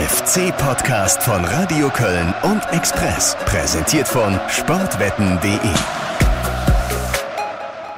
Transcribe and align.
FC-Podcast 0.00 1.22
von 1.22 1.44
Radio 1.44 1.90
Köln 1.90 2.32
und 2.42 2.62
Express. 2.72 3.36
Präsentiert 3.44 4.08
von 4.08 4.40
sportwetten.de. 4.48 5.58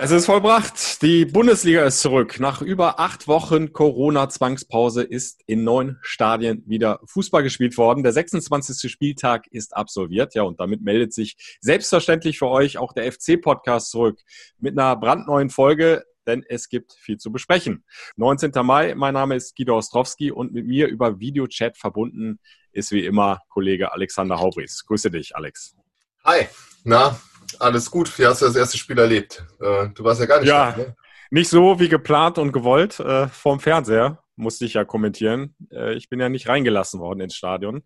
Es 0.01 0.11
ist 0.11 0.27
vollbracht. 0.27 1.01
Die 1.03 1.25
Bundesliga 1.25 1.85
ist 1.85 2.01
zurück. 2.01 2.41
Nach 2.41 2.61
über 2.61 2.99
acht 2.99 3.29
Wochen 3.29 3.73
Corona-Zwangspause 3.73 5.05
ist 5.05 5.43
in 5.47 5.63
neun 5.63 5.99
Stadien 6.03 6.65
wieder 6.67 6.99
Fußball 7.07 7.45
gespielt 7.45 7.79
worden. 7.79 8.03
Der 8.03 8.13
26. 8.13 8.91
Spieltag 8.91 9.47
ist 9.53 9.77
absolviert. 9.77 10.35
Ja, 10.35 10.43
und 10.43 10.59
damit 10.59 10.83
meldet 10.83 11.15
sich 11.15 11.37
selbstverständlich 11.61 12.37
für 12.37 12.49
euch 12.49 12.79
auch 12.79 12.93
der 12.95 13.13
FC-Podcast 13.13 13.93
zurück 13.93 14.19
mit 14.59 14.77
einer 14.77 14.97
brandneuen 14.97 15.51
Folge 15.51 16.03
denn 16.27 16.45
es 16.49 16.69
gibt 16.69 16.93
viel 16.93 17.19
zu 17.19 17.33
besprechen. 17.33 17.85
19. 18.17 18.53
Mai, 18.65 18.95
mein 18.95 19.15
Name 19.15 19.37
ist 19.37 19.57
Guido 19.57 19.77
Ostrowski 19.77 20.31
und 20.31 20.53
mit 20.53 20.67
mir 20.67 20.89
über 20.89 21.19
Videochat 21.19 21.77
verbunden 21.77 22.39
ist 22.73 22.91
wie 22.91 23.05
immer 23.05 23.41
Kollege 23.49 23.93
Alexander 23.93 24.39
Haubries. 24.39 24.85
Grüße 24.87 25.11
dich, 25.11 25.37
Alex. 25.37 25.77
Hi, 26.25 26.47
na, 26.85 27.19
alles 27.59 27.91
gut. 27.91 28.19
Wie 28.19 28.27
hast 28.27 28.43
du 28.43 28.47
das 28.47 28.57
erste 28.57 28.79
Spiel 28.79 28.99
erlebt? 28.99 29.45
Äh, 29.61 29.89
du 29.95 30.05
warst 30.05 30.21
ja 30.21 30.27
gar 30.27 30.41
nicht 30.41 30.49
ja, 30.49 30.73
da, 30.73 30.77
ne? 30.79 30.97
Nicht 31.31 31.49
so 31.49 31.81
wie 31.81 31.89
geplant 31.89 32.39
und 32.39 32.53
gewollt 32.53 33.01
äh, 33.01 33.27
vorm 33.29 33.59
Fernseher 33.59 34.22
musste 34.37 34.65
ich 34.65 34.75
ja 34.75 34.85
kommentieren. 34.85 35.55
Äh, 35.71 35.95
ich 35.95 36.09
bin 36.09 36.21
ja 36.21 36.29
nicht 36.29 36.49
reingelassen 36.49 37.01
worden 37.01 37.21
ins 37.21 37.35
Stadion. 37.35 37.83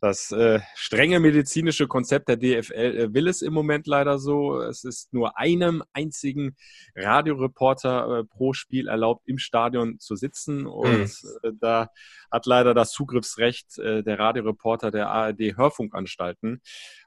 Das 0.00 0.32
äh, 0.32 0.60
strenge 0.74 1.20
medizinische 1.20 1.86
Konzept 1.86 2.28
der 2.28 2.36
DFL 2.36 2.74
äh, 2.74 3.14
will 3.14 3.28
es 3.28 3.42
im 3.42 3.52
Moment 3.52 3.86
leider 3.86 4.18
so. 4.18 4.60
Es 4.60 4.84
ist 4.84 5.12
nur 5.12 5.38
einem 5.38 5.82
einzigen 5.92 6.56
Radioreporter 6.96 8.20
äh, 8.20 8.24
pro 8.24 8.52
Spiel 8.52 8.88
erlaubt, 8.88 9.22
im 9.26 9.38
Stadion 9.38 9.98
zu 9.98 10.16
sitzen. 10.16 10.66
Und 10.66 11.22
mhm. 11.42 11.58
da 11.60 11.90
hat 12.30 12.46
leider 12.46 12.74
das 12.74 12.92
Zugriffsrecht 12.92 13.78
äh, 13.78 14.02
der 14.02 14.18
Radioreporter 14.18 14.90
der 14.90 15.10
ARD 15.10 15.56
Hörfunkanstalten. 15.56 16.62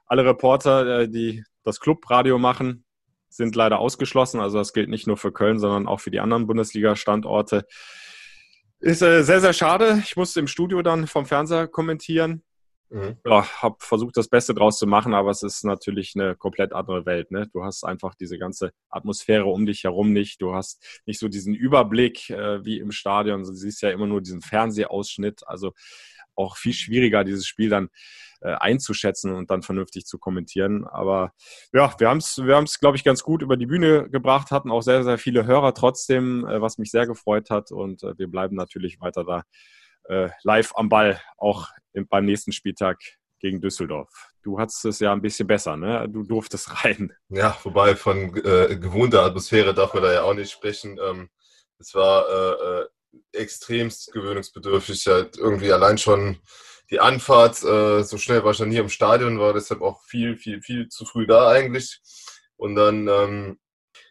Alle 0.06 0.24
Reporter, 0.24 1.08
die 1.08 1.42
das 1.64 1.80
Clubradio 1.80 2.38
machen, 2.38 2.84
sind 3.28 3.56
leider 3.56 3.78
ausgeschlossen. 3.78 4.40
Also 4.40 4.58
das 4.58 4.72
gilt 4.72 4.88
nicht 4.88 5.06
nur 5.06 5.16
für 5.16 5.32
Köln, 5.32 5.58
sondern 5.58 5.86
auch 5.86 6.00
für 6.00 6.10
die 6.10 6.20
anderen 6.20 6.46
Bundesliga-Standorte. 6.46 7.66
Ist 8.80 9.02
äh, 9.02 9.22
sehr, 9.22 9.40
sehr 9.40 9.52
schade. 9.52 10.02
Ich 10.04 10.16
musste 10.16 10.40
im 10.40 10.46
Studio 10.46 10.82
dann 10.82 11.06
vom 11.06 11.26
Fernseher 11.26 11.66
kommentieren. 11.66 12.42
Mhm. 12.90 13.16
Ja, 13.24 13.44
habe 13.62 13.76
versucht, 13.80 14.16
das 14.16 14.28
Beste 14.28 14.54
draus 14.54 14.78
zu 14.78 14.86
machen, 14.86 15.12
aber 15.14 15.30
es 15.30 15.42
ist 15.42 15.64
natürlich 15.64 16.12
eine 16.14 16.36
komplett 16.36 16.72
andere 16.72 17.04
Welt. 17.04 17.30
Ne? 17.30 17.48
Du 17.52 17.64
hast 17.64 17.84
einfach 17.84 18.14
diese 18.14 18.38
ganze 18.38 18.70
Atmosphäre 18.90 19.46
um 19.46 19.66
dich 19.66 19.84
herum 19.84 20.12
nicht. 20.12 20.40
Du 20.40 20.54
hast 20.54 21.02
nicht 21.04 21.18
so 21.18 21.28
diesen 21.28 21.54
Überblick 21.54 22.30
äh, 22.30 22.64
wie 22.64 22.78
im 22.78 22.92
Stadion. 22.92 23.42
Du 23.42 23.52
siehst 23.52 23.82
ja 23.82 23.90
immer 23.90 24.06
nur 24.06 24.20
diesen 24.20 24.40
Fernsehausschnitt. 24.40 25.42
Also 25.46 25.72
auch 26.36 26.56
viel 26.56 26.74
schwieriger, 26.74 27.24
dieses 27.24 27.46
Spiel 27.46 27.70
dann 27.70 27.88
äh, 28.40 28.54
einzuschätzen 28.54 29.34
und 29.34 29.50
dann 29.50 29.62
vernünftig 29.62 30.06
zu 30.06 30.18
kommentieren. 30.18 30.86
Aber 30.86 31.32
ja, 31.72 31.94
wir 31.98 32.08
haben 32.08 32.18
es, 32.18 32.38
wir 32.38 32.56
haben 32.56 32.64
es, 32.64 32.78
glaube 32.78 32.96
ich, 32.96 33.04
ganz 33.04 33.22
gut 33.22 33.42
über 33.42 33.56
die 33.56 33.66
Bühne 33.66 34.08
gebracht, 34.10 34.50
hatten 34.50 34.70
auch 34.70 34.82
sehr, 34.82 35.04
sehr 35.04 35.18
viele 35.18 35.46
Hörer 35.46 35.74
trotzdem, 35.74 36.46
äh, 36.46 36.60
was 36.60 36.78
mich 36.78 36.90
sehr 36.90 37.06
gefreut 37.06 37.50
hat. 37.50 37.70
Und 37.72 38.02
äh, 38.02 38.18
wir 38.18 38.28
bleiben 38.28 38.56
natürlich 38.56 39.00
weiter 39.00 39.24
da 39.24 39.42
äh, 40.08 40.30
live 40.42 40.72
am 40.76 40.88
Ball, 40.88 41.20
auch 41.36 41.68
im, 41.92 42.06
beim 42.08 42.24
nächsten 42.24 42.52
Spieltag 42.52 42.98
gegen 43.40 43.60
Düsseldorf. 43.60 44.10
Du 44.42 44.58
hattest 44.58 44.84
es 44.84 45.00
ja 45.00 45.12
ein 45.12 45.22
bisschen 45.22 45.46
besser, 45.46 45.76
ne? 45.76 46.08
Du 46.08 46.22
durftest 46.22 46.84
rein. 46.84 47.12
Ja, 47.28 47.56
wobei 47.62 47.96
von 47.96 48.34
äh, 48.36 48.76
gewohnter 48.76 49.22
Atmosphäre 49.22 49.74
darf 49.74 49.92
man 49.94 50.02
da 50.02 50.12
ja 50.12 50.22
auch 50.22 50.34
nicht 50.34 50.50
sprechen. 50.50 50.98
Ähm, 51.02 51.28
es 51.78 51.94
war 51.94 52.24
äh, 52.28 52.86
extremst 53.32 54.12
gewöhnungsbedürftig. 54.12 55.06
Halt 55.06 55.36
irgendwie 55.36 55.72
allein 55.72 55.98
schon 55.98 56.38
die 56.90 57.00
Anfahrt, 57.00 57.62
äh, 57.64 58.02
so 58.02 58.18
schnell 58.18 58.44
war 58.44 58.52
ich 58.52 58.58
dann 58.58 58.70
hier 58.70 58.82
im 58.82 58.88
Stadion, 58.88 59.40
war 59.40 59.52
deshalb 59.52 59.82
auch 59.82 60.02
viel, 60.04 60.36
viel, 60.36 60.62
viel 60.62 60.88
zu 60.88 61.04
früh 61.04 61.26
da 61.26 61.48
eigentlich. 61.48 62.00
Und 62.56 62.76
dann 62.76 63.08
ähm, 63.08 63.58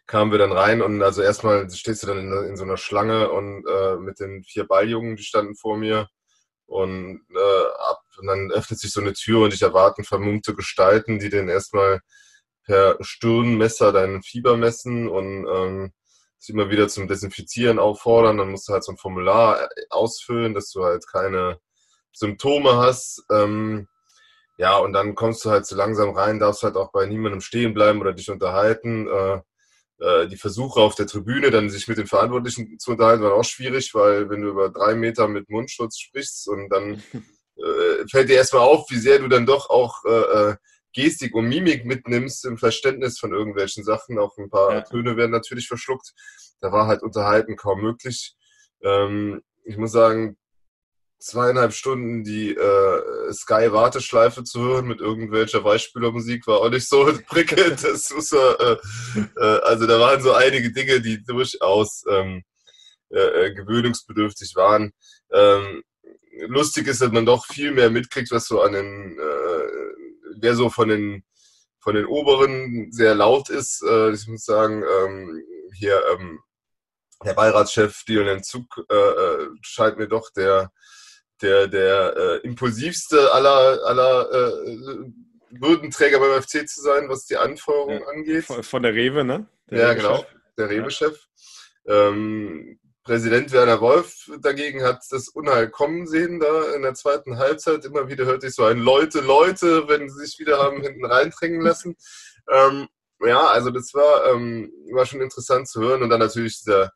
kamen 0.06 0.30
wir 0.30 0.38
dann 0.38 0.52
rein 0.52 0.82
und 0.82 1.02
also 1.02 1.22
erstmal 1.22 1.68
stehst 1.70 2.02
du 2.02 2.06
dann 2.08 2.18
in, 2.18 2.32
in 2.50 2.56
so 2.56 2.64
einer 2.64 2.76
Schlange 2.76 3.30
und 3.30 3.64
äh, 3.66 3.96
mit 3.96 4.20
den 4.20 4.44
vier 4.44 4.64
Balljungen, 4.66 5.16
die 5.16 5.24
standen 5.24 5.56
vor 5.56 5.76
mir. 5.76 6.08
Und, 6.66 7.24
äh, 7.34 7.66
ab, 7.90 8.02
und 8.18 8.26
dann 8.26 8.50
öffnet 8.50 8.80
sich 8.80 8.92
so 8.92 9.00
eine 9.00 9.12
Tür 9.12 9.44
und 9.44 9.54
ich 9.54 9.62
erwarten 9.62 10.04
vermummte 10.04 10.54
Gestalten, 10.54 11.18
die 11.18 11.30
den 11.30 11.48
erstmal 11.48 12.00
per 12.64 12.98
Stirnmesser 13.00 13.92
deinen 13.92 14.22
Fieber 14.22 14.56
messen 14.56 15.08
und 15.08 15.46
ähm, 15.46 15.92
sich 16.38 16.54
immer 16.54 16.70
wieder 16.70 16.88
zum 16.88 17.08
Desinfizieren 17.08 17.78
auffordern. 17.78 18.38
Dann 18.38 18.50
musst 18.50 18.68
du 18.68 18.72
halt 18.72 18.84
so 18.84 18.92
ein 18.92 18.98
Formular 18.98 19.64
äh, 19.64 19.68
ausfüllen, 19.90 20.54
dass 20.54 20.70
du 20.72 20.84
halt 20.84 21.06
keine 21.06 21.60
Symptome 22.16 22.76
hast. 22.76 23.24
Ähm, 23.30 23.88
ja, 24.58 24.78
und 24.78 24.94
dann 24.94 25.14
kommst 25.14 25.44
du 25.44 25.50
halt 25.50 25.66
so 25.66 25.76
langsam 25.76 26.10
rein, 26.10 26.38
darfst 26.38 26.62
halt 26.62 26.76
auch 26.76 26.90
bei 26.90 27.06
niemandem 27.06 27.42
stehen 27.42 27.74
bleiben 27.74 28.00
oder 28.00 28.14
dich 28.14 28.30
unterhalten. 28.30 29.06
Äh, 29.06 29.40
äh, 29.98 30.26
die 30.26 30.36
Versuche 30.36 30.80
auf 30.80 30.94
der 30.94 31.06
Tribüne, 31.06 31.50
dann 31.50 31.70
sich 31.70 31.88
mit 31.88 31.98
den 31.98 32.06
Verantwortlichen 32.06 32.78
zu 32.78 32.92
unterhalten, 32.92 33.22
waren 33.22 33.32
auch 33.32 33.44
schwierig, 33.44 33.94
weil 33.94 34.30
wenn 34.30 34.42
du 34.42 34.48
über 34.48 34.70
drei 34.70 34.94
Meter 34.94 35.28
mit 35.28 35.50
Mundschutz 35.50 35.98
sprichst 35.98 36.48
und 36.48 36.70
dann 36.70 37.02
äh, 37.56 38.06
fällt 38.10 38.30
dir 38.30 38.36
erstmal 38.36 38.62
auf, 38.62 38.90
wie 38.90 38.98
sehr 38.98 39.18
du 39.18 39.28
dann 39.28 39.46
doch 39.46 39.68
auch 39.68 40.04
äh, 40.06 40.50
äh, 40.50 40.56
Gestik 40.94 41.34
und 41.34 41.48
Mimik 41.48 41.84
mitnimmst 41.84 42.46
im 42.46 42.56
Verständnis 42.56 43.18
von 43.18 43.32
irgendwelchen 43.32 43.84
Sachen. 43.84 44.18
Auch 44.18 44.38
ein 44.38 44.48
paar 44.48 44.72
ja. 44.72 44.80
Töne 44.80 45.18
werden 45.18 45.32
natürlich 45.32 45.68
verschluckt. 45.68 46.14
Da 46.60 46.72
war 46.72 46.86
halt 46.86 47.02
Unterhalten 47.02 47.56
kaum 47.56 47.82
möglich. 47.82 48.34
Ähm, 48.82 49.42
ich 49.64 49.76
muss 49.76 49.92
sagen, 49.92 50.38
zweieinhalb 51.18 51.72
Stunden 51.72 52.24
die 52.24 52.54
äh, 52.54 53.32
Sky-Warteschleife 53.32 54.44
zu 54.44 54.60
hören 54.60 54.86
mit 54.86 55.00
irgendwelcher 55.00 55.64
Weichspülermusik 55.64 56.46
war 56.46 56.60
auch 56.60 56.70
nicht 56.70 56.88
so 56.88 57.04
prickelnd. 57.28 57.82
Das 57.82 58.10
muss, 58.10 58.32
äh, 58.32 58.76
äh, 59.36 59.60
also 59.62 59.86
da 59.86 59.98
waren 59.98 60.22
so 60.22 60.32
einige 60.32 60.72
Dinge, 60.72 61.00
die 61.00 61.22
durchaus 61.24 62.04
ähm, 62.08 62.44
äh, 63.10 63.46
äh, 63.46 63.54
gewöhnungsbedürftig 63.54 64.56
waren. 64.56 64.92
Ähm, 65.32 65.82
lustig 66.48 66.88
ist, 66.88 67.00
dass 67.00 67.12
man 67.12 67.24
doch 67.24 67.46
viel 67.46 67.70
mehr 67.70 67.88
mitkriegt, 67.88 68.32
was 68.32 68.46
so 68.46 68.60
an 68.60 68.72
den, 68.72 69.18
äh, 69.18 69.68
wer 70.40 70.56
so 70.56 70.70
von 70.70 70.88
den 70.88 71.24
von 71.80 71.94
den 71.94 72.06
Oberen 72.06 72.90
sehr 72.90 73.14
laut 73.14 73.48
ist. 73.48 73.80
Ich 74.12 74.26
muss 74.26 74.44
sagen, 74.44 74.82
ähm, 74.82 75.40
hier 75.72 76.02
ähm, 76.10 76.40
der 77.24 77.34
Beiratschef 77.34 78.02
Dylan 78.08 78.42
Zug 78.42 78.66
scheint 79.62 79.96
mir 79.96 80.08
doch 80.08 80.32
der 80.32 80.72
der, 81.42 81.68
der 81.68 82.16
äh, 82.16 82.36
impulsivste 82.46 83.32
aller, 83.32 83.84
aller 83.84 84.32
äh, 84.32 85.10
Würdenträger 85.50 86.18
beim 86.18 86.42
FC 86.42 86.68
zu 86.68 86.82
sein, 86.82 87.08
was 87.08 87.26
die 87.26 87.36
Anforderungen 87.36 88.00
ja, 88.00 88.08
angeht. 88.08 88.44
Von, 88.44 88.82
der 88.82 88.94
Rewe, 88.94 89.24
ne? 89.24 89.46
Der 89.70 89.78
ja, 89.78 89.88
Rewe 89.90 89.96
genau, 89.96 90.26
der 90.58 90.70
Rewe-Chef. 90.70 91.18
Ja. 91.84 92.08
Ähm, 92.08 92.78
Präsident 93.06 93.52
Werner 93.52 93.80
Wolf 93.80 94.28
dagegen 94.40 94.82
hat 94.82 95.00
das 95.10 95.28
Unheil 95.28 95.70
kommen 95.70 96.08
sehen 96.08 96.40
da 96.40 96.74
in 96.74 96.82
der 96.82 96.94
zweiten 96.94 97.38
Halbzeit. 97.38 97.84
Immer 97.84 98.08
wieder 98.08 98.24
hörte 98.24 98.48
ich 98.48 98.54
so 98.54 98.64
ein 98.64 98.78
Leute, 98.78 99.20
Leute, 99.20 99.86
wenn 99.86 100.08
sie 100.08 100.26
sich 100.26 100.40
wieder 100.40 100.58
haben 100.58 100.82
hinten 100.82 101.04
reindrängen 101.04 101.60
lassen. 101.60 101.96
Ähm, 102.48 102.86
ja, 103.24 103.44
also 103.44 103.70
das 103.70 103.92
war, 103.92 104.32
ähm, 104.32 104.70
war 104.92 105.04
schon 105.04 105.20
interessant 105.20 105.68
zu 105.68 105.80
hören. 105.80 106.04
Und 106.04 106.10
dann 106.10 106.20
natürlich 106.20 106.60
dieser 106.60 106.92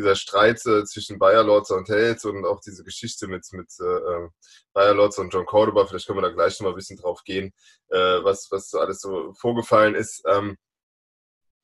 dieser 0.00 0.16
Streit 0.16 0.64
äh, 0.66 0.84
zwischen 0.84 1.18
Bayer 1.18 1.44
Lords 1.44 1.70
und 1.70 1.88
Held 1.88 2.24
und 2.24 2.44
auch 2.44 2.60
diese 2.60 2.82
Geschichte 2.84 3.28
mit, 3.28 3.46
mit 3.52 3.68
äh, 3.80 3.84
ähm, 3.84 4.30
Bayer 4.72 4.94
Lords 4.94 5.18
und 5.18 5.32
John 5.32 5.46
Cordoba, 5.46 5.86
vielleicht 5.86 6.06
können 6.06 6.18
wir 6.18 6.22
da 6.22 6.34
gleich 6.34 6.58
noch 6.58 6.66
mal 6.66 6.70
ein 6.70 6.76
bisschen 6.76 6.96
drauf 6.96 7.22
gehen, 7.24 7.52
äh, 7.90 7.98
was, 8.24 8.48
was 8.50 8.70
so 8.70 8.78
alles 8.78 9.00
so 9.00 9.32
vorgefallen 9.34 9.94
ist. 9.94 10.22
Ähm, 10.26 10.56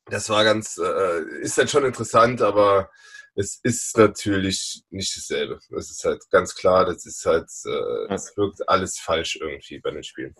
das 0.06 0.28
war 0.28 0.44
ganz, 0.44 0.78
äh, 0.78 1.22
ist 1.40 1.58
dann 1.58 1.68
schon 1.68 1.84
interessant, 1.84 2.42
aber 2.42 2.90
es 3.34 3.58
ist 3.62 3.96
natürlich 3.98 4.82
nicht 4.90 5.16
dasselbe. 5.16 5.58
Das 5.70 5.90
ist 5.90 6.04
halt 6.04 6.22
ganz 6.30 6.54
klar, 6.54 6.86
das 6.86 7.04
ist 7.06 7.24
halt, 7.26 7.50
äh, 7.66 8.14
es 8.14 8.36
wirkt 8.36 8.68
alles 8.68 8.98
falsch 8.98 9.36
irgendwie 9.36 9.80
bei 9.80 9.90
den 9.90 10.04
Spielen. 10.04 10.34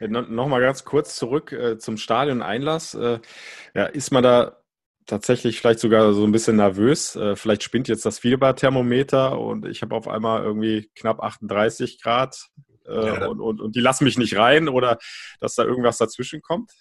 Äh, 0.00 0.08
Nochmal 0.08 0.60
ganz 0.60 0.84
kurz 0.84 1.16
zurück 1.16 1.52
äh, 1.52 1.78
zum 1.78 1.96
Stadion-Einlass. 1.96 2.94
Äh, 2.94 3.20
ja, 3.74 3.86
ist 3.86 4.12
man 4.12 4.22
da 4.22 4.62
tatsächlich 5.06 5.58
vielleicht 5.60 5.80
sogar 5.80 6.12
so 6.12 6.24
ein 6.24 6.32
bisschen 6.32 6.56
nervös. 6.56 7.16
Äh, 7.16 7.36
vielleicht 7.36 7.62
spinnt 7.62 7.88
jetzt 7.88 8.04
das 8.04 8.18
Fieberthermometer 8.18 9.38
und 9.38 9.66
ich 9.66 9.82
habe 9.82 9.94
auf 9.94 10.08
einmal 10.08 10.42
irgendwie 10.42 10.90
knapp 10.94 11.20
38 11.20 12.02
Grad 12.02 12.48
äh, 12.86 13.06
ja, 13.06 13.26
und, 13.26 13.40
und, 13.40 13.60
und 13.60 13.76
die 13.76 13.80
lassen 13.80 14.04
mich 14.04 14.18
nicht 14.18 14.36
rein 14.36 14.68
oder 14.68 14.98
dass 15.40 15.54
da 15.54 15.64
irgendwas 15.64 15.98
dazwischen 15.98 16.42
kommt. 16.42 16.72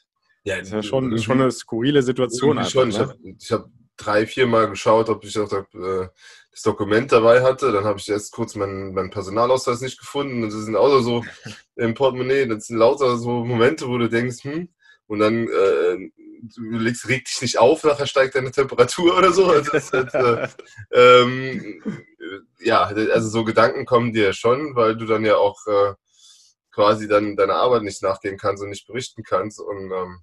Ja, 0.43 0.57
das 0.57 0.67
ist 0.67 0.73
ja 0.73 0.83
schon, 0.83 1.11
ist 1.11 1.23
schon 1.23 1.41
eine 1.41 1.51
skurrile 1.51 2.03
Situation. 2.03 2.57
Einfach, 2.57 2.71
schon. 2.71 2.89
Ne? 2.89 3.35
Ich 3.39 3.51
habe 3.51 3.63
hab 3.63 3.69
drei, 3.97 4.27
vier 4.27 4.45
Mal 4.45 4.69
geschaut, 4.69 5.09
ob 5.09 5.23
ich 5.23 5.37
auch 5.39 5.51
äh, 5.51 6.07
das 6.51 6.61
Dokument 6.61 7.11
dabei 7.11 7.41
hatte. 7.41 7.71
Dann 7.71 7.85
habe 7.85 7.99
ich 7.99 8.07
erst 8.09 8.31
kurz 8.31 8.55
meinen, 8.55 8.93
meinen 8.93 9.09
Personalausweis 9.09 9.81
nicht 9.81 9.97
gefunden. 9.97 10.43
Und 10.43 10.53
das 10.53 10.61
sind 10.61 10.75
auch 10.75 10.99
so 11.01 11.23
im 11.75 11.95
Portemonnaie. 11.95 12.47
Das 12.47 12.67
sind 12.67 12.77
lauter 12.77 13.17
so 13.17 13.43
Momente, 13.43 13.87
wo 13.87 13.97
du 13.97 14.07
denkst, 14.07 14.43
hm, 14.43 14.69
und 15.07 15.19
dann 15.19 15.47
äh, 15.47 16.11
du 16.41 16.77
legst, 16.77 17.07
reg 17.07 17.25
dich 17.25 17.41
nicht 17.41 17.57
auf, 17.57 17.83
nachher 17.83 18.07
steigt 18.07 18.35
deine 18.35 18.51
Temperatur 18.51 19.17
oder 19.17 19.31
so. 19.31 19.47
Also 19.47 19.71
das, 19.71 19.91
halt, 19.91 20.13
äh, 20.13 20.47
ähm, 20.91 21.83
ja, 22.59 22.83
also 22.83 23.29
so 23.29 23.43
Gedanken 23.43 23.85
kommen 23.85 24.13
dir 24.13 24.33
schon, 24.33 24.75
weil 24.75 24.95
du 24.95 25.05
dann 25.05 25.25
ja 25.25 25.37
auch 25.37 25.65
äh, 25.67 25.93
quasi 26.71 27.07
dann 27.07 27.35
deiner 27.35 27.55
Arbeit 27.55 27.83
nicht 27.83 28.03
nachgehen 28.03 28.37
kannst 28.37 28.61
und 28.61 28.69
nicht 28.69 28.87
berichten 28.87 29.23
kannst. 29.23 29.59
Und 29.59 29.91
ähm, 29.91 30.19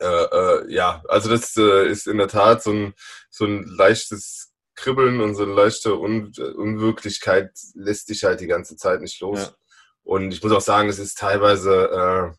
äh, 0.00 0.06
äh, 0.06 0.72
ja, 0.72 1.02
also 1.08 1.30
das 1.30 1.56
äh, 1.56 1.88
ist 1.88 2.06
in 2.06 2.18
der 2.18 2.28
Tat 2.28 2.62
so 2.62 2.72
ein, 2.72 2.94
so 3.30 3.44
ein 3.44 3.64
leichtes 3.64 4.52
Kribbeln 4.74 5.20
und 5.20 5.34
so 5.34 5.42
eine 5.42 5.52
leichte 5.52 5.98
Un 5.98 6.32
Unwirklichkeit 6.56 7.50
lässt 7.74 8.08
dich 8.08 8.24
halt 8.24 8.40
die 8.40 8.46
ganze 8.46 8.76
Zeit 8.76 9.00
nicht 9.00 9.20
los. 9.20 9.40
Ja. 9.40 9.54
Und 10.02 10.32
ich 10.32 10.42
muss 10.42 10.52
auch 10.52 10.60
sagen, 10.62 10.88
es 10.88 10.98
ist 10.98 11.18
teilweise, 11.18 11.90
äh, 11.90 12.36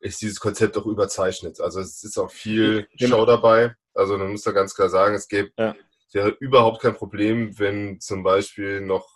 ist 0.00 0.22
dieses 0.22 0.40
Konzept 0.40 0.76
auch 0.76 0.86
überzeichnet. 0.86 1.60
Also 1.60 1.80
es 1.80 2.02
ist 2.04 2.18
auch 2.18 2.30
viel 2.30 2.86
genau. 2.98 3.18
Show 3.18 3.26
dabei. 3.26 3.74
Also 3.94 4.18
man 4.18 4.30
muss 4.30 4.42
da 4.42 4.52
ganz 4.52 4.74
klar 4.74 4.88
sagen, 4.88 5.14
es 5.14 5.28
gibt 5.28 5.58
ja. 5.58 5.74
wäre 6.12 6.30
überhaupt 6.40 6.82
kein 6.82 6.94
Problem, 6.94 7.58
wenn 7.58 8.00
zum 8.00 8.22
Beispiel 8.22 8.80
noch 8.80 9.08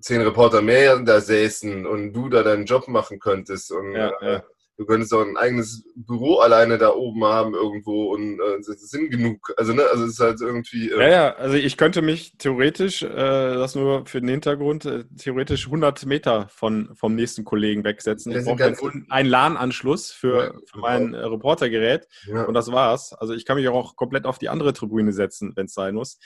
zehn 0.00 0.20
Reporter 0.20 0.62
mehr 0.62 0.98
da 1.00 1.20
säßen 1.20 1.86
und 1.86 2.12
du 2.12 2.28
da 2.28 2.42
deinen 2.42 2.66
Job 2.66 2.88
machen 2.88 3.18
könntest 3.18 3.72
und 3.72 3.92
ja, 3.92 4.10
äh, 4.20 4.40
du 4.82 4.86
könntest 4.86 5.14
auch 5.14 5.24
ein 5.24 5.36
eigenes 5.36 5.84
Büro 5.94 6.38
alleine 6.38 6.76
da 6.76 6.92
oben 6.92 7.24
haben 7.24 7.54
irgendwo 7.54 8.12
und 8.12 8.40
äh, 8.40 8.58
das 8.66 8.90
sind 8.90 9.10
genug. 9.10 9.52
Also, 9.56 9.72
ne, 9.72 9.84
also 9.90 10.04
es 10.04 10.12
ist 10.12 10.20
halt 10.20 10.40
irgendwie. 10.40 10.90
Äh 10.90 11.00
ja, 11.00 11.08
ja, 11.08 11.34
also 11.36 11.56
ich 11.56 11.76
könnte 11.76 12.02
mich 12.02 12.36
theoretisch, 12.38 13.02
äh, 13.02 13.08
das 13.08 13.74
nur 13.74 14.06
für 14.06 14.20
den 14.20 14.28
Hintergrund, 14.28 14.84
äh, 14.84 15.04
theoretisch 15.16 15.66
100 15.66 16.04
Meter 16.06 16.48
von, 16.48 16.94
vom 16.94 17.14
nächsten 17.14 17.44
Kollegen 17.44 17.84
wegsetzen. 17.84 18.32
Ich 18.32 18.44
brauche 18.44 18.74
einen 19.08 19.28
LAN-Anschluss 19.28 20.10
für, 20.10 20.44
ja, 20.44 20.52
für 20.70 20.78
mein 20.78 21.12
genau. 21.12 21.30
Reportergerät 21.30 22.08
ja. 22.26 22.44
und 22.44 22.54
das 22.54 22.72
war's. 22.72 23.12
Also 23.12 23.34
ich 23.34 23.44
kann 23.44 23.56
mich 23.56 23.68
auch 23.68 23.96
komplett 23.96 24.26
auf 24.26 24.38
die 24.38 24.48
andere 24.48 24.72
Tribüne 24.72 25.12
setzen, 25.12 25.52
wenn 25.54 25.66
es 25.66 25.74
sein 25.74 25.94
muss. 25.94 26.18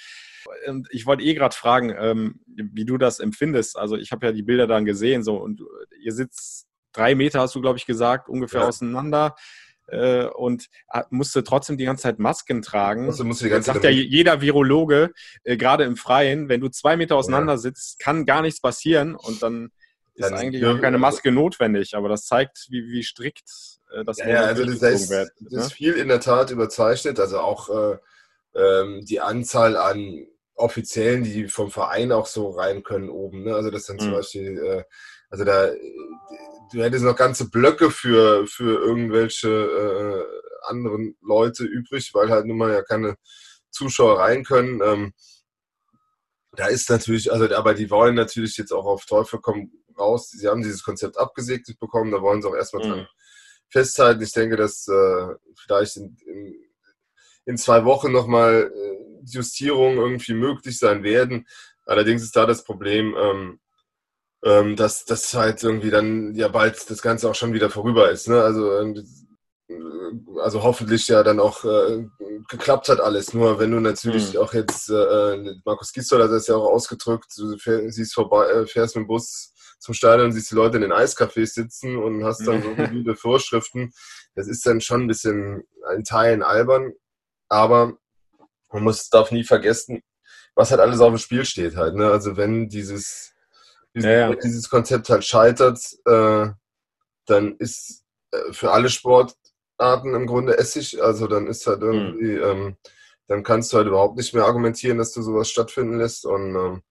Und 0.69 0.88
ich 0.93 1.06
wollte 1.06 1.25
eh 1.25 1.35
gerade 1.35 1.55
fragen, 1.55 1.94
ähm, 1.99 2.41
wie 2.47 2.85
du 2.85 2.99
das 2.99 3.19
empfindest. 3.19 3.76
Also 3.76 3.97
ich 3.97 4.12
habe 4.12 4.26
ja 4.26 4.32
die 4.32 4.44
Bilder 4.44 4.67
dann 4.67 4.85
gesehen, 4.85 5.23
so 5.23 5.37
und 5.37 5.62
ihr 6.00 6.12
sitzt 6.12 6.66
drei 6.96 7.14
Meter, 7.14 7.40
hast 7.40 7.54
du, 7.54 7.60
glaube 7.60 7.78
ich, 7.78 7.87
gesagt, 7.87 8.28
ungefähr 8.28 8.62
ja. 8.62 8.69
auseinander. 8.69 9.37
Äh, 9.88 10.26
und 10.26 10.66
musste 11.10 11.44
trotzdem 11.44 11.76
die 11.76 11.84
gane 11.84 11.98
Zeit 11.98 12.19
Masken 12.19 12.60
tragen. 12.60 13.06
Also 13.06 13.25
musst 13.25 13.40
du 13.40 13.44
die 13.44 13.50
ganze 13.50 13.72
sagt 13.72 13.84
ja 13.84 13.90
jeder 13.90 14.40
Virologe, 14.40 15.12
äh, 15.44 15.56
gerade 15.56 15.84
im 15.84 15.96
Freien, 15.96 16.48
wenn 16.48 16.60
du 16.60 16.69
zwei 16.69 16.96
Meter 16.96 17.14
auseinander 17.14 17.52
ja. 17.52 17.58
sitzt, 17.58 18.00
kann 18.00 18.26
gar 18.26 18.43
nichts 18.43 18.60
passieren 18.60 19.14
und 19.14 19.43
dann 19.44 19.70
ist 20.14 20.31
dann 20.31 20.34
eigentlich 20.34 20.64
auch 20.64 20.81
keine 20.81 20.98
Maske 20.98 21.31
notwendig. 21.31 21.94
Aber 21.94 22.08
das 22.08 22.25
zeigt, 22.25 22.66
wie, 22.69 22.84
wie 22.90 23.04
strikt 23.04 23.48
äh, 23.93 24.04
das 24.04 24.19
ja, 24.19 24.28
ja, 24.28 24.40
also 24.40 24.64
das, 24.64 24.82
ist, 24.82 25.10
wird, 25.10 25.31
das 25.40 25.52
ne? 25.52 25.60
ist 25.60 25.72
viel 25.72 25.93
in 25.94 26.08
der 26.08 26.20
Tat 26.20 26.50
überzeichnet. 26.50 27.20
Also 27.20 27.38
auch 27.38 27.69
äh, 27.69 27.98
ähm, 28.56 29.04
die 29.04 29.20
Anzahl 29.20 29.76
an 29.76 30.26
Offiziellen, 30.54 31.22
die 31.22 31.48
vom 31.48 31.70
Verein 31.70 32.12
auch 32.12 32.26
so 32.26 32.50
rein 32.50 32.82
können 32.82 33.10
oben. 33.10 33.44
Ne? 33.44 33.54
Also 33.54 33.70
das 33.70 33.84
dann 33.84 33.96
mhm. 33.96 34.00
zum 34.00 34.12
Beispiel, 34.12 34.58
äh, 34.58 34.84
also 35.31 35.44
da 35.44 35.70
du 36.73 36.82
hättest 36.82 37.05
noch 37.05 37.17
ganze 37.17 37.50
Blöcke 37.50 37.90
für, 37.90 38.46
für 38.46 38.81
irgendwelche 38.81 39.49
äh, 39.49 40.69
anderen 40.69 41.17
Leute 41.23 41.64
übrig, 41.64 42.12
weil 42.14 42.31
halt 42.31 42.46
nun 42.46 42.58
mal 42.58 42.73
ja 42.73 42.82
keine 42.82 43.17
Zuschauer 43.70 44.20
rein 44.20 44.44
können. 44.44 44.81
Ähm, 44.82 45.12
da 46.52 46.67
ist 46.67 46.90
natürlich, 46.90 47.32
also 47.32 47.55
aber 47.55 47.75
die 47.75 47.90
wollen 47.90 48.14
natürlich 48.14 48.56
jetzt 48.56 48.73
auch 48.73 48.87
auf 48.87 49.05
Teufel 49.05 49.40
kommen 49.40 49.73
raus. 49.99 50.31
Sie 50.31 50.49
haben 50.49 50.62
dieses 50.62 50.82
Konzept 50.82 51.19
abgesegnet 51.19 51.79
bekommen, 51.79 52.12
da 52.12 52.22
wollen 52.22 52.43
sie 52.43 52.49
auch 52.49 52.55
erstmal 52.55 52.84
mhm. 52.84 52.90
dran 52.90 53.08
festhalten. 53.69 54.22
Ich 54.22 54.32
denke, 54.32 54.56
dass 54.56 54.88
äh, 54.88 55.34
vielleicht 55.56 55.96
in, 55.96 56.17
in, 56.26 56.55
in, 57.44 57.56
zwei 57.56 57.84
Wochen 57.84 58.12
nochmal 58.12 58.72
äh, 58.75 59.25
Justierungen 59.25 59.99
irgendwie 59.99 60.34
möglich 60.34 60.79
sein 60.79 61.02
werden. 61.02 61.46
Allerdings 61.84 62.22
ist 62.22 62.37
da 62.37 62.46
das 62.46 62.64
Problem, 62.64 63.14
ähm, 63.19 63.61
ähm, 64.44 64.77
dass 64.77 65.05
das 65.05 65.35
halt 65.35 65.62
irgendwie 65.62 65.91
dann 65.91 66.35
ja 66.35 66.49
bald 66.49 66.88
das 66.91 67.03
Ganze 67.03 67.29
auch 67.29 67.35
schon 67.35 67.53
wieder 67.53 67.71
vorüber 67.71 68.11
ist. 68.11 68.29
Ne? 68.29 68.43
Also, 68.43 68.71
äh, 68.71 69.05
also 70.41 70.62
hoffentlich 70.62 71.09
ja 71.09 71.23
dann 71.23 71.41
auch 71.41 71.65
äh, 71.65 72.06
geklappt 72.49 72.88
hat 72.88 73.00
alles. 73.00 73.35
Nur 73.35 73.59
wenn 73.59 73.73
du 73.73 73.81
natürlich 73.81 74.35
mhm. 74.35 74.41
auch 74.41 74.55
jetzt, 74.55 74.88
äh, 74.91 75.55
Markus 75.65 75.93
Gisdol 75.93 76.23
hat 76.23 76.31
das 76.31 76.47
ja 76.47 76.56
auch 76.56 76.71
ausgedrückt, 76.71 77.27
du 77.37 77.56
siehst 77.91 78.15
vorbei, 78.15 78.47
äh, 78.47 78.67
fährst 78.67 78.97
mit 78.97 79.05
dem 79.05 79.09
Bus 79.09 79.53
zum 79.79 79.94
Stadion, 79.94 80.33
siehst 80.33 80.50
die 80.50 80.55
Leute 80.55 80.77
in 80.77 80.82
den 80.82 80.93
Eiscafés 80.93 81.55
sitzen 81.55 81.97
und 81.97 82.25
hast 82.25 82.47
dann 82.47 82.62
so 82.62 82.75
viele 82.89 83.17
Vorschriften. 83.17 83.93
Das 84.35 84.49
ist 84.49 84.65
dann 84.67 84.81
schon 84.81 85.03
ein 85.03 85.09
bisschen 85.09 85.65
in 85.94 86.05
Teilen 86.05 86.43
albern, 86.43 86.93
aber 87.49 87.94
man 88.73 88.85
muss, 88.85 89.09
darf 89.09 89.31
nie 89.32 89.44
vergessen, 89.44 90.03
was 90.55 90.71
halt 90.71 90.81
alles 90.81 91.00
auf 91.00 91.09
dem 91.09 91.19
Spiel 91.19 91.44
steht 91.44 91.77
halt. 91.77 91.94
Ne? 91.94 92.11
Also 92.11 92.37
wenn 92.37 92.69
dieses 92.69 93.32
dieses, 93.96 94.10
ja, 94.10 94.31
ja. 94.31 94.34
dieses 94.34 94.69
Konzept 94.69 95.08
halt 95.08 95.25
scheitert, 95.25 95.81
äh, 96.04 96.48
dann 97.26 97.56
ist 97.58 98.04
äh, 98.31 98.52
für 98.52 98.70
alle 98.70 98.90
Sportarten 98.90 100.14
im 100.14 100.26
Grunde 100.26 100.58
Essig. 100.58 101.02
Also 101.02 101.26
dann 101.26 101.46
ist 101.46 101.66
halt 101.66 101.81
irgendwie, 101.81 102.37
mhm. 102.37 102.43
ähm, 102.43 102.76
dann 103.26 103.43
kannst 103.43 103.72
du 103.72 103.78
halt 103.78 103.88
überhaupt 103.88 104.16
nicht 104.16 104.34
mehr 104.34 104.44
argumentieren, 104.44 104.98
dass 104.98 105.12
du 105.12 105.22
sowas 105.22 105.50
stattfinden 105.50 105.98
lässt 105.98 106.26
und 106.26 106.54
ähm, 106.54 106.82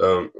ähm, 0.00 0.30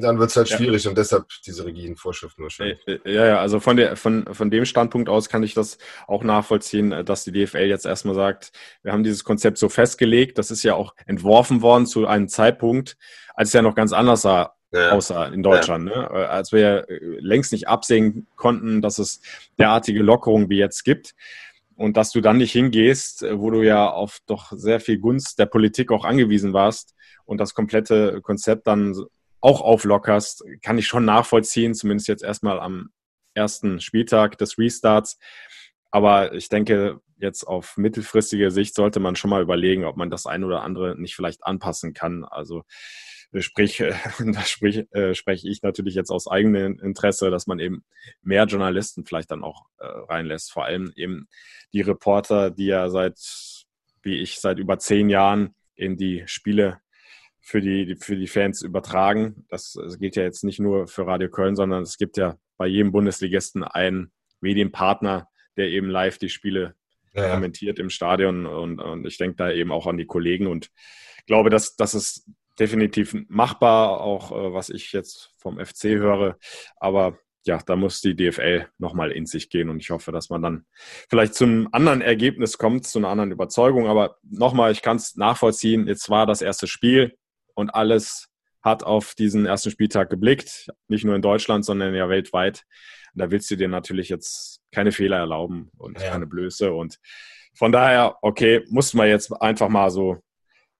dann 0.00 0.18
wird 0.18 0.30
es 0.30 0.36
halt 0.36 0.48
schwierig 0.48 0.84
ja. 0.84 0.90
und 0.90 0.98
deshalb 0.98 1.26
diese 1.46 1.64
rigiden 1.64 1.96
Vorschriften 1.96 2.42
wahrscheinlich. 2.42 2.80
Äh, 2.86 2.98
äh, 3.04 3.14
ja, 3.14 3.26
ja, 3.26 3.40
also 3.40 3.60
von, 3.60 3.76
der, 3.76 3.96
von, 3.96 4.26
von 4.32 4.50
dem 4.50 4.64
Standpunkt 4.64 5.08
aus 5.08 5.28
kann 5.28 5.42
ich 5.42 5.54
das 5.54 5.78
auch 6.06 6.24
nachvollziehen, 6.24 7.04
dass 7.04 7.24
die 7.24 7.32
DFL 7.32 7.66
jetzt 7.66 7.86
erstmal 7.86 8.14
sagt, 8.14 8.52
wir 8.82 8.92
haben 8.92 9.04
dieses 9.04 9.24
Konzept 9.24 9.58
so 9.58 9.68
festgelegt, 9.68 10.38
das 10.38 10.50
ist 10.50 10.62
ja 10.62 10.74
auch 10.74 10.94
entworfen 11.06 11.62
worden 11.62 11.86
zu 11.86 12.06
einem 12.06 12.28
Zeitpunkt, 12.28 12.96
als 13.34 13.50
es 13.50 13.54
ja 13.54 13.62
noch 13.62 13.74
ganz 13.74 13.92
anders 13.92 14.22
sah 14.22 14.54
außer 14.72 15.32
in 15.32 15.42
Deutschland. 15.42 15.88
Ja. 15.90 16.02
Ne? 16.02 16.08
Äh, 16.10 16.24
als 16.24 16.52
wir 16.52 16.88
äh, 16.88 16.98
längst 17.18 17.52
nicht 17.52 17.68
absehen 17.68 18.26
konnten, 18.36 18.82
dass 18.82 18.98
es 18.98 19.20
derartige 19.58 20.02
Lockerungen 20.02 20.48
wie 20.48 20.58
jetzt 20.58 20.84
gibt. 20.84 21.14
Und 21.74 21.96
dass 21.96 22.12
du 22.12 22.20
dann 22.20 22.36
nicht 22.36 22.52
hingehst, 22.52 23.22
äh, 23.22 23.38
wo 23.38 23.50
du 23.50 23.62
ja 23.62 23.90
auf 23.90 24.18
doch 24.26 24.52
sehr 24.52 24.80
viel 24.80 24.98
Gunst 24.98 25.38
der 25.38 25.46
Politik 25.46 25.90
auch 25.90 26.04
angewiesen 26.04 26.52
warst 26.52 26.94
und 27.24 27.38
das 27.38 27.54
komplette 27.54 28.20
Konzept 28.22 28.66
dann 28.66 28.94
auch 29.40 29.60
auflockerst, 29.60 30.44
kann 30.62 30.78
ich 30.78 30.86
schon 30.86 31.04
nachvollziehen, 31.04 31.74
zumindest 31.74 32.08
jetzt 32.08 32.22
erstmal 32.22 32.60
am 32.60 32.90
ersten 33.34 33.80
Spieltag 33.80 34.38
des 34.38 34.58
Restarts. 34.58 35.18
Aber 35.90 36.32
ich 36.32 36.48
denke, 36.48 37.00
jetzt 37.18 37.44
auf 37.44 37.76
mittelfristige 37.76 38.50
Sicht 38.50 38.74
sollte 38.74 39.00
man 39.00 39.16
schon 39.16 39.30
mal 39.30 39.42
überlegen, 39.42 39.84
ob 39.84 39.96
man 39.96 40.10
das 40.10 40.26
ein 40.26 40.44
oder 40.44 40.62
andere 40.62 40.98
nicht 40.98 41.14
vielleicht 41.14 41.44
anpassen 41.44 41.94
kann. 41.94 42.24
Also 42.24 42.62
Sprich, 43.38 43.80
äh, 43.80 43.94
da 44.32 44.40
sprich, 44.42 44.86
äh, 44.92 45.14
spreche 45.14 45.48
ich 45.48 45.62
natürlich 45.62 45.94
jetzt 45.94 46.10
aus 46.10 46.28
eigenem 46.28 46.78
Interesse, 46.80 47.30
dass 47.30 47.46
man 47.46 47.58
eben 47.60 47.84
mehr 48.22 48.44
Journalisten 48.44 49.06
vielleicht 49.06 49.30
dann 49.30 49.42
auch 49.42 49.66
äh, 49.78 49.86
reinlässt. 49.86 50.52
Vor 50.52 50.64
allem 50.64 50.92
eben 50.96 51.28
die 51.72 51.80
Reporter, 51.80 52.50
die 52.50 52.66
ja 52.66 52.90
seit, 52.90 53.18
wie 54.02 54.20
ich, 54.20 54.38
seit 54.38 54.58
über 54.58 54.78
zehn 54.78 55.08
Jahren 55.08 55.54
eben 55.76 55.96
die 55.96 56.24
Spiele 56.26 56.80
für 57.40 57.60
die, 57.60 57.96
für 57.98 58.16
die 58.16 58.28
Fans 58.28 58.62
übertragen. 58.62 59.46
Das, 59.48 59.72
das 59.72 59.98
gilt 59.98 60.16
ja 60.16 60.22
jetzt 60.22 60.44
nicht 60.44 60.60
nur 60.60 60.86
für 60.86 61.06
Radio 61.06 61.28
Köln, 61.28 61.56
sondern 61.56 61.82
es 61.82 61.96
gibt 61.96 62.16
ja 62.16 62.36
bei 62.56 62.66
jedem 62.66 62.92
Bundesligisten 62.92 63.64
einen 63.64 64.12
Medienpartner, 64.40 65.28
der 65.56 65.68
eben 65.68 65.88
live 65.88 66.18
die 66.18 66.28
Spiele 66.28 66.76
ja. 67.14 67.34
kommentiert 67.34 67.78
im 67.78 67.90
Stadion. 67.90 68.46
Und, 68.46 68.78
und 68.78 69.06
ich 69.06 69.16
denke 69.16 69.36
da 69.36 69.50
eben 69.50 69.72
auch 69.72 69.86
an 69.86 69.96
die 69.96 70.06
Kollegen 70.06 70.46
und 70.46 70.70
glaube, 71.26 71.50
dass, 71.50 71.76
dass 71.76 71.94
es 71.94 72.26
definitiv 72.58 73.14
machbar, 73.28 74.00
auch 74.00 74.32
äh, 74.32 74.52
was 74.52 74.68
ich 74.68 74.92
jetzt 74.92 75.34
vom 75.38 75.58
FC 75.58 75.84
höre. 75.84 76.36
Aber 76.76 77.18
ja, 77.44 77.58
da 77.58 77.76
muss 77.76 78.00
die 78.00 78.14
DFL 78.14 78.68
nochmal 78.78 79.10
in 79.10 79.26
sich 79.26 79.50
gehen 79.50 79.68
und 79.68 79.80
ich 79.80 79.90
hoffe, 79.90 80.12
dass 80.12 80.30
man 80.30 80.42
dann 80.42 80.66
vielleicht 81.08 81.34
zum 81.34 81.68
anderen 81.72 82.00
Ergebnis 82.00 82.56
kommt, 82.56 82.86
zu 82.86 82.98
einer 82.98 83.08
anderen 83.08 83.32
Überzeugung. 83.32 83.88
Aber 83.88 84.16
nochmal, 84.22 84.72
ich 84.72 84.82
kann 84.82 84.96
es 84.96 85.16
nachvollziehen. 85.16 85.86
Jetzt 85.88 86.08
war 86.08 86.26
das 86.26 86.42
erste 86.42 86.66
Spiel 86.66 87.16
und 87.54 87.74
alles 87.74 88.28
hat 88.62 88.84
auf 88.84 89.14
diesen 89.14 89.44
ersten 89.44 89.70
Spieltag 89.70 90.08
geblickt. 90.08 90.68
Nicht 90.86 91.04
nur 91.04 91.16
in 91.16 91.22
Deutschland, 91.22 91.64
sondern 91.64 91.94
ja 91.94 92.08
weltweit. 92.08 92.64
Und 93.12 93.20
da 93.20 93.30
willst 93.30 93.50
du 93.50 93.56
dir 93.56 93.68
natürlich 93.68 94.08
jetzt 94.08 94.60
keine 94.70 94.92
Fehler 94.92 95.18
erlauben 95.18 95.70
und 95.76 96.00
ja. 96.00 96.10
keine 96.10 96.26
Blöße. 96.26 96.72
Und 96.72 96.98
von 97.54 97.72
daher, 97.72 98.16
okay, 98.22 98.64
muss 98.70 98.94
man 98.94 99.08
jetzt 99.08 99.32
einfach 99.32 99.68
mal 99.68 99.90
so 99.90 100.22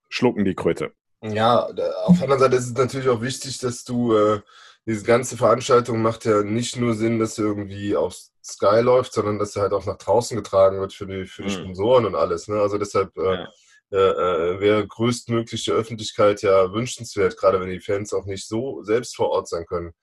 schlucken 0.09 0.45
die 0.45 0.55
Kröte. 0.55 0.93
Ja, 1.23 1.65
auf 1.65 2.17
der 2.17 2.23
anderen 2.23 2.39
Seite 2.39 2.55
ist 2.57 2.65
es 2.65 2.73
natürlich 2.73 3.07
auch 3.07 3.21
wichtig, 3.21 3.57
dass 3.59 3.83
du, 3.83 4.15
äh, 4.15 4.41
diese 4.85 5.05
ganze 5.05 5.37
Veranstaltung 5.37 6.01
macht 6.01 6.25
ja 6.25 6.43
nicht 6.43 6.75
nur 6.75 6.95
Sinn, 6.95 7.19
dass 7.19 7.35
sie 7.35 7.43
irgendwie 7.43 7.95
auf 7.95 8.15
Sky 8.43 8.81
läuft, 8.81 9.13
sondern 9.13 9.39
dass 9.39 9.53
sie 9.53 9.61
halt 9.61 9.71
auch 9.71 9.85
nach 9.85 9.97
draußen 9.97 10.35
getragen 10.35 10.81
wird 10.81 10.93
für 10.93 11.07
die, 11.07 11.25
für 11.25 11.43
die 11.43 11.55
mhm. 11.55 11.61
Sponsoren 11.61 12.05
und 12.05 12.15
alles. 12.15 12.49
Ne? 12.49 12.59
Also 12.59 12.77
deshalb 12.77 13.15
äh, 13.17 13.45
äh, 13.91 13.97
äh, 13.97 14.59
wäre 14.59 14.85
größtmögliche 14.85 15.71
Öffentlichkeit 15.71 16.41
ja 16.41 16.73
wünschenswert, 16.73 17.37
gerade 17.37 17.61
wenn 17.61 17.69
die 17.69 17.79
Fans 17.79 18.13
auch 18.13 18.25
nicht 18.25 18.47
so 18.47 18.83
selbst 18.83 19.15
vor 19.15 19.29
Ort 19.29 19.47
sein 19.47 19.65
können. 19.65 19.93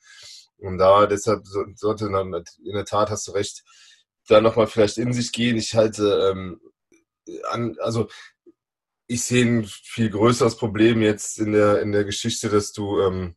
Und 0.57 0.79
da 0.79 1.07
deshalb 1.07 1.43
sollte 1.75 2.11
dann, 2.11 2.33
in 2.33 2.75
der 2.75 2.85
Tat 2.85 3.11
hast 3.11 3.29
du 3.29 3.33
recht, 3.33 3.62
da 4.29 4.41
nochmal 4.41 4.69
vielleicht 4.69 4.97
in 4.97 5.12
sich 5.12 5.33
gehen. 5.33 5.57
Ich 5.57 5.75
halte 5.75 6.31
ähm, 6.31 6.61
an, 7.50 7.77
also 7.81 8.09
ich 9.11 9.25
sehe 9.25 9.45
ein 9.45 9.64
viel 9.64 10.09
größeres 10.09 10.57
Problem 10.57 11.02
jetzt 11.02 11.40
in 11.40 11.50
der, 11.50 11.83
in 11.83 11.90
der 11.90 12.05
Geschichte, 12.05 12.49
dass 12.49 12.73
du, 12.73 13.00
ähm, 13.00 13.35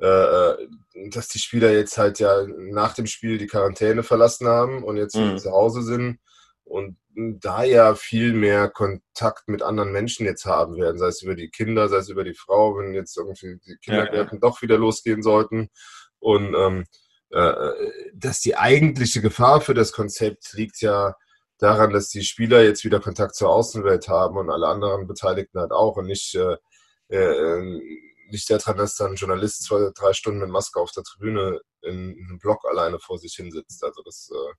äh, 0.00 0.06
äh 0.06 0.68
dass 1.10 1.26
die 1.26 1.40
Spieler 1.40 1.72
jetzt 1.72 1.98
halt 1.98 2.20
ja 2.20 2.46
nach 2.46 2.94
dem 2.94 3.06
Spiel 3.06 3.36
die 3.36 3.48
Quarantäne 3.48 4.04
verlassen 4.04 4.46
haben 4.46 4.84
und 4.84 4.96
jetzt 4.96 5.16
mhm. 5.16 5.38
zu 5.38 5.50
Hause 5.50 5.82
sind 5.82 6.20
und 6.62 6.98
da 7.14 7.64
ja 7.64 7.96
viel 7.96 8.32
mehr 8.32 8.68
Kontakt 8.68 9.48
mit 9.48 9.62
anderen 9.62 9.90
Menschen 9.90 10.24
jetzt 10.24 10.46
haben 10.46 10.76
werden, 10.76 10.98
sei 10.98 11.08
es 11.08 11.22
über 11.22 11.34
die 11.34 11.50
Kinder, 11.50 11.88
sei 11.88 11.96
es 11.96 12.08
über 12.08 12.22
die 12.22 12.34
Frau, 12.34 12.78
wenn 12.78 12.94
jetzt 12.94 13.16
irgendwie 13.16 13.58
die 13.66 13.76
Kindergärten 13.84 14.38
ja, 14.38 14.46
ja. 14.46 14.50
doch 14.50 14.62
wieder 14.62 14.78
losgehen 14.78 15.22
sollten. 15.22 15.68
Und 16.20 16.54
ähm, 16.54 16.84
äh, 17.30 17.72
dass 18.14 18.40
die 18.40 18.56
eigentliche 18.56 19.20
Gefahr 19.20 19.60
für 19.60 19.74
das 19.74 19.90
Konzept 19.90 20.52
liegt 20.52 20.80
ja 20.80 21.16
daran, 21.58 21.92
dass 21.92 22.08
die 22.08 22.22
Spieler 22.22 22.62
jetzt 22.62 22.84
wieder 22.84 23.00
Kontakt 23.00 23.34
zur 23.34 23.50
Außenwelt 23.50 24.08
haben 24.08 24.36
und 24.36 24.50
alle 24.50 24.68
anderen 24.68 25.06
Beteiligten 25.06 25.60
halt 25.60 25.72
auch 25.72 25.96
und 25.96 26.06
nicht, 26.06 26.34
äh, 26.34 26.56
äh, 27.08 27.80
nicht 28.30 28.50
daran, 28.50 28.76
dass 28.76 28.96
dann 28.96 29.12
ein 29.12 29.16
Journalist 29.16 29.64
zwei, 29.64 29.90
drei 29.94 30.12
Stunden 30.12 30.40
mit 30.40 30.50
Maske 30.50 30.80
auf 30.80 30.92
der 30.92 31.04
Tribüne 31.04 31.60
in, 31.82 32.16
in 32.16 32.26
einem 32.28 32.38
Block 32.38 32.64
alleine 32.68 32.98
vor 32.98 33.18
sich 33.18 33.34
hinsitzt. 33.34 33.84
Also 33.84 34.02
das 34.02 34.30
äh, 34.32 34.52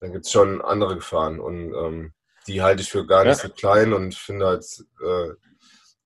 dann 0.00 0.12
gibt 0.12 0.26
es 0.26 0.32
schon 0.32 0.60
andere 0.60 0.96
Gefahren 0.96 1.40
und 1.40 1.74
ähm, 1.74 2.12
die 2.46 2.62
halte 2.62 2.82
ich 2.82 2.90
für 2.90 3.06
gar 3.06 3.24
nicht 3.24 3.42
ja. 3.42 3.48
so 3.48 3.52
klein 3.52 3.92
und 3.92 4.14
finde 4.14 4.46
halt, 4.46 4.64
äh, 5.02 5.30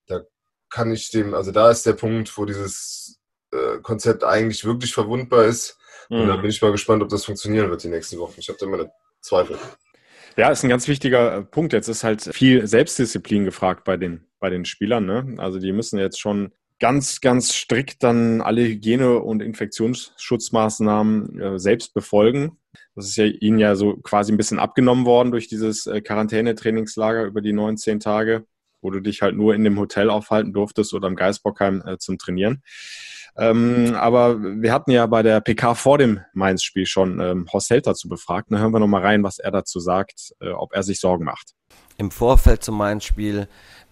da 0.07 0.23
kann 0.71 0.93
ich 0.93 1.11
dem, 1.11 1.35
also 1.35 1.53
da 1.53 1.71
ist 1.71 1.87
der 1.87 1.93
Punkt, 1.93 2.37
wo 2.37 2.45
dieses 2.45 3.21
äh, 3.53 3.79
Konzept 3.83 4.25
eigentlich 4.25 4.65
wirklich 4.65 4.95
verwundbar 4.95 5.45
ist. 5.45 5.79
Mhm. 6.09 6.23
Und 6.23 6.29
da 6.29 6.37
bin 6.37 6.51
ich 6.51 6.63
mal 6.63 6.73
gespannt, 6.73 7.03
ob 7.03 7.11
das 7.11 7.25
funktionieren 7.25 7.71
wird 7.71 7.85
die 7.85 7.89
nächsten 7.89 8.19
Wochen. 8.19 8.35
Ich 8.39 8.49
habe 8.49 8.59
da 8.59 8.67
meine 8.67 8.91
Zweifel. 9.21 9.59
Ja, 10.37 10.51
ist 10.51 10.63
ein 10.63 10.71
ganz 10.71 10.89
wichtiger 10.89 11.37
äh, 11.37 11.43
Punkt. 11.43 11.73
Jetzt 11.73 11.89
ist 11.89 12.05
halt 12.05 12.23
viel 12.23 12.67
Selbstdisziplin 12.67 13.45
gefragt 13.45 13.85
bei 13.85 13.97
den, 13.97 14.27
bei 14.41 14.51
den 14.51 14.65
Spielern. 14.65 15.05
Ne? 15.05 15.35
Also 15.39 15.59
die 15.59 15.73
müssen 15.73 15.99
jetzt 15.99 16.21
schon 16.21 16.53
ganz, 16.81 17.21
ganz 17.21 17.55
strikt 17.55 18.03
dann 18.03 18.41
alle 18.41 18.63
Hygiene- 18.63 19.21
und 19.21 19.43
Infektionsschutzmaßnahmen 19.43 21.41
äh, 21.41 21.59
selbst 21.59 21.95
befolgen. 21.95 22.59
Das 22.95 23.07
ist 23.07 23.17
ja 23.17 23.27
ihnen 23.27 23.59
ja 23.59 23.75
so 23.77 23.97
quasi 23.99 24.33
ein 24.33 24.37
bisschen 24.37 24.59
abgenommen 24.59 25.05
worden 25.05 25.31
durch 25.31 25.49
dieses 25.49 25.87
äh, 25.87 26.01
Quarantänetrainingslager 26.01 27.25
über 27.25 27.41
die 27.41 27.53
19 27.53 28.01
Tage, 28.01 28.45
wo 28.81 28.91
du 28.91 29.01
dich 29.01 29.23
halt 29.23 29.37
nur 29.37 29.55
in 29.55 29.65
dem 29.65 29.79
Hotel 29.79 30.11
aufhalten 30.11 30.53
durftest 30.53 30.95
oder 30.95 31.09
im 31.09 31.17
Geisbockheim 31.17 31.83
äh, 31.87 31.99
zum 31.99 32.19
Trainieren. 32.19 32.63
Ähm, 33.37 33.95
aber 33.95 34.41
wir 34.41 34.73
hatten 34.73 34.91
ja 34.91 35.07
bei 35.07 35.23
der 35.23 35.41
PK 35.41 35.75
vor 35.75 35.99
dem 35.99 36.21
Mainz-Spiel 36.35 36.87
schon 36.87 37.19
ähm, 37.21 37.47
Horst 37.53 37.71
Held 37.71 37.87
dazu 37.87 38.09
befragt. 38.09 38.49
Da 38.51 38.59
hören 38.59 38.73
wir 38.73 38.81
nochmal 38.81 39.03
rein, 39.03 39.23
was 39.23 39.39
er 39.39 39.51
dazu 39.51 39.81
sagt, 39.81 40.35
äh, 40.41 40.51
ob 40.51 40.75
er 40.75 40.83
sich 40.83 41.01
Sorgen 41.01 41.25
macht. 41.25 41.55
Im 41.97 42.11
Vorfeld 42.11 42.63
zum 42.63 42.77
Mainz-Spiel 42.77 43.49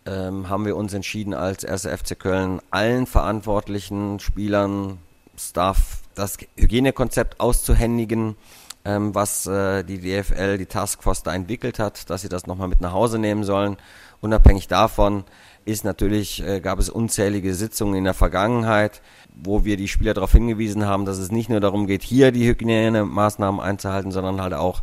ähm, 0.06 0.48
haben 0.48 0.66
wir 0.66 0.76
uns 0.76 0.92
entschieden, 0.92 1.34
als 1.34 1.64
1. 1.64 1.86
FC 1.86 2.18
Köln 2.18 2.60
allen 2.70 3.06
verantwortlichen 3.06 4.20
Spielern, 4.20 4.98
Staff, 5.38 6.02
das 6.14 6.38
Hygienekonzept 6.56 7.40
auszuhändigen, 7.40 8.36
ähm, 8.84 9.14
was 9.14 9.46
äh, 9.46 9.84
die 9.84 10.00
DFL, 10.00 10.58
die 10.58 10.66
Taskforce 10.66 11.22
da 11.22 11.34
entwickelt 11.34 11.78
hat, 11.78 12.10
dass 12.10 12.22
sie 12.22 12.28
das 12.28 12.46
nochmal 12.46 12.68
mit 12.68 12.80
nach 12.80 12.92
Hause 12.92 13.18
nehmen 13.18 13.44
sollen. 13.44 13.76
Unabhängig 14.20 14.68
davon 14.68 15.24
ist 15.64 15.84
natürlich, 15.84 16.42
äh, 16.46 16.60
gab 16.60 16.78
es 16.78 16.90
unzählige 16.90 17.54
Sitzungen 17.54 17.94
in 17.94 18.04
der 18.04 18.14
Vergangenheit, 18.14 19.02
wo 19.34 19.64
wir 19.64 19.76
die 19.76 19.88
Spieler 19.88 20.14
darauf 20.14 20.32
hingewiesen 20.32 20.86
haben, 20.86 21.04
dass 21.04 21.18
es 21.18 21.30
nicht 21.30 21.48
nur 21.48 21.60
darum 21.60 21.86
geht, 21.86 22.02
hier 22.02 22.32
die 22.32 22.46
Hygienemaßnahmen 22.46 23.60
einzuhalten, 23.60 24.10
sondern 24.10 24.40
halt 24.40 24.54
auch 24.54 24.82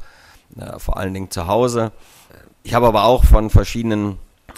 äh, 0.57 0.79
vor 0.79 0.98
allen 0.98 1.13
Dingen 1.13 1.31
zu 1.31 1.48
Hause. 1.48 1.91
Ich 2.63 2.74
habe 2.74 2.88
aber 2.88 3.05
auch 3.05 3.24
von 3.24 3.50
verschiedenen 3.50 4.17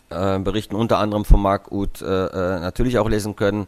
äh, 0.09 0.39
Berichten, 0.39 0.75
unter 0.75 0.97
anderem 0.97 1.25
von 1.25 1.41
Marc 1.41 1.71
Uth, 1.71 2.01
äh, 2.01 2.05
äh, 2.05 2.59
natürlich 2.59 2.97
auch 2.97 3.09
lesen 3.09 3.35
können, 3.35 3.67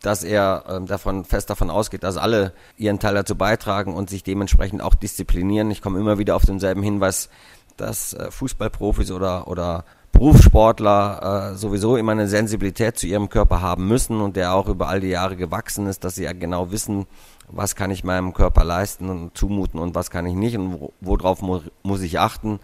dass 0.00 0.24
er 0.24 0.64
äh, 0.68 0.84
davon 0.84 1.24
fest 1.24 1.50
davon 1.50 1.70
ausgeht, 1.70 2.02
dass 2.02 2.16
alle 2.16 2.52
ihren 2.76 2.98
Teil 2.98 3.14
dazu 3.14 3.36
beitragen 3.36 3.94
und 3.94 4.10
sich 4.10 4.22
dementsprechend 4.22 4.82
auch 4.82 4.94
disziplinieren. 4.94 5.70
Ich 5.70 5.80
komme 5.80 5.98
immer 5.98 6.18
wieder 6.18 6.36
auf 6.36 6.44
denselben 6.44 6.82
Hinweis, 6.82 7.28
dass 7.76 8.12
äh, 8.12 8.30
Fußballprofis 8.30 9.10
oder 9.12 9.48
oder 9.48 9.84
Berufssportler 10.22 11.50
äh, 11.50 11.56
sowieso 11.56 11.96
immer 11.96 12.12
eine 12.12 12.28
Sensibilität 12.28 12.96
zu 12.96 13.08
ihrem 13.08 13.28
Körper 13.28 13.60
haben 13.60 13.88
müssen 13.88 14.20
und 14.20 14.36
der 14.36 14.54
auch 14.54 14.68
über 14.68 14.86
all 14.86 15.00
die 15.00 15.08
Jahre 15.08 15.34
gewachsen 15.34 15.88
ist, 15.88 16.04
dass 16.04 16.14
sie 16.14 16.22
ja 16.22 16.32
genau 16.32 16.70
wissen, 16.70 17.06
was 17.48 17.74
kann 17.74 17.90
ich 17.90 18.04
meinem 18.04 18.32
Körper 18.32 18.62
leisten 18.62 19.08
und 19.08 19.36
zumuten 19.36 19.80
und 19.80 19.96
was 19.96 20.12
kann 20.12 20.24
ich 20.26 20.34
nicht 20.34 20.56
und 20.56 20.90
worauf 21.00 21.42
mu 21.42 21.58
muss 21.82 22.02
ich 22.02 22.20
achten. 22.20 22.60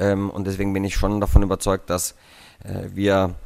Ähm, 0.00 0.30
und 0.30 0.48
deswegen 0.48 0.72
bin 0.72 0.82
ich 0.82 0.96
schon 0.96 1.20
davon 1.20 1.44
überzeugt, 1.44 1.90
dass 1.90 2.16
äh, 2.64 2.88
wir 2.92 3.36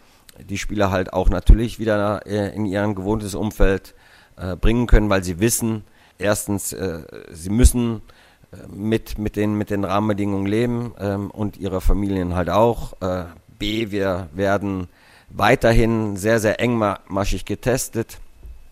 die 0.43 0.57
Spieler 0.57 0.91
halt 0.91 1.13
auch 1.13 1.29
natürlich 1.29 1.79
wieder 1.79 2.27
äh, 2.27 2.57
in 2.57 2.65
ihr 2.65 2.83
gewohntes 2.95 3.35
Umfeld 3.35 3.95
äh, 4.39 4.57
bringen 4.57 4.87
können, 4.87 5.11
weil 5.11 5.23
sie 5.23 5.39
wissen, 5.39 5.85
erstens, 6.17 6.75
sie 7.31 7.51
müssen 7.51 8.01
mit, 8.69 9.19
mit, 9.19 9.37
den, 9.37 9.55
mit 9.55 9.69
den 9.69 9.85
Rahmenbedingungen 9.85 10.47
leben 10.47 10.95
ähm, 10.99 11.31
und 11.31 11.59
ihre 11.59 11.83
Familien 11.83 12.35
halt 12.35 12.49
auch. 12.49 12.95
B, 13.61 13.93
wir 13.93 14.29
werden 14.33 14.89
weiterhin 15.29 16.17
sehr, 16.17 16.41
sehr 16.41 16.59
engmaschig 16.59 17.45
getestet. 17.45 18.19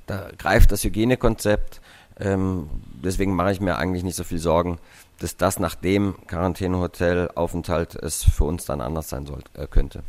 Da 0.09 0.31
greift 0.37 0.73
das 0.73 0.83
Hygienekonzept. 0.83 1.81
Ähm, 2.19 2.69
deswegen 3.05 3.37
mache 3.37 3.53
ich 3.53 3.61
mir 3.61 3.77
eigentlich 3.77 4.03
nicht 4.03 4.17
so 4.17 4.25
viel 4.25 4.39
Sorgen, 4.39 4.79
dass 5.21 5.37
das 5.37 5.61
nach 5.61 5.77
dem 5.77 6.17
Quarantänehotel-Aufenthalt 6.27 7.95
es 7.95 8.25
für 8.25 8.45
uns 8.45 8.65
dann 8.65 8.81
anders 8.81 9.09
sein 9.09 9.27
sollte, 9.27 9.51
äh, 9.57 9.69
könnte. 9.69 10.03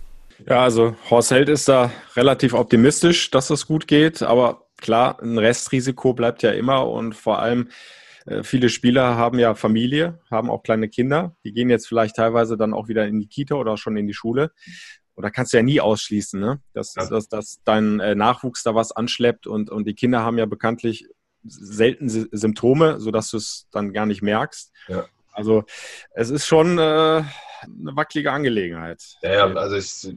Ja, 0.48 0.64
also 0.64 0.96
Horst 1.10 1.32
Held 1.32 1.50
ist 1.50 1.68
da 1.68 1.92
relativ 2.16 2.54
optimistisch, 2.54 3.30
dass 3.30 3.50
es 3.50 3.68
gut 3.68 3.88
geht, 3.88 4.24
aber 4.24 4.64
klar, 4.78 5.22
ein 5.22 5.38
Restrisiko 5.38 6.14
bleibt 6.14 6.42
ja 6.42 6.52
immer 6.52 6.88
und 6.88 7.14
vor 7.14 7.40
allem 7.40 7.68
äh, 8.26 8.44
viele 8.44 8.70
Spieler 8.70 9.16
haben 9.16 9.40
ja 9.40 9.56
Familie, 9.56 10.20
haben 10.30 10.50
auch 10.50 10.64
kleine 10.64 10.90
Kinder, 10.90 11.36
die 11.44 11.54
gehen 11.54 11.70
jetzt 11.70 11.88
vielleicht 11.88 12.16
teilweise 12.16 12.58
dann 12.58 12.74
auch 12.74 12.88
wieder 12.88 13.08
in 13.08 13.20
die 13.20 13.28
Kita 13.28 13.56
oder 13.56 13.78
schon 13.78 13.98
in 13.98 14.08
die 14.08 14.14
Schule. 14.14 14.52
Oder 15.16 15.32
kannst 15.32 15.52
du 15.52 15.58
ja 15.58 15.64
nie 15.64 15.82
ausschließen, 15.82 16.40
ne? 16.40 16.62
dass, 16.74 16.96
ja. 16.96 17.06
dass, 17.06 17.28
dass 17.28 17.60
dein 17.66 18.00
äh, 18.00 18.16
Nachwuchs 18.16 18.64
da 18.64 18.74
was 18.74 18.94
anschleppt 18.94 19.48
und, 19.48 19.70
und 19.70 19.86
die 19.86 19.94
Kinder 19.94 20.24
haben 20.24 20.38
ja 20.38 20.46
bekanntlich 20.46 21.08
selten 21.44 22.10
Symptome, 22.10 23.00
sodass 23.00 23.32
du 23.32 23.38
es 23.38 23.68
dann 23.72 23.92
gar 23.92 24.06
nicht 24.06 24.22
merkst. 24.22 24.72
Ja. 24.88 25.06
Also 25.34 25.64
es 26.12 26.30
ist 26.30 26.48
schon 26.48 26.78
äh, 26.78 26.82
eine 26.82 27.26
wackelige 27.96 28.32
Angelegenheit. 28.32 29.04
Ja, 29.22 29.32
ja 29.32 29.54
also 29.56 29.76
ich, 29.76 30.16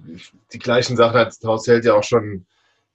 die 0.52 0.58
gleichen 0.58 0.96
Sachen 0.96 1.18
hat 1.18 1.36
Haus 1.44 1.66
Held 1.66 1.84
ja 1.84 1.94
auch 1.94 2.04
schon 2.04 2.46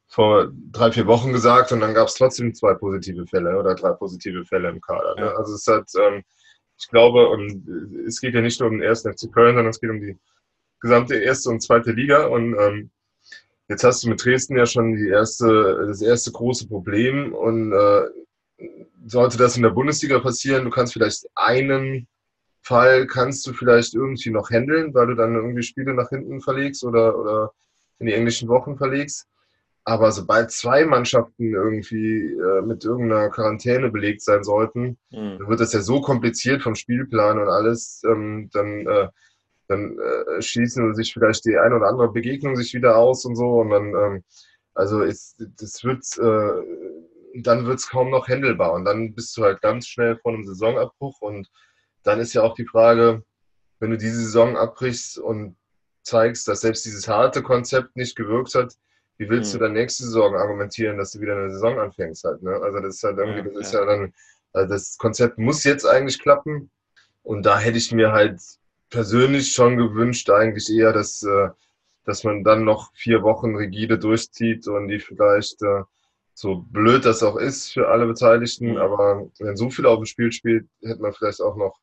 vor 0.08 0.52
drei, 0.72 0.92
vier 0.92 1.06
Wochen 1.08 1.34
gesagt 1.34 1.72
und 1.72 1.82
dann 1.82 1.94
gab 1.94 2.08
es 2.08 2.16
trotzdem 2.16 2.54
zwei 2.54 2.74
positive 2.74 3.28
Fälle 3.28 3.58
oder 3.58 3.76
drei 3.76 3.92
positive 3.92 4.46
Fälle 4.46 4.70
im 4.70 4.82
Kader. 4.82 5.16
Ne? 5.16 5.34
Also 5.38 5.54
es 5.54 5.68
hat, 5.68 5.90
ähm, 6.00 6.24
ich 6.80 6.88
glaube, 6.88 7.28
und 7.28 7.68
es 8.08 8.22
geht 8.22 8.34
ja 8.34 8.42
nicht 8.42 8.60
nur 8.60 8.70
um 8.70 8.80
den 8.80 8.88
ersten 8.88 9.12
FC 9.12 9.32
Köln, 9.32 9.56
sondern 9.56 9.68
es 9.68 9.82
geht 9.82 9.90
um 9.90 10.00
die 10.00 10.18
gesamte 10.80 11.16
erste 11.16 11.50
und 11.50 11.62
zweite 11.62 11.92
Liga 11.92 12.28
und 12.28 12.56
ähm, 12.58 12.92
jetzt 13.68 13.84
hast 13.84 14.04
du 14.04 14.10
mit 14.10 14.24
Dresden 14.24 14.58
ja 14.58 14.66
schon 14.66 14.96
die 14.96 15.10
erste, 15.10 15.86
das 15.88 16.02
erste 16.02 16.32
große 16.32 16.68
Problem 16.68 17.34
und 17.34 17.74
äh, 17.74 18.06
sollte 19.06 19.38
das 19.38 19.58
in 19.58 19.64
der 19.64 19.72
Bundesliga 19.72 20.20
passieren, 20.20 20.66
du 20.66 20.70
kannst 20.70 20.94
vielleicht 20.94 21.28
einen 21.36 22.08
Fall 22.68 23.08
kannst 23.08 23.48
du 23.48 23.54
vielleicht 23.54 23.94
irgendwie 23.94 24.30
noch 24.30 24.50
handeln, 24.50 24.94
weil 24.94 25.08
du 25.08 25.16
dann 25.16 25.36
irgendwie 25.36 25.64
Spiele 25.64 25.94
nach 25.94 26.10
hinten 26.10 26.42
verlegst 26.42 26.84
oder, 26.84 27.18
oder 27.18 27.52
in 28.00 28.08
die 28.08 28.14
englischen 28.14 28.50
Wochen 28.50 28.78
verlegst. 28.78 29.26
Aber 29.88 30.12
sobald 30.12 30.52
zwei 30.52 30.84
Mannschaften 30.84 31.54
irgendwie 31.54 32.34
äh, 32.34 32.62
mit 32.62 32.84
irgendeiner 32.84 33.30
Quarantäne 33.30 33.90
belegt 33.90 34.22
sein 34.22 34.44
sollten, 34.44 34.98
mhm. 35.12 35.38
dann 35.40 35.48
wird 35.48 35.62
das 35.62 35.72
ja 35.72 35.80
so 35.80 36.02
kompliziert 36.02 36.62
vom 36.62 36.76
Spielplan 36.76 37.40
und 37.40 37.48
alles, 37.48 38.02
ähm, 38.06 38.50
dann, 38.52 38.86
äh, 38.86 39.08
dann 39.70 39.98
äh, 39.98 40.42
schließen 40.42 40.94
sich 40.94 41.14
vielleicht 41.14 41.46
die 41.46 41.58
eine 41.58 41.78
oder 41.78 41.88
andere 41.88 42.12
Begegnung 42.12 42.58
sich 42.58 42.74
wieder 42.74 42.98
aus 42.98 43.24
und 43.24 43.38
so. 43.38 43.62
Und 43.62 43.70
dann, 43.70 43.96
ähm, 43.96 44.24
also 44.74 45.04
ist, 45.04 45.42
das 45.58 45.82
wird, 45.86 46.04
äh, 46.18 47.42
dann 47.42 47.66
wird 47.66 47.80
es 47.80 47.88
kaum 47.88 48.10
noch 48.10 48.28
händelbar. 48.28 48.74
Und 48.74 48.84
dann 48.84 49.16
bist 49.16 49.38
du 49.38 49.44
halt 49.44 49.62
ganz 49.62 49.88
schnell 49.88 50.18
vor 50.18 50.34
einem 50.34 50.44
Saisonabbruch 50.44 51.22
und 51.22 51.50
dann 52.04 52.20
ist 52.20 52.34
ja 52.34 52.42
auch 52.42 52.56
die 52.56 52.68
Frage, 52.68 53.24
wenn 53.80 53.92
du 53.92 53.98
diese 53.98 54.20
Saison 54.20 54.58
abbrichst 54.58 55.18
und 55.18 55.56
zeigst, 56.04 56.46
dass 56.50 56.60
selbst 56.60 56.84
dieses 56.84 57.08
harte 57.08 57.42
Konzept 57.42 57.96
nicht 57.96 58.18
gewirkt 58.18 58.54
hat, 58.54 58.74
wie 59.18 59.30
willst 59.30 59.54
mhm. 59.54 59.60
du 59.60 59.66
dann 59.66 59.74
nächste 59.74 60.04
Saison 60.04 60.36
argumentieren, 60.36 60.98
dass 60.98 61.12
du 61.12 61.22
wieder 61.22 61.36
eine 61.36 61.52
Saison 61.52 61.80
anfängst 61.80 62.24
halt, 62.24 62.42
ne? 62.44 62.52
Also 62.52 62.80
das 62.80 62.96
ist 62.96 63.04
halt 63.04 63.18
irgendwie, 63.18 63.40
ja, 63.40 63.44
das 63.46 63.68
ist 63.68 63.74
ja, 63.74 63.80
ja 63.82 63.86
dann, 63.86 64.14
also 64.54 64.74
das 64.74 64.98
Konzept 64.98 65.38
muss 65.38 65.64
jetzt 65.64 65.86
eigentlich 65.86 66.20
klappen. 66.20 66.70
Und 67.24 67.46
da 67.46 67.60
hätte 67.60 67.78
ich 67.78 67.92
mir 67.92 68.14
halt 68.14 68.40
persönlich 68.90 69.52
schon 69.52 69.76
gewünscht, 69.78 70.30
eigentlich 70.30 70.70
eher, 70.70 70.94
dass, 70.94 71.24
äh, 71.24 71.50
dass 72.06 72.24
man 72.24 72.44
dann 72.44 72.64
noch 72.64 72.94
vier 72.94 73.22
Wochen 73.24 73.56
rigide 73.56 74.00
durchzieht 74.00 74.68
und 74.68 74.88
die 74.88 75.00
vielleicht, 75.00 75.62
äh, 75.62 75.84
so 76.38 76.64
blöd 76.70 77.04
das 77.04 77.24
auch 77.24 77.36
ist 77.36 77.74
für 77.74 77.88
alle 77.90 78.06
Beteiligten, 78.06 78.72
mhm. 78.72 78.78
aber 78.78 79.28
wenn 79.40 79.58
so 79.58 79.72
viel 79.72 79.88
auf 79.88 79.98
dem 79.98 80.06
Spiel 80.06 80.32
spielt, 80.32 80.68
hätte 80.84 81.02
man 81.02 81.12
vielleicht 81.12 81.42
auch 81.42 81.56
noch 81.56 81.80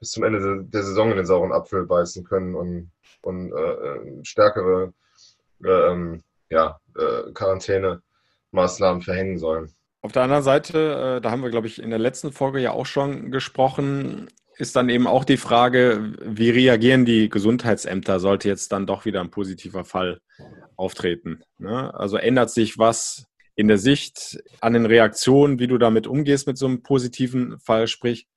bis 0.00 0.12
zum 0.12 0.22
Ende 0.24 0.64
der 0.64 0.82
Saison 0.82 1.10
in 1.10 1.18
den 1.18 1.26
sauren 1.26 1.52
Apfel 1.52 1.84
beißen 1.84 2.24
können 2.24 2.54
und, 2.54 2.90
und 3.20 3.52
äh, 3.52 3.72
äh, 3.72 4.24
stärkere 4.24 4.94
ähm, 5.62 6.22
ja, 6.50 6.78
äh, 6.96 7.32
Quarantänemaßnahmen 7.32 9.02
verhängen 9.02 9.38
sollen. 9.38 9.72
Auf 10.00 10.12
der 10.12 10.22
anderen 10.22 10.44
Seite, 10.44 11.16
äh, 11.16 11.20
da 11.20 11.30
haben 11.30 11.42
wir, 11.42 11.50
glaube 11.50 11.66
ich, 11.66 11.82
in 11.82 11.90
der 11.90 11.98
letzten 11.98 12.32
Folge 12.32 12.60
ja 12.60 12.72
auch 12.72 12.86
schon 12.86 13.30
gesprochen, 13.30 14.28
ist 14.56 14.74
dann 14.76 14.88
eben 14.88 15.06
auch 15.06 15.24
die 15.24 15.36
Frage, 15.36 16.14
wie 16.20 16.50
reagieren 16.50 17.04
die 17.04 17.28
Gesundheitsämter, 17.28 18.18
sollte 18.18 18.48
jetzt 18.48 18.72
dann 18.72 18.86
doch 18.86 19.04
wieder 19.04 19.20
ein 19.20 19.30
positiver 19.30 19.84
Fall 19.84 20.20
auftreten. 20.76 21.42
Ne? 21.58 21.94
Also 21.94 22.16
ändert 22.16 22.50
sich 22.50 22.78
was 22.78 23.26
in 23.54 23.68
der 23.68 23.78
Sicht 23.78 24.38
an 24.60 24.72
den 24.72 24.86
Reaktionen, 24.86 25.58
wie 25.58 25.66
du 25.66 25.78
damit 25.78 26.06
umgehst 26.06 26.46
mit 26.46 26.58
so 26.58 26.66
einem 26.66 26.82
positiven 26.82 27.58
Fall, 27.60 27.88
sprich, 27.88 28.28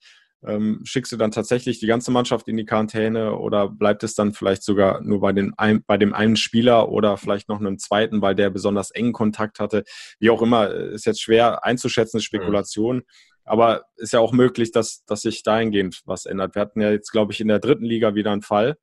ähm, 0.45 0.81
schickst 0.83 1.11
du 1.11 1.17
dann 1.17 1.31
tatsächlich 1.31 1.79
die 1.79 1.87
ganze 1.87 2.11
Mannschaft 2.11 2.47
in 2.47 2.57
die 2.57 2.65
Quarantäne 2.65 3.37
oder 3.37 3.69
bleibt 3.69 4.03
es 4.03 4.15
dann 4.15 4.33
vielleicht 4.33 4.63
sogar 4.63 5.01
nur 5.01 5.21
bei, 5.21 5.33
den 5.33 5.53
ein, 5.57 5.83
bei 5.85 5.97
dem 5.97 6.13
einen 6.13 6.35
Spieler 6.35 6.89
oder 6.89 7.17
vielleicht 7.17 7.47
noch 7.47 7.59
einem 7.59 7.77
zweiten, 7.77 8.21
weil 8.21 8.35
der 8.35 8.49
besonders 8.49 8.91
engen 8.91 9.13
Kontakt 9.13 9.59
hatte? 9.59 9.83
Wie 10.19 10.29
auch 10.29 10.41
immer, 10.41 10.69
ist 10.69 11.05
jetzt 11.05 11.21
schwer 11.21 11.63
einzuschätzen, 11.63 12.21
Spekulation. 12.21 12.97
Mhm. 12.97 13.03
Aber 13.43 13.83
ist 13.97 14.13
ja 14.13 14.19
auch 14.19 14.33
möglich, 14.33 14.71
dass, 14.71 15.03
dass 15.05 15.21
sich 15.21 15.43
dahingehend 15.43 16.01
was 16.05 16.25
ändert. 16.25 16.55
Wir 16.55 16.61
hatten 16.61 16.81
ja 16.81 16.91
jetzt, 16.91 17.11
glaube 17.11 17.33
ich, 17.33 17.41
in 17.41 17.47
der 17.47 17.59
dritten 17.59 17.85
Liga 17.85 18.15
wieder 18.15 18.31
einen 18.31 18.43
Fall, 18.43 18.77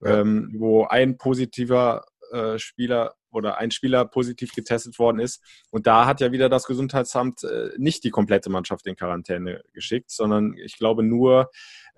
ja. 0.00 0.20
ähm, 0.20 0.54
wo 0.58 0.84
ein 0.84 1.16
positiver 1.16 2.04
äh, 2.32 2.58
Spieler 2.58 3.14
oder 3.34 3.58
ein 3.58 3.70
Spieler 3.70 4.04
positiv 4.04 4.52
getestet 4.52 4.98
worden 4.98 5.18
ist. 5.18 5.42
Und 5.70 5.86
da 5.86 6.06
hat 6.06 6.20
ja 6.20 6.32
wieder 6.32 6.48
das 6.48 6.66
Gesundheitsamt 6.66 7.44
äh, 7.44 7.70
nicht 7.76 8.04
die 8.04 8.10
komplette 8.10 8.50
Mannschaft 8.50 8.86
in 8.86 8.96
Quarantäne 8.96 9.62
geschickt, 9.72 10.10
sondern 10.10 10.54
ich 10.56 10.78
glaube 10.78 11.02
nur 11.02 11.50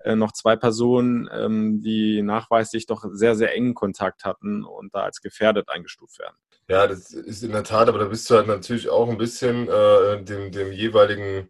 äh, 0.03 0.15
noch 0.15 0.31
zwei 0.31 0.55
Personen, 0.55 1.29
ähm, 1.31 1.81
die 1.81 2.21
nachweislich 2.21 2.85
doch 2.85 3.05
sehr, 3.11 3.35
sehr 3.35 3.53
engen 3.53 3.73
Kontakt 3.73 4.25
hatten 4.25 4.63
und 4.63 4.93
da 4.93 5.01
als 5.01 5.21
gefährdet 5.21 5.69
eingestuft 5.69 6.19
werden. 6.19 6.35
Ja, 6.69 6.85
das 6.85 7.11
ist 7.11 7.43
in 7.43 7.51
der 7.51 7.63
Tat, 7.63 7.87
aber 7.87 7.99
da 7.99 8.05
bist 8.05 8.29
du 8.29 8.35
halt 8.35 8.47
natürlich 8.47 8.89
auch 8.89 9.09
ein 9.09 9.17
bisschen 9.17 9.69
äh, 9.69 10.21
dem, 10.23 10.51
dem 10.51 10.73
jeweiligen 10.73 11.49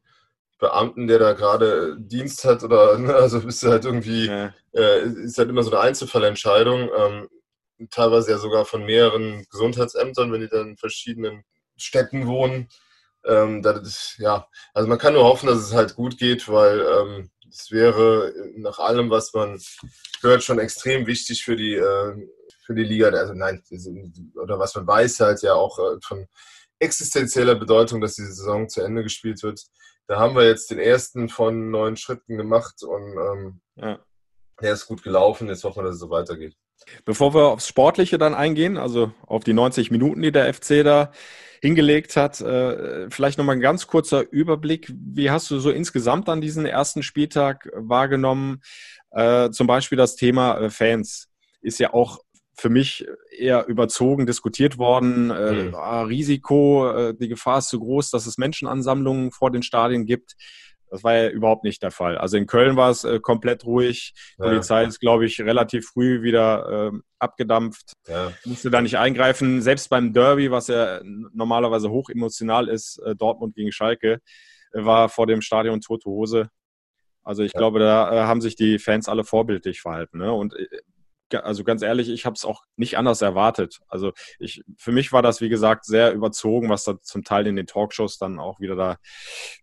Beamten, 0.59 1.07
der 1.07 1.19
da 1.19 1.33
gerade 1.33 1.97
Dienst 1.99 2.45
hat 2.45 2.63
oder 2.63 2.97
ne, 2.97 3.13
also 3.13 3.41
bist 3.41 3.63
du 3.63 3.69
halt 3.69 3.85
irgendwie, 3.85 4.27
ja. 4.27 4.53
äh, 4.73 5.07
ist 5.07 5.37
halt 5.37 5.49
immer 5.49 5.63
so 5.63 5.71
eine 5.71 5.81
Einzelfallentscheidung. 5.81 6.89
Ähm, 6.95 7.27
teilweise 7.89 8.31
ja 8.31 8.37
sogar 8.37 8.65
von 8.65 8.85
mehreren 8.85 9.45
Gesundheitsämtern, 9.49 10.31
wenn 10.31 10.41
die 10.41 10.49
dann 10.49 10.69
in 10.69 10.77
verschiedenen 10.77 11.43
Städten 11.75 12.27
wohnen. 12.27 12.69
Ähm, 13.25 13.61
das, 13.61 14.15
ja, 14.17 14.47
also 14.73 14.87
man 14.87 14.97
kann 14.97 15.13
nur 15.13 15.23
hoffen, 15.23 15.47
dass 15.47 15.59
es 15.59 15.73
halt 15.73 15.95
gut 15.95 16.17
geht, 16.17 16.47
weil 16.47 16.79
ähm, 16.79 17.31
es 17.49 17.71
wäre 17.71 18.33
nach 18.55 18.79
allem, 18.79 19.09
was 19.09 19.33
man 19.33 19.59
hört, 20.21 20.43
schon 20.43 20.59
extrem 20.59 21.07
wichtig 21.07 21.43
für 21.43 21.55
die, 21.55 21.75
äh, 21.75 22.27
für 22.65 22.75
die 22.75 22.83
Liga. 22.83 23.09
Also 23.09 23.33
nein, 23.33 23.63
oder 24.41 24.59
was 24.59 24.75
man 24.75 24.87
weiß 24.87 25.19
halt 25.21 25.41
ja 25.41 25.53
auch 25.53 25.77
äh, 25.79 25.97
von 26.03 26.27
existenzieller 26.79 27.55
Bedeutung, 27.55 28.01
dass 28.01 28.15
die 28.15 28.25
Saison 28.25 28.69
zu 28.69 28.81
Ende 28.81 29.03
gespielt 29.03 29.41
wird. 29.43 29.61
Da 30.07 30.19
haben 30.19 30.35
wir 30.35 30.45
jetzt 30.45 30.71
den 30.71 30.79
ersten 30.79 31.27
von 31.27 31.69
neun 31.69 31.97
Schritten 31.97 32.37
gemacht 32.37 32.81
und 32.83 33.17
ähm, 33.17 33.61
ja. 33.75 33.99
der 34.61 34.73
ist 34.73 34.85
gut 34.85 35.03
gelaufen. 35.03 35.49
Jetzt 35.49 35.63
hoffen 35.63 35.79
wir, 35.79 35.83
dass 35.83 35.95
es 35.95 36.01
so 36.01 36.09
weitergeht. 36.09 36.55
Bevor 37.05 37.33
wir 37.33 37.47
aufs 37.47 37.67
Sportliche 37.67 38.17
dann 38.17 38.33
eingehen, 38.33 38.77
also 38.77 39.11
auf 39.25 39.43
die 39.43 39.53
90 39.53 39.91
Minuten, 39.91 40.21
die 40.21 40.31
der 40.31 40.53
FC 40.53 40.83
da 40.83 41.11
hingelegt 41.61 42.15
hat, 42.15 42.39
äh, 42.41 43.09
vielleicht 43.09 43.37
nochmal 43.37 43.55
ein 43.55 43.61
ganz 43.61 43.87
kurzer 43.87 44.29
Überblick. 44.31 44.93
Wie 44.95 45.31
hast 45.31 45.49
du 45.49 45.59
so 45.59 45.71
insgesamt 45.71 46.29
an 46.29 46.41
diesen 46.41 46.65
ersten 46.65 47.03
Spieltag 47.03 47.69
wahrgenommen? 47.73 48.61
Äh, 49.11 49.49
zum 49.51 49.67
Beispiel 49.67 49.97
das 49.97 50.15
Thema 50.15 50.59
äh, 50.59 50.69
Fans 50.69 51.29
ist 51.61 51.79
ja 51.79 51.93
auch 51.93 52.19
für 52.59 52.69
mich 52.69 53.05
eher 53.37 53.67
überzogen 53.67 54.25
diskutiert 54.25 54.79
worden. 54.79 55.27
Mhm. 55.27 55.75
Risiko, 55.75 57.11
die 57.11 57.27
Gefahr 57.27 57.59
ist 57.59 57.69
zu 57.69 57.79
groß, 57.79 58.09
dass 58.09 58.25
es 58.25 58.39
Menschenansammlungen 58.39 59.31
vor 59.31 59.51
den 59.51 59.61
Stadien 59.61 60.07
gibt. 60.07 60.35
Das 60.89 61.03
war 61.03 61.15
ja 61.15 61.29
überhaupt 61.29 61.63
nicht 61.63 61.83
der 61.83 61.91
Fall. 61.91 62.17
Also 62.17 62.37
in 62.37 62.45
Köln 62.45 62.75
war 62.75 62.89
es 62.89 63.03
äh, 63.03 63.19
komplett 63.19 63.65
ruhig. 63.65 64.13
Die 64.37 64.43
ja. 64.43 64.49
Polizei 64.49 64.85
ist, 64.85 64.99
glaube 64.99 65.25
ich, 65.25 65.39
relativ 65.41 65.87
früh 65.87 66.21
wieder 66.21 66.91
äh, 66.93 66.99
abgedampft. 67.19 67.93
Ja. 68.07 68.31
Musste 68.45 68.71
da 68.71 68.81
nicht 68.81 68.97
eingreifen. 68.97 69.61
Selbst 69.61 69.89
beim 69.89 70.13
Derby, 70.13 70.51
was 70.51 70.67
ja 70.67 71.01
normalerweise 71.03 71.89
hoch 71.89 72.09
emotional 72.09 72.69
ist, 72.69 72.99
äh, 72.99 73.15
Dortmund 73.15 73.55
gegen 73.55 73.71
Schalke, 73.71 74.21
äh, 74.71 74.85
war 74.85 75.09
vor 75.09 75.27
dem 75.27 75.41
Stadion 75.41 75.81
tote 75.81 76.09
Hose. 76.09 76.49
Also 77.23 77.43
ich 77.43 77.51
ja. 77.53 77.57
glaube, 77.57 77.79
da 77.79 78.13
äh, 78.13 78.25
haben 78.25 78.39
sich 78.39 78.55
die 78.55 78.79
Fans 78.79 79.09
alle 79.09 79.25
vorbildlich 79.25 79.81
verhalten. 79.81 80.19
Ne? 80.19 80.31
Und 80.31 80.55
äh, 80.55 80.67
also 81.33 81.63
ganz 81.63 81.81
ehrlich, 81.81 82.09
ich 82.09 82.25
habe 82.25 82.35
es 82.35 82.45
auch 82.45 82.63
nicht 82.75 82.97
anders 82.97 83.21
erwartet. 83.21 83.79
Also 83.87 84.13
ich, 84.39 84.63
für 84.77 84.91
mich 84.91 85.11
war 85.11 85.21
das, 85.21 85.41
wie 85.41 85.49
gesagt, 85.49 85.85
sehr 85.85 86.13
überzogen, 86.13 86.69
was 86.69 86.83
da 86.83 87.01
zum 87.01 87.23
Teil 87.23 87.47
in 87.47 87.55
den 87.55 87.67
Talkshows 87.67 88.17
dann 88.17 88.39
auch 88.39 88.59
wieder 88.59 88.75
da 88.75 88.97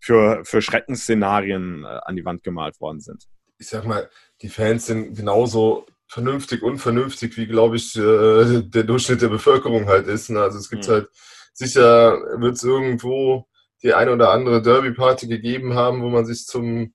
für, 0.01 0.45
für 0.45 0.63
Schreckensszenarien 0.63 1.85
äh, 1.85 2.01
an 2.05 2.17
die 2.17 2.25
Wand 2.25 2.43
gemalt 2.43 2.81
worden 2.81 3.01
sind. 3.01 3.25
Ich 3.59 3.69
sag 3.69 3.85
mal, 3.85 4.11
die 4.43 4.49
Fans 4.49 4.87
sind 4.87 5.15
genauso 5.17 5.87
vernünftig, 6.09 6.63
unvernünftig, 6.63 7.37
wie, 7.37 7.47
glaube 7.47 7.77
ich, 7.77 7.97
äh, 7.97 8.63
der 8.63 8.85
Durchschnitt 8.85 9.23
der 9.23 9.29
Bevölkerung 9.29 9.87
halt 9.87 10.07
ist. 10.07 10.31
Ne? 10.31 10.41
Also 10.41 10.59
es 10.59 10.69
gibt 10.69 10.87
mhm. 10.87 10.93
halt, 10.93 11.09
sicher 11.53 12.19
wird 12.39 12.57
es 12.57 12.63
irgendwo 12.63 13.47
die 13.83 13.95
eine 13.95 14.13
oder 14.13 14.31
andere 14.31 14.63
Derby-Party 14.63 15.29
gegeben 15.29 15.75
haben, 15.75 16.03
wo 16.03 16.09
man 16.09 16.25
sich 16.25 16.47
zum 16.47 16.95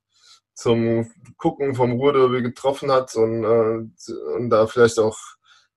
zum 0.60 1.10
Gucken 1.38 1.74
vom 1.74 1.94
Ruhrderby 1.94 2.42
getroffen 2.42 2.92
hat 2.92 3.16
und, 3.16 3.46
äh, 3.46 4.14
und 4.36 4.50
da 4.50 4.68
vielleicht 4.68 5.00
auch 5.00 5.18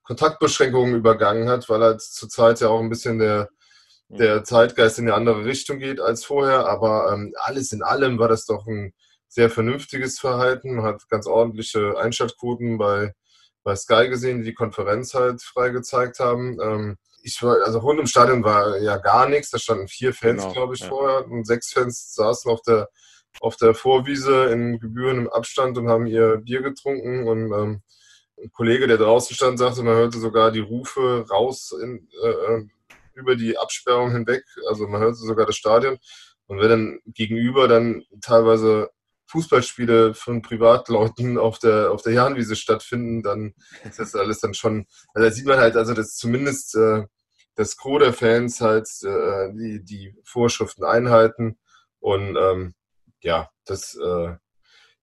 Kontaktbeschränkungen 0.03 0.97
übergangen 0.97 1.49
hat, 1.49 1.69
weil 1.69 1.81
halt 1.83 2.03
zurzeit 2.03 2.61
ja 2.61 2.69
auch 2.69 2.81
ein 2.81 2.89
bisschen 2.89 3.21
der, 3.21 3.49
der 4.09 4.43
Zeitgeist 4.43 4.99
in 4.99 5.07
eine 5.07 5.15
andere 5.15 5.45
Richtung 5.45 5.79
geht 5.79 6.01
als 6.01 6.25
vorher. 6.25 6.67
Aber 6.67 7.13
ähm, 7.13 7.33
alles 7.39 7.71
in 7.71 7.85
allem 7.85 8.19
war 8.19 8.27
das 8.27 8.45
doch 8.45 8.67
ein 8.67 8.93
sehr 9.29 9.51
vernünftiges 9.51 10.19
Verhalten. 10.19 10.75
Man 10.75 10.85
hat 10.85 11.09
ganz 11.09 11.29
ordentliche 11.29 11.97
Einschaltquoten 11.97 12.77
bei, 12.77 13.15
bei 13.63 13.77
Sky 13.77 14.09
gesehen, 14.09 14.39
die 14.39 14.47
die 14.47 14.55
Konferenz 14.55 15.15
halt 15.15 15.43
frei 15.43 15.69
gezeigt 15.69 16.19
haben. 16.19 16.59
Ähm, 16.61 16.97
ich 17.23 17.41
war, 17.41 17.59
also 17.65 17.79
rund 17.79 18.01
im 18.01 18.09
Stadion 18.09 18.43
war 18.43 18.79
ja 18.79 18.97
gar 18.97 19.29
nichts. 19.29 19.51
Da 19.51 19.59
standen 19.59 19.87
vier 19.87 20.13
Fans, 20.13 20.43
genau, 20.43 20.53
glaube 20.53 20.75
ich, 20.75 20.81
ja. 20.81 20.89
vorher 20.89 21.25
und 21.31 21.47
sechs 21.47 21.73
Fans 21.73 22.15
saßen 22.15 22.51
auf 22.51 22.63
der 22.63 22.89
auf 23.41 23.57
der 23.57 23.75
Vorwiese 23.75 24.47
in 24.47 24.79
gebührendem 24.79 25.29
Abstand 25.29 25.79
und 25.79 25.89
haben 25.89 26.07
ihr 26.07 26.39
Bier 26.39 26.63
getrunken. 26.63 27.27
Und 27.27 27.53
ähm, 27.53 27.83
ein 28.43 28.51
Kollege, 28.53 28.87
der 28.87 28.99
draußen 28.99 29.35
stand, 29.35 29.59
sagte, 29.59 29.83
man 29.83 29.97
hörte 29.97 30.19
sogar 30.19 30.51
die 30.51 30.61
Rufe 30.61 31.27
raus 31.31 31.75
in, 31.81 32.09
äh, 32.23 32.29
äh, 32.29 32.67
über 33.15 33.37
die 33.37 33.59
Absperrung 33.59 34.13
hinweg. 34.13 34.45
Also 34.69 34.87
man 34.87 35.01
hörte 35.01 35.17
sogar 35.17 35.47
das 35.47 35.57
Stadion. 35.57 35.99
Und 36.47 36.61
wenn 36.61 36.69
dann 36.69 37.01
gegenüber 37.07 37.69
dann 37.69 38.05
teilweise 38.21 38.91
Fußballspiele 39.27 40.13
von 40.15 40.43
Privatleuten 40.43 41.39
auf 41.39 41.59
der, 41.59 41.91
auf 41.91 42.03
der 42.03 42.13
Jahnwiese 42.13 42.55
stattfinden, 42.55 43.23
dann 43.23 43.55
ist 43.85 43.99
das 43.99 44.15
alles 44.15 44.41
dann 44.41 44.53
schon, 44.53 44.87
also 45.15 45.27
da 45.27 45.35
sieht 45.35 45.47
man 45.47 45.59
halt, 45.59 45.77
also 45.77 45.95
dass 45.95 46.17
zumindest 46.17 46.75
äh, 46.75 47.05
das 47.55 47.77
Gros 47.77 48.03
der 48.03 48.13
Fans 48.13 48.61
halt 48.61 48.89
äh, 49.03 49.51
die, 49.55 49.83
die 49.83 50.15
Vorschriften 50.25 50.85
einhalten 50.85 51.59
und 52.01 52.37
ähm, 52.37 52.75
ja, 53.23 53.49
das, 53.65 53.95
äh, 53.97 54.35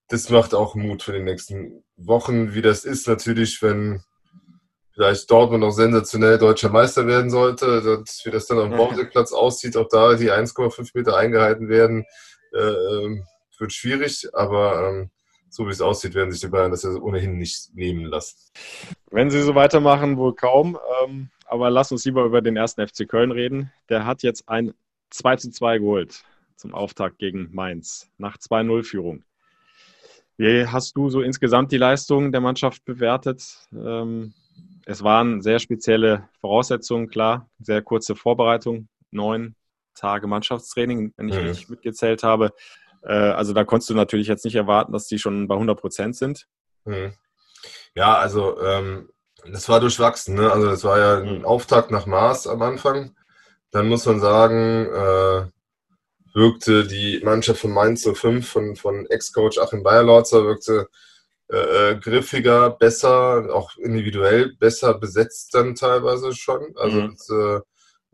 das 0.08 0.30
macht 0.30 0.54
auch 0.54 0.74
Mut 0.74 1.02
für 1.02 1.12
die 1.12 1.22
nächsten 1.22 1.82
Wochen, 1.96 2.54
wie 2.54 2.62
das 2.62 2.84
ist 2.84 3.08
natürlich, 3.08 3.60
wenn 3.62 4.02
vielleicht 4.92 5.30
Dortmund 5.30 5.62
noch 5.62 5.70
sensationell 5.70 6.38
deutscher 6.38 6.68
Meister 6.68 7.06
werden 7.06 7.30
sollte, 7.30 7.82
dass, 7.82 8.22
wie 8.24 8.30
das 8.30 8.46
dann 8.46 8.58
auf 8.58 8.68
dem 8.68 8.76
Baumseeplatz 8.76 9.32
aussieht, 9.32 9.76
ob 9.76 9.88
da 9.88 10.14
die 10.14 10.30
1,5 10.30 10.90
Meter 10.94 11.16
eingehalten 11.16 11.68
werden, 11.68 12.04
äh, 12.52 12.58
ähm, 12.58 13.24
wird 13.58 13.72
schwierig, 13.72 14.28
aber 14.32 14.88
ähm, 14.88 15.10
so 15.48 15.66
wie 15.66 15.70
es 15.70 15.80
aussieht, 15.80 16.14
werden 16.14 16.30
sich 16.30 16.40
die 16.40 16.48
Bayern 16.48 16.70
das 16.70 16.82
ja 16.82 16.90
ohnehin 16.90 17.36
nicht 17.36 17.74
nehmen 17.74 18.04
lassen. 18.04 18.36
Wenn 19.10 19.30
sie 19.30 19.42
so 19.42 19.54
weitermachen, 19.54 20.16
wohl 20.16 20.34
kaum. 20.34 20.78
Ähm, 21.04 21.30
aber 21.46 21.70
lass 21.70 21.92
uns 21.92 22.04
lieber 22.04 22.24
über 22.24 22.40
den 22.40 22.56
ersten 22.56 22.86
FC 22.86 23.08
Köln 23.08 23.32
reden. 23.32 23.72
Der 23.88 24.06
hat 24.06 24.22
jetzt 24.22 24.48
ein 24.48 24.72
2 25.10 25.36
zu 25.36 25.50
2 25.50 25.78
geholt 25.78 26.24
zum 26.60 26.74
Auftakt 26.74 27.18
gegen 27.18 27.48
Mainz 27.52 28.10
nach 28.18 28.36
2-0-Führung. 28.36 29.24
Wie 30.36 30.66
hast 30.66 30.96
du 30.96 31.10
so 31.10 31.22
insgesamt 31.22 31.72
die 31.72 31.78
Leistung 31.78 32.32
der 32.32 32.40
Mannschaft 32.40 32.84
bewertet? 32.84 33.42
Ähm, 33.72 34.34
es 34.86 35.02
waren 35.02 35.42
sehr 35.42 35.58
spezielle 35.58 36.28
Voraussetzungen, 36.40 37.08
klar, 37.08 37.48
sehr 37.58 37.82
kurze 37.82 38.14
Vorbereitung, 38.14 38.88
neun 39.10 39.54
Tage 39.94 40.26
Mannschaftstraining, 40.26 41.12
wenn 41.16 41.28
ich 41.28 41.36
mhm. 41.36 41.42
richtig 41.42 41.68
mitgezählt 41.68 42.22
habe. 42.22 42.52
Äh, 43.02 43.12
also 43.12 43.52
da 43.52 43.64
konntest 43.64 43.90
du 43.90 43.94
natürlich 43.94 44.28
jetzt 44.28 44.44
nicht 44.44 44.54
erwarten, 44.54 44.92
dass 44.92 45.06
die 45.06 45.18
schon 45.18 45.48
bei 45.48 45.54
100 45.54 45.78
Prozent 45.78 46.16
sind. 46.16 46.46
Mhm. 46.84 47.12
Ja, 47.94 48.16
also 48.16 48.60
ähm, 48.62 49.10
das 49.50 49.68
war 49.68 49.80
durchwachsen. 49.80 50.36
Ne? 50.36 50.50
Also 50.50 50.68
das 50.68 50.84
war 50.84 50.98
ja 50.98 51.18
ein 51.18 51.38
mhm. 51.38 51.44
Auftakt 51.44 51.90
nach 51.90 52.06
Maß 52.06 52.46
am 52.46 52.62
Anfang. 52.62 53.14
Dann 53.70 53.88
muss 53.88 54.06
man 54.06 54.20
sagen, 54.20 54.86
äh, 54.86 55.46
wirkte 56.34 56.86
die 56.86 57.20
Mannschaft 57.24 57.60
von 57.60 57.72
Mainz 57.72 58.04
05 58.04 58.48
von, 58.48 58.76
von 58.76 59.06
Ex-Coach 59.06 59.58
Achim 59.58 59.82
Bayerlorzer 59.82 60.44
wirkte 60.44 60.88
äh, 61.48 61.96
griffiger, 61.96 62.70
besser, 62.70 63.48
auch 63.52 63.76
individuell 63.76 64.54
besser 64.58 64.94
besetzt 64.94 65.54
dann 65.54 65.74
teilweise 65.74 66.32
schon. 66.32 66.74
Also 66.76 67.00
mhm. 67.00 67.12
es 67.12 67.28
äh, 67.30 67.60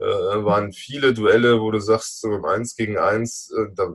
äh, 0.04 0.44
waren 0.44 0.72
viele 0.72 1.12
Duelle, 1.12 1.60
wo 1.60 1.70
du 1.70 1.80
sagst, 1.80 2.20
so 2.20 2.32
im 2.34 2.44
1 2.44 2.76
gegen 2.76 2.98
1, 2.98 3.50
äh, 3.50 3.74
da 3.74 3.94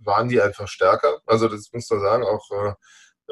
waren 0.00 0.28
die 0.28 0.40
einfach 0.40 0.68
stärker. 0.68 1.20
Also 1.26 1.48
das 1.48 1.70
muss 1.72 1.90
man 1.90 2.00
sagen, 2.00 2.24
auch 2.24 2.50
äh, 2.50 2.74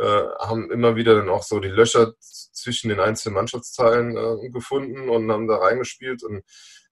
äh, 0.02 0.28
haben 0.40 0.70
immer 0.70 0.96
wieder 0.96 1.14
dann 1.14 1.28
auch 1.28 1.42
so 1.42 1.60
die 1.60 1.68
Löcher 1.68 2.12
zwischen 2.18 2.88
den 2.88 3.00
einzelnen 3.00 3.34
Mannschaftsteilen 3.34 4.16
äh, 4.16 4.50
gefunden 4.50 5.08
und 5.08 5.30
haben 5.30 5.48
da 5.48 5.56
reingespielt 5.56 6.22
und. 6.22 6.42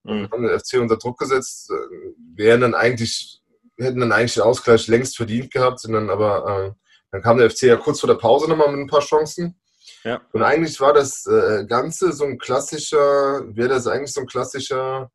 Und 0.04 0.30
haben 0.30 0.42
den 0.42 0.58
FC 0.58 0.74
unter 0.80 0.96
Druck 0.96 1.18
gesetzt. 1.18 1.70
Äh, 1.70 2.12
wären 2.34 2.60
dann 2.60 2.74
eigentlich, 2.74 3.40
hätten 3.78 4.00
dann 4.00 4.12
eigentlich 4.12 4.34
den 4.34 4.42
Ausgleich 4.42 4.86
längst 4.88 5.16
verdient 5.16 5.52
gehabt, 5.52 5.80
sind 5.80 5.92
dann 5.92 6.10
aber, 6.10 6.46
äh, 6.46 6.72
dann 7.10 7.22
kam 7.22 7.38
der 7.38 7.50
FC 7.50 7.62
ja 7.64 7.76
kurz 7.76 8.00
vor 8.00 8.08
der 8.08 8.16
Pause 8.16 8.48
nochmal 8.48 8.70
mit 8.70 8.80
ein 8.80 8.86
paar 8.88 9.00
Chancen. 9.00 9.58
Ja. 10.04 10.20
Und 10.32 10.42
eigentlich 10.42 10.80
war 10.80 10.92
das 10.92 11.26
äh, 11.26 11.64
Ganze 11.66 12.12
so 12.12 12.24
ein 12.24 12.38
klassischer, 12.38 13.42
wäre 13.54 13.68
das 13.68 13.86
eigentlich 13.86 14.12
so 14.12 14.20
ein 14.20 14.26
klassischer 14.26 15.10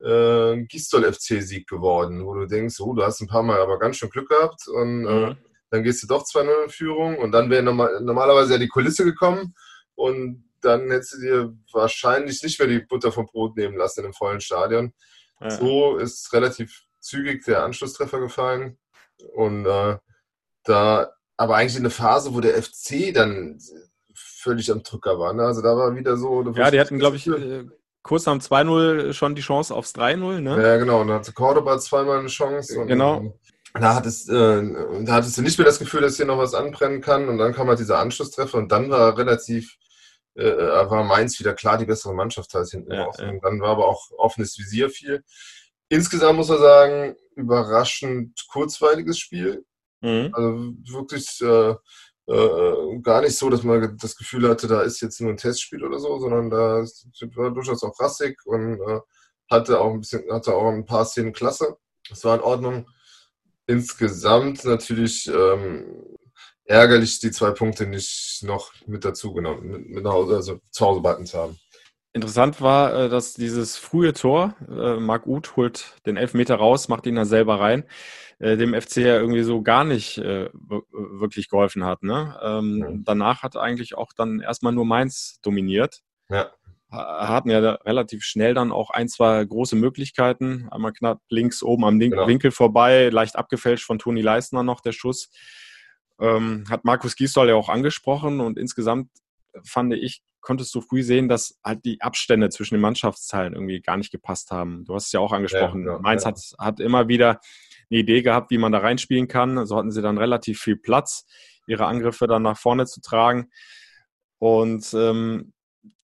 äh, 0.00 0.62
Gistol-FC-Sieg 0.64 1.68
geworden, 1.68 2.26
wo 2.26 2.34
du 2.34 2.46
denkst, 2.46 2.80
oh, 2.80 2.94
du 2.94 3.04
hast 3.04 3.20
ein 3.20 3.28
paar 3.28 3.42
Mal 3.42 3.60
aber 3.60 3.78
ganz 3.78 3.96
schön 3.96 4.10
Glück 4.10 4.28
gehabt 4.28 4.66
und 4.68 5.06
äh, 5.06 5.26
mhm 5.26 5.36
dann 5.70 5.82
gehst 5.82 6.02
du 6.02 6.06
doch 6.06 6.24
2-0 6.24 6.64
in 6.64 6.70
Führung 6.70 7.18
und 7.18 7.32
dann 7.32 7.50
wäre 7.50 7.62
normal, 7.62 8.00
normalerweise 8.00 8.54
ja 8.54 8.58
die 8.58 8.68
Kulisse 8.68 9.04
gekommen 9.04 9.54
und 9.94 10.45
dann 10.60 10.90
hättest 10.90 11.14
du 11.14 11.20
dir 11.20 11.56
wahrscheinlich 11.72 12.42
nicht 12.42 12.58
mehr 12.58 12.68
die 12.68 12.80
Butter 12.80 13.12
vom 13.12 13.26
Brot 13.26 13.56
nehmen 13.56 13.76
lassen 13.76 14.04
im 14.04 14.12
vollen 14.12 14.40
Stadion. 14.40 14.92
Ja. 15.40 15.50
So 15.50 15.96
ist 15.96 16.32
relativ 16.32 16.84
zügig 17.00 17.44
der 17.44 17.62
Anschlusstreffer 17.62 18.20
gefallen 18.20 18.78
und 19.34 19.66
äh, 19.66 19.96
da 20.64 21.12
aber 21.36 21.56
eigentlich 21.56 21.76
in 21.76 21.82
eine 21.82 21.90
Phase, 21.90 22.34
wo 22.34 22.40
der 22.40 22.62
FC 22.62 23.12
dann 23.12 23.58
völlig 24.14 24.70
am 24.72 24.82
Drücker 24.82 25.18
war. 25.18 25.32
Ne? 25.34 25.44
Also 25.44 25.60
da 25.60 25.76
war 25.76 25.94
wieder 25.94 26.16
so. 26.16 26.42
Ja, 26.52 26.70
die 26.70 26.80
hatten, 26.80 26.98
glaube 26.98 27.16
ich, 27.16 27.26
äh, 27.26 27.64
kurz 28.02 28.24
nach 28.24 28.32
dem 28.32 28.40
2-0 28.40 29.12
schon 29.12 29.34
die 29.34 29.42
Chance 29.42 29.74
aufs 29.74 29.94
3-0. 29.94 30.40
Ne? 30.40 30.62
Ja, 30.62 30.76
genau. 30.78 31.02
Und 31.02 31.08
dann 31.08 31.18
hatte 31.18 31.32
Cordoba 31.32 31.78
zweimal 31.78 32.20
eine 32.20 32.28
Chance. 32.28 32.80
Und, 32.80 32.86
genau 32.86 33.34
da 33.80 33.94
hattest, 33.94 34.28
äh, 34.30 34.62
da 35.04 35.14
hattest 35.14 35.36
du 35.38 35.42
nicht 35.42 35.58
mehr 35.58 35.66
das 35.66 35.78
Gefühl, 35.78 36.00
dass 36.00 36.16
hier 36.16 36.26
noch 36.26 36.38
was 36.38 36.54
anbrennen 36.54 37.00
kann. 37.00 37.28
Und 37.28 37.38
dann 37.38 37.52
kam 37.52 37.68
halt 37.68 37.78
dieser 37.78 37.98
Anschlusstreffer 37.98 38.58
und 38.58 38.72
dann 38.72 38.90
war 38.90 39.16
relativ, 39.16 39.76
war 40.36 41.04
Mainz 41.04 41.38
wieder 41.38 41.54
klar 41.54 41.78
die 41.78 41.86
bessere 41.86 42.14
Mannschaft 42.14 42.54
als 42.54 42.70
hinten 42.70 42.92
ja, 42.92 43.04
raus. 43.04 43.18
Und 43.18 43.42
dann 43.42 43.60
war 43.60 43.70
aber 43.70 43.86
auch 43.86 44.10
offenes 44.18 44.58
Visier 44.58 44.90
viel. 44.90 45.24
Insgesamt 45.88 46.36
muss 46.36 46.48
man 46.48 46.58
sagen, 46.58 47.16
überraschend 47.36 48.44
kurzweiliges 48.48 49.18
Spiel. 49.18 49.64
Mhm. 50.00 50.30
Also 50.32 50.98
wirklich 50.98 51.40
äh, 51.42 51.74
äh, 52.28 52.98
gar 53.02 53.20
nicht 53.22 53.36
so, 53.36 53.48
dass 53.50 53.62
man 53.62 53.96
das 53.98 54.16
Gefühl 54.16 54.48
hatte, 54.48 54.66
da 54.66 54.82
ist 54.82 55.00
jetzt 55.00 55.20
nur 55.20 55.30
ein 55.30 55.36
Testspiel 55.36 55.84
oder 55.84 55.98
so, 55.98 56.18
sondern 56.18 56.50
da 56.50 56.84
war 57.36 57.50
durchaus 57.52 57.82
auch 57.84 57.98
rassig 58.00 58.38
und 58.44 58.80
äh, 58.80 59.00
hatte 59.50 59.80
auch 59.80 59.92
ein 59.92 60.00
bisschen, 60.00 60.24
hatte 60.30 60.54
auch 60.54 60.68
ein 60.68 60.84
paar 60.84 61.04
Szenen 61.04 61.32
klasse. 61.32 61.76
Das 62.08 62.24
war 62.24 62.34
in 62.36 62.42
Ordnung 62.42 62.88
insgesamt 63.66 64.64
natürlich 64.64 65.28
ähm, 65.28 66.16
ärgerlich, 66.66 67.20
die 67.20 67.30
zwei 67.30 67.50
Punkte 67.50 67.86
nicht 67.86 68.42
noch 68.42 68.72
mit 68.86 69.04
dazu 69.04 69.32
genommen, 69.32 69.70
mit, 69.70 69.88
mit 69.88 70.04
nach 70.04 70.12
Hause, 70.12 70.36
also 70.36 70.60
zu 70.70 70.86
Hause 70.86 71.00
behalten 71.00 71.26
zu 71.26 71.38
haben. 71.38 71.58
Interessant 72.12 72.62
war, 72.62 72.94
äh, 72.94 73.08
dass 73.10 73.34
dieses 73.34 73.76
frühe 73.76 74.14
Tor, 74.14 74.54
äh, 74.68 74.98
Marc 74.98 75.26
Uth 75.26 75.56
holt 75.56 75.96
den 76.06 76.16
Elfmeter 76.16 76.56
raus, 76.56 76.88
macht 76.88 77.06
ihn 77.06 77.16
dann 77.16 77.26
selber 77.26 77.60
rein, 77.60 77.84
äh, 78.38 78.56
dem 78.56 78.72
FC 78.72 78.98
ja 78.98 79.18
irgendwie 79.18 79.42
so 79.42 79.60
gar 79.62 79.84
nicht 79.84 80.16
wirklich 80.16 81.48
geholfen 81.50 81.84
hat. 81.84 82.02
Ne? 82.02 82.34
Ja. 82.40 82.92
Danach 83.04 83.42
hat 83.42 83.56
eigentlich 83.56 83.96
auch 83.96 84.12
dann 84.16 84.40
erstmal 84.40 84.72
nur 84.72 84.86
Mainz 84.86 85.40
dominiert. 85.42 86.00
Ja 86.30 86.50
hatten 86.88 87.50
ja 87.50 87.58
relativ 87.58 88.22
schnell 88.22 88.54
dann 88.54 88.72
auch 88.72 88.90
ein, 88.90 89.08
zwei 89.08 89.44
große 89.44 89.76
Möglichkeiten. 89.76 90.68
Einmal 90.70 90.92
knapp 90.92 91.20
links 91.28 91.62
oben 91.62 91.84
am 91.84 91.98
genau. 91.98 92.26
Winkel 92.26 92.50
vorbei, 92.52 93.08
leicht 93.10 93.36
abgefälscht 93.36 93.84
von 93.84 93.98
Toni 93.98 94.22
Leistner 94.22 94.62
noch 94.62 94.80
der 94.80 94.92
Schuss. 94.92 95.30
Ähm, 96.20 96.64
hat 96.70 96.84
Markus 96.84 97.16
Gisdol 97.16 97.48
ja 97.48 97.54
auch 97.54 97.68
angesprochen 97.68 98.40
und 98.40 98.58
insgesamt 98.58 99.10
fand 99.64 99.92
ich, 99.94 100.22
konntest 100.40 100.74
du 100.74 100.80
früh 100.80 101.02
sehen, 101.02 101.28
dass 101.28 101.58
halt 101.64 101.84
die 101.84 102.00
Abstände 102.00 102.50
zwischen 102.50 102.74
den 102.74 102.80
Mannschaftsteilen 102.80 103.54
irgendwie 103.54 103.80
gar 103.80 103.96
nicht 103.96 104.12
gepasst 104.12 104.50
haben. 104.50 104.84
Du 104.84 104.94
hast 104.94 105.06
es 105.06 105.12
ja 105.12 105.20
auch 105.20 105.32
angesprochen. 105.32 105.84
Ja, 105.84 105.94
ja, 105.94 105.98
Mainz 105.98 106.22
ja. 106.22 106.28
Hat, 106.28 106.40
hat 106.58 106.80
immer 106.80 107.08
wieder 107.08 107.40
eine 107.90 108.00
Idee 108.00 108.22
gehabt, 108.22 108.50
wie 108.50 108.58
man 108.58 108.72
da 108.72 108.78
reinspielen 108.78 109.28
kann. 109.28 109.66
So 109.66 109.76
hatten 109.76 109.90
sie 109.90 110.02
dann 110.02 110.18
relativ 110.18 110.60
viel 110.60 110.76
Platz, 110.76 111.26
ihre 111.66 111.86
Angriffe 111.86 112.26
dann 112.26 112.42
nach 112.42 112.58
vorne 112.58 112.86
zu 112.86 113.00
tragen. 113.00 113.50
Und 114.38 114.94
ähm, 114.94 115.52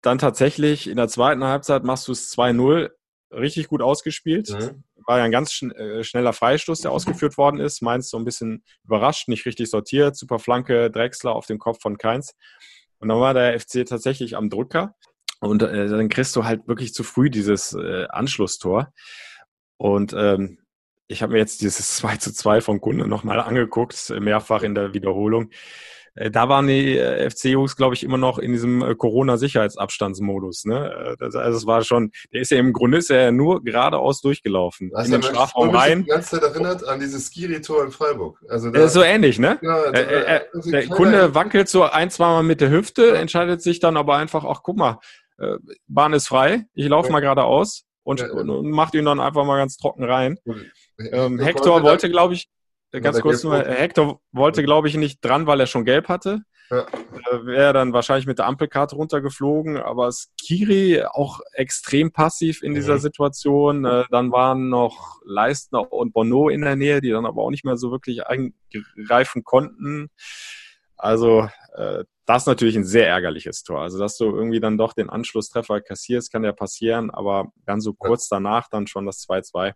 dann 0.02 0.18
tatsächlich 0.18 0.86
in 0.88 0.96
der 0.96 1.08
zweiten 1.08 1.44
Halbzeit 1.44 1.84
machst 1.84 2.06
du 2.08 2.12
es 2.12 2.30
2-0 2.36 2.90
richtig 3.30 3.68
gut 3.68 3.82
ausgespielt. 3.82 4.50
Mhm. 4.50 4.84
War 5.06 5.18
ja 5.18 5.24
ein 5.24 5.30
ganz 5.30 5.52
schn 5.52 5.70
äh, 5.72 6.04
schneller 6.04 6.32
Freistoß, 6.32 6.80
der 6.80 6.90
ausgeführt 6.90 7.38
worden 7.38 7.60
ist. 7.60 7.80
Mainz 7.80 8.10
so 8.10 8.18
ein 8.18 8.24
bisschen 8.24 8.64
überrascht, 8.84 9.28
nicht 9.28 9.46
richtig 9.46 9.70
sortiert. 9.70 10.16
Super 10.16 10.38
Flanke, 10.38 10.90
Drechsler 10.90 11.32
auf 11.32 11.46
dem 11.46 11.58
Kopf 11.58 11.80
von 11.80 11.96
Keins. 11.96 12.34
Und 12.98 13.08
dann 13.08 13.20
war 13.20 13.34
der 13.34 13.58
FC 13.58 13.86
tatsächlich 13.86 14.36
am 14.36 14.50
Drücker. 14.50 14.94
Und 15.40 15.62
äh, 15.62 15.88
dann 15.88 16.08
kriegst 16.08 16.34
du 16.34 16.44
halt 16.44 16.66
wirklich 16.66 16.94
zu 16.94 17.04
früh 17.04 17.30
dieses 17.30 17.72
äh, 17.72 18.06
Anschlusstor. 18.08 18.92
Und 19.76 20.14
ähm, 20.14 20.58
ich 21.08 21.22
habe 21.22 21.32
mir 21.32 21.38
jetzt 21.38 21.60
dieses 21.60 21.94
2 21.96 22.16
zu 22.16 22.32
2 22.32 22.60
von 22.60 22.80
Kunde 22.80 23.06
nochmal 23.06 23.40
angeguckt, 23.40 24.10
mehrfach 24.18 24.62
in 24.62 24.74
der 24.74 24.94
Wiederholung. 24.94 25.50
Äh, 26.16 26.30
da 26.30 26.48
waren 26.48 26.66
die 26.66 26.98
äh, 26.98 27.30
FC-Jungs, 27.30 27.76
glaube 27.76 27.94
ich, 27.94 28.02
immer 28.02 28.16
noch 28.16 28.38
in 28.38 28.52
diesem 28.52 28.82
äh, 28.82 28.94
Corona-Sicherheitsabstandsmodus. 28.94 30.64
Ne? 30.64 31.16
Das, 31.20 31.34
also 31.36 31.58
es 31.58 31.66
war 31.66 31.84
schon, 31.84 32.10
der 32.32 32.40
ist 32.40 32.50
ja 32.50 32.58
im 32.58 32.72
Grunde 32.72 32.98
ist 32.98 33.10
er 33.10 33.24
ja 33.24 33.32
nur 33.32 33.62
geradeaus 33.62 34.20
durchgelaufen 34.22 34.90
in 34.90 35.10
den 35.10 35.22
Strafraum 35.22 35.70
rein. 35.70 36.00
Ich 36.00 36.04
die 36.06 36.10
ganze 36.10 36.40
Zeit 36.40 36.42
erinnert 36.42 36.86
an 36.88 36.98
dieses 36.98 37.26
Skiri-Tor 37.26 37.84
in 37.84 37.90
Freiburg. 37.90 38.42
Also 38.48 38.70
da, 38.70 38.88
so 38.88 39.02
ähnlich, 39.02 39.38
ne? 39.38 39.58
Ja, 39.62 39.76
also, 39.76 39.92
äh, 39.92 40.36
äh, 40.36 40.40
der 40.70 40.88
Kunde 40.88 41.34
wackelt 41.34 41.68
so 41.68 41.84
ein, 41.84 42.10
zweimal 42.10 42.42
mit 42.42 42.60
der 42.60 42.70
Hüfte, 42.70 43.08
ja. 43.08 43.14
entscheidet 43.14 43.62
sich 43.62 43.78
dann 43.78 43.96
aber 43.96 44.16
einfach, 44.16 44.44
ach 44.44 44.60
guck 44.62 44.76
mal, 44.76 44.98
Bahn 45.86 46.14
ist 46.14 46.28
frei, 46.28 46.64
ich 46.72 46.88
laufe 46.88 47.08
ja. 47.08 47.12
mal 47.12 47.20
geradeaus 47.20 47.84
und, 48.04 48.22
und, 48.22 48.48
und 48.48 48.70
macht 48.70 48.94
ihn 48.94 49.04
dann 49.04 49.20
einfach 49.20 49.44
mal 49.44 49.58
ganz 49.58 49.76
trocken 49.76 50.02
rein. 50.04 50.38
Ähm, 50.98 51.38
Hector 51.38 51.82
wollte, 51.82 52.08
glaube 52.08 52.32
ich, 52.32 52.48
Ganz 52.92 53.20
kurz 53.20 53.42
nur, 53.42 53.58
Hector 53.58 54.20
wollte, 54.32 54.62
glaube 54.62 54.88
ich, 54.88 54.96
nicht 54.96 55.24
dran, 55.24 55.46
weil 55.46 55.60
er 55.60 55.66
schon 55.66 55.84
gelb 55.84 56.08
hatte. 56.08 56.42
Ja. 56.70 56.80
Äh, 56.80 57.46
Wäre 57.46 57.72
dann 57.72 57.92
wahrscheinlich 57.92 58.26
mit 58.26 58.38
der 58.38 58.46
Ampelkarte 58.46 58.96
runtergeflogen, 58.96 59.76
aber 59.76 60.10
Skiri 60.10 61.04
auch 61.04 61.40
extrem 61.52 62.12
passiv 62.12 62.62
in 62.62 62.74
dieser 62.74 62.94
mhm. 62.94 63.00
Situation. 63.00 63.84
Äh, 63.84 64.04
dann 64.10 64.32
waren 64.32 64.68
noch 64.68 65.20
Leistner 65.24 65.92
und 65.92 66.12
Bono 66.12 66.48
in 66.48 66.62
der 66.62 66.76
Nähe, 66.76 67.00
die 67.00 67.10
dann 67.10 67.26
aber 67.26 67.42
auch 67.42 67.50
nicht 67.50 67.64
mehr 67.64 67.76
so 67.76 67.90
wirklich 67.90 68.22
eingreifen 68.26 69.44
konnten. 69.44 70.08
Also 70.96 71.48
äh, 71.74 72.04
das 72.24 72.42
ist 72.42 72.46
natürlich 72.46 72.76
ein 72.76 72.84
sehr 72.84 73.08
ärgerliches 73.08 73.62
Tor. 73.62 73.82
Also 73.82 73.98
dass 73.98 74.16
du 74.16 74.24
irgendwie 74.24 74.60
dann 74.60 74.78
doch 74.78 74.92
den 74.92 75.10
Anschlusstreffer 75.10 75.80
kassierst, 75.80 76.32
kann 76.32 76.42
ja 76.42 76.52
passieren, 76.52 77.10
aber 77.10 77.52
dann 77.64 77.80
so 77.80 77.92
kurz 77.92 78.28
danach 78.28 78.68
dann 78.68 78.86
schon 78.86 79.06
das 79.06 79.24
2-2. 79.28 79.74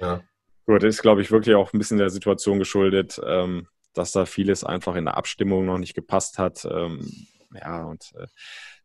Ja. 0.00 0.20
Gut, 0.68 0.82
ist, 0.82 1.00
glaube 1.00 1.22
ich, 1.22 1.30
wirklich 1.30 1.56
auch 1.56 1.72
ein 1.72 1.78
bisschen 1.78 1.96
der 1.96 2.10
Situation 2.10 2.58
geschuldet, 2.58 3.18
ähm, 3.24 3.68
dass 3.94 4.12
da 4.12 4.26
vieles 4.26 4.64
einfach 4.64 4.96
in 4.96 5.06
der 5.06 5.16
Abstimmung 5.16 5.64
noch 5.64 5.78
nicht 5.78 5.94
gepasst 5.94 6.36
hat. 6.36 6.68
Ähm, 6.70 7.10
ja, 7.54 7.84
und 7.84 8.12
äh, 8.18 8.26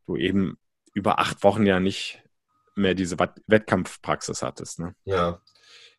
du 0.06 0.16
eben 0.16 0.58
über 0.94 1.20
acht 1.20 1.44
Wochen 1.44 1.66
ja 1.66 1.82
nicht 1.82 2.24
mehr 2.76 2.94
diese 2.94 3.18
Wettkampfpraxis 3.48 4.44
hattest. 4.44 4.80
Ne? 4.80 4.96
Ja. 5.04 5.42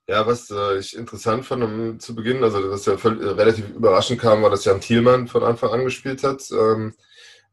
Ja, 0.09 0.27
was 0.27 0.51
äh, 0.51 0.79
ich 0.79 0.97
interessant 0.97 1.45
fand 1.45 1.63
um, 1.63 2.01
zu 2.01 2.15
Beginn, 2.15 2.43
also 2.43 2.71
was 2.71 2.87
ja 2.87 2.97
voll, 2.97 3.23
äh, 3.23 3.33
relativ 3.33 3.69
überraschend 3.69 4.19
kam, 4.19 4.43
war, 4.43 4.49
dass 4.49 4.65
Jan 4.65 4.81
Thielmann 4.81 5.29
von 5.29 5.43
Anfang 5.43 5.71
an 5.71 5.85
gespielt 5.85 6.25
hat 6.25 6.51
ähm, 6.51 6.95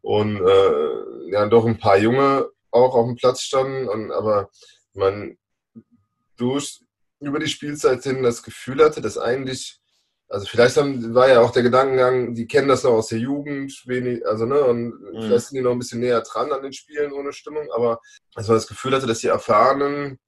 und 0.01 0.37
äh, 0.37 1.31
ja 1.31 1.45
doch 1.47 1.65
ein 1.65 1.79
paar 1.79 1.97
Junge 1.97 2.49
auch 2.71 2.95
auf 2.95 3.07
dem 3.07 3.17
Platz 3.17 3.41
standen, 3.41 3.89
und, 3.89 4.11
aber 4.11 4.49
man 4.93 5.37
durch 6.37 6.81
über 7.21 7.39
die 7.39 7.47
Spielzeit 7.47 8.03
hin 8.03 8.23
das 8.23 8.43
Gefühl 8.43 8.83
hatte, 8.83 8.99
dass 8.99 9.17
eigentlich, 9.17 9.79
also 10.27 10.45
vielleicht 10.45 10.77
haben, 10.77 11.13
war 11.13 11.29
ja 11.29 11.41
auch 11.41 11.51
der 11.51 11.63
Gedankengang, 11.63 12.33
die 12.33 12.47
kennen 12.47 12.67
das 12.67 12.83
noch 12.83 12.91
aus 12.91 13.07
der 13.07 13.19
Jugend, 13.19 13.71
wenig, 13.85 14.25
also 14.25 14.45
ne, 14.45 14.61
und 14.63 14.87
mhm. 14.89 15.21
vielleicht 15.21 15.47
sind 15.47 15.57
die 15.57 15.61
noch 15.61 15.71
ein 15.71 15.79
bisschen 15.79 15.99
näher 15.99 16.21
dran 16.21 16.51
an 16.51 16.63
den 16.63 16.73
Spielen 16.73 17.13
ohne 17.13 17.31
Stimmung, 17.31 17.67
aber 17.73 17.99
also 18.35 18.51
man 18.51 18.57
das 18.57 18.67
Gefühl 18.67 18.93
hatte, 18.93 19.07
dass 19.07 19.19
die 19.19 19.27
Erfahrenen 19.27 20.19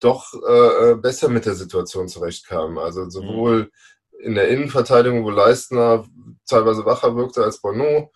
doch 0.00 0.34
äh, 0.46 0.90
äh 0.90 0.94
besser 0.96 1.28
mit 1.28 1.46
der 1.46 1.54
Situation 1.54 2.08
zurechtkamen. 2.08 2.78
Also 2.78 3.08
sowohl 3.08 3.70
mhm. 4.12 4.20
in 4.20 4.34
der 4.34 4.48
Innenverteidigung, 4.48 5.24
wo 5.24 5.30
Leistner 5.30 6.04
teilweise 6.46 6.84
wacher 6.84 7.16
wirkte 7.16 7.42
als 7.42 7.60
Bono, 7.60 8.12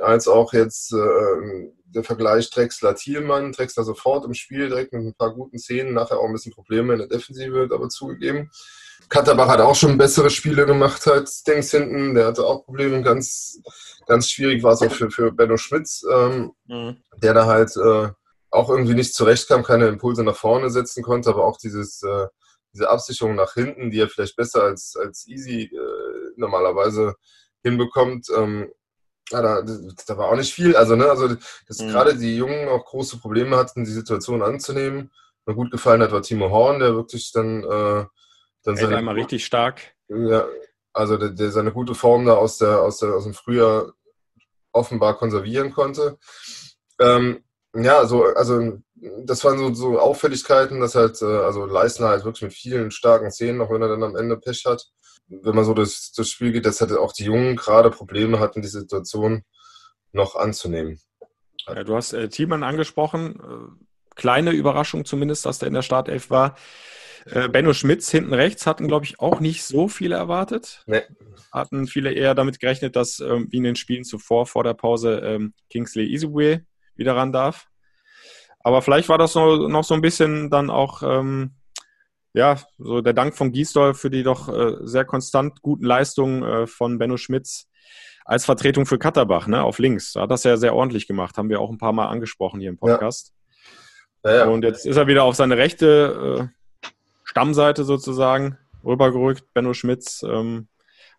als 0.00 0.28
auch 0.28 0.52
jetzt 0.52 0.92
äh, 0.92 1.70
der 1.84 2.04
Vergleich 2.04 2.50
Drexler-Thielmann, 2.50 3.52
Drexler 3.52 3.84
sofort 3.84 4.24
im 4.24 4.34
Spiel, 4.34 4.68
direkt 4.68 4.92
mit 4.92 5.02
ein 5.02 5.14
paar 5.14 5.34
guten 5.34 5.58
Szenen, 5.58 5.94
nachher 5.94 6.18
auch 6.18 6.26
ein 6.26 6.32
bisschen 6.32 6.52
Probleme 6.52 6.92
in 6.92 7.00
der 7.00 7.08
Defensive, 7.08 7.68
aber 7.72 7.88
zugegeben. 7.88 8.50
Katterbach 9.08 9.48
hat 9.48 9.60
auch 9.60 9.74
schon 9.74 9.98
bessere 9.98 10.30
Spiele 10.30 10.66
gemacht 10.66 11.06
als 11.08 11.42
Dings 11.42 11.70
hinten. 11.70 12.14
Der 12.14 12.26
hatte 12.26 12.46
auch 12.46 12.64
Probleme. 12.64 13.02
Ganz, 13.02 13.60
ganz 14.06 14.30
schwierig 14.30 14.62
war 14.62 14.72
es 14.72 14.82
auch 14.82 14.92
für, 14.92 15.10
für 15.10 15.32
Benno 15.32 15.56
Schmitz, 15.56 16.04
ähm, 16.10 16.52
mhm. 16.66 17.02
der 17.22 17.34
da 17.34 17.46
halt 17.46 17.76
äh, 17.76 18.10
auch 18.50 18.70
irgendwie 18.70 18.94
nicht 18.94 19.14
zurechtkam, 19.14 19.62
keine 19.62 19.88
Impulse 19.88 20.22
nach 20.22 20.36
vorne 20.36 20.70
setzen 20.70 21.02
konnte, 21.02 21.30
aber 21.30 21.44
auch 21.44 21.56
dieses, 21.56 22.02
äh, 22.02 22.26
diese 22.72 22.88
Absicherung 22.88 23.34
nach 23.34 23.54
hinten, 23.54 23.90
die 23.90 24.00
er 24.00 24.08
vielleicht 24.08 24.36
besser 24.36 24.62
als, 24.62 24.96
als 24.96 25.26
Easy 25.26 25.64
äh, 25.64 26.32
normalerweise 26.36 27.14
hinbekommt, 27.62 28.28
ähm, 28.36 28.70
ja, 29.30 29.42
da, 29.42 29.62
da 29.62 30.18
war 30.18 30.28
auch 30.28 30.36
nicht 30.36 30.52
viel. 30.52 30.76
Also, 30.76 30.96
ne, 30.96 31.08
also 31.08 31.28
dass 31.66 31.80
mhm. 31.80 31.88
gerade 31.88 32.16
die 32.16 32.36
Jungen 32.36 32.68
auch 32.68 32.84
große 32.84 33.18
Probleme 33.18 33.56
hatten, 33.56 33.84
die 33.84 33.90
Situation 33.90 34.42
anzunehmen. 34.42 35.10
Mir 35.46 35.54
gut 35.54 35.70
gefallen 35.70 36.02
hat 36.02 36.12
war 36.12 36.22
Timo 36.22 36.50
Horn, 36.50 36.80
der 36.80 36.94
wirklich 36.94 37.32
dann, 37.32 37.62
äh, 37.64 38.04
dann 38.64 38.76
seine, 38.76 38.96
einmal 38.96 39.14
richtig 39.14 39.44
stark. 39.44 39.80
Ja, 40.08 40.46
also 40.92 41.16
der, 41.16 41.30
der, 41.30 41.50
seine 41.50 41.72
gute 41.72 41.94
Form 41.94 42.26
da 42.26 42.34
aus, 42.34 42.58
der, 42.58 42.80
aus, 42.80 42.98
der, 42.98 43.14
aus 43.14 43.24
dem 43.24 43.34
Frühjahr 43.34 43.92
offenbar 44.72 45.16
konservieren 45.16 45.72
konnte. 45.72 46.18
Ähm, 46.98 47.42
ja, 47.74 48.04
so, 48.04 48.24
also 48.24 48.78
das 49.24 49.44
waren 49.44 49.58
so, 49.58 49.72
so 49.74 49.98
Auffälligkeiten, 49.98 50.80
dass 50.80 50.94
halt, 50.94 51.22
äh, 51.22 51.24
also 51.24 51.64
Leistner 51.64 52.08
halt 52.08 52.24
wirklich 52.24 52.42
mit 52.42 52.52
vielen 52.52 52.90
starken 52.90 53.30
Szenen, 53.30 53.60
auch 53.60 53.70
wenn 53.70 53.82
er 53.82 53.88
dann 53.88 54.02
am 54.02 54.16
Ende 54.16 54.36
Pech 54.36 54.64
hat. 54.66 54.86
Wenn 55.30 55.54
man 55.54 55.64
so 55.64 55.74
das, 55.74 56.12
das 56.12 56.28
Spiel 56.28 56.52
geht, 56.52 56.66
dass 56.66 56.80
halt 56.80 56.92
auch 56.92 57.12
die 57.12 57.24
Jungen 57.24 57.56
gerade 57.56 57.90
Probleme 57.90 58.40
hatten, 58.40 58.62
die 58.62 58.68
Situation 58.68 59.44
noch 60.12 60.34
anzunehmen. 60.34 61.00
Ja, 61.66 61.84
du 61.84 61.94
hast 61.94 62.12
äh, 62.12 62.28
Thiemann 62.28 62.64
angesprochen. 62.64 63.36
Äh, 63.36 64.14
kleine 64.16 64.50
Überraschung 64.50 65.04
zumindest, 65.04 65.46
dass 65.46 65.60
der 65.60 65.68
in 65.68 65.74
der 65.74 65.82
Startelf 65.82 66.30
war. 66.30 66.56
Äh, 67.26 67.48
Benno 67.48 67.72
Schmitz 67.72 68.10
hinten 68.10 68.34
rechts 68.34 68.66
hatten, 68.66 68.88
glaube 68.88 69.04
ich, 69.04 69.20
auch 69.20 69.40
nicht 69.40 69.64
so 69.64 69.88
viele 69.88 70.16
erwartet. 70.16 70.82
Nee. 70.86 71.02
Hatten 71.52 71.86
viele 71.86 72.12
eher 72.12 72.34
damit 72.34 72.60
gerechnet, 72.60 72.96
dass 72.96 73.20
ähm, 73.20 73.48
wie 73.50 73.58
in 73.58 73.64
den 73.64 73.76
Spielen 73.76 74.04
zuvor 74.04 74.46
vor 74.46 74.64
der 74.64 74.74
Pause 74.74 75.20
ähm, 75.24 75.54
Kingsley 75.68 76.12
Isubue 76.12 76.64
wieder 76.96 77.16
ran 77.16 77.32
darf. 77.32 77.68
Aber 78.62 78.82
vielleicht 78.82 79.08
war 79.08 79.18
das 79.18 79.34
noch, 79.34 79.68
noch 79.68 79.84
so 79.84 79.94
ein 79.94 80.02
bisschen 80.02 80.50
dann 80.50 80.70
auch, 80.70 81.02
ähm, 81.02 81.52
ja, 82.32 82.56
so 82.78 83.00
der 83.00 83.12
Dank 83.12 83.36
von 83.36 83.52
Giesdorf 83.52 83.98
für 83.98 84.10
die 84.10 84.22
doch 84.22 84.48
äh, 84.48 84.76
sehr 84.82 85.04
konstant 85.04 85.62
guten 85.62 85.84
Leistungen 85.84 86.42
äh, 86.42 86.66
von 86.66 86.98
Benno 86.98 87.16
Schmitz 87.16 87.66
als 88.24 88.44
Vertretung 88.44 88.86
für 88.86 88.98
Katterbach, 88.98 89.46
ne, 89.46 89.62
auf 89.62 89.78
links. 89.78 90.12
Da 90.12 90.22
hat 90.22 90.30
das 90.30 90.44
ja 90.44 90.56
sehr 90.56 90.74
ordentlich 90.74 91.08
gemacht, 91.08 91.36
haben 91.36 91.48
wir 91.48 91.60
auch 91.60 91.70
ein 91.70 91.78
paar 91.78 91.92
Mal 91.92 92.06
angesprochen 92.06 92.60
hier 92.60 92.70
im 92.70 92.78
Podcast. 92.78 93.32
Ja. 94.24 94.34
Ja. 94.36 94.44
Und 94.46 94.64
jetzt 94.64 94.86
ist 94.86 94.96
er 94.96 95.06
wieder 95.06 95.24
auf 95.24 95.34
seine 95.34 95.56
rechte 95.56 96.50
äh, 96.50 96.86
Stammseite 97.24 97.84
sozusagen 97.84 98.58
rübergerückt, 98.84 99.52
Benno 99.54 99.72
Schmitz. 99.72 100.22
Ähm, 100.22 100.68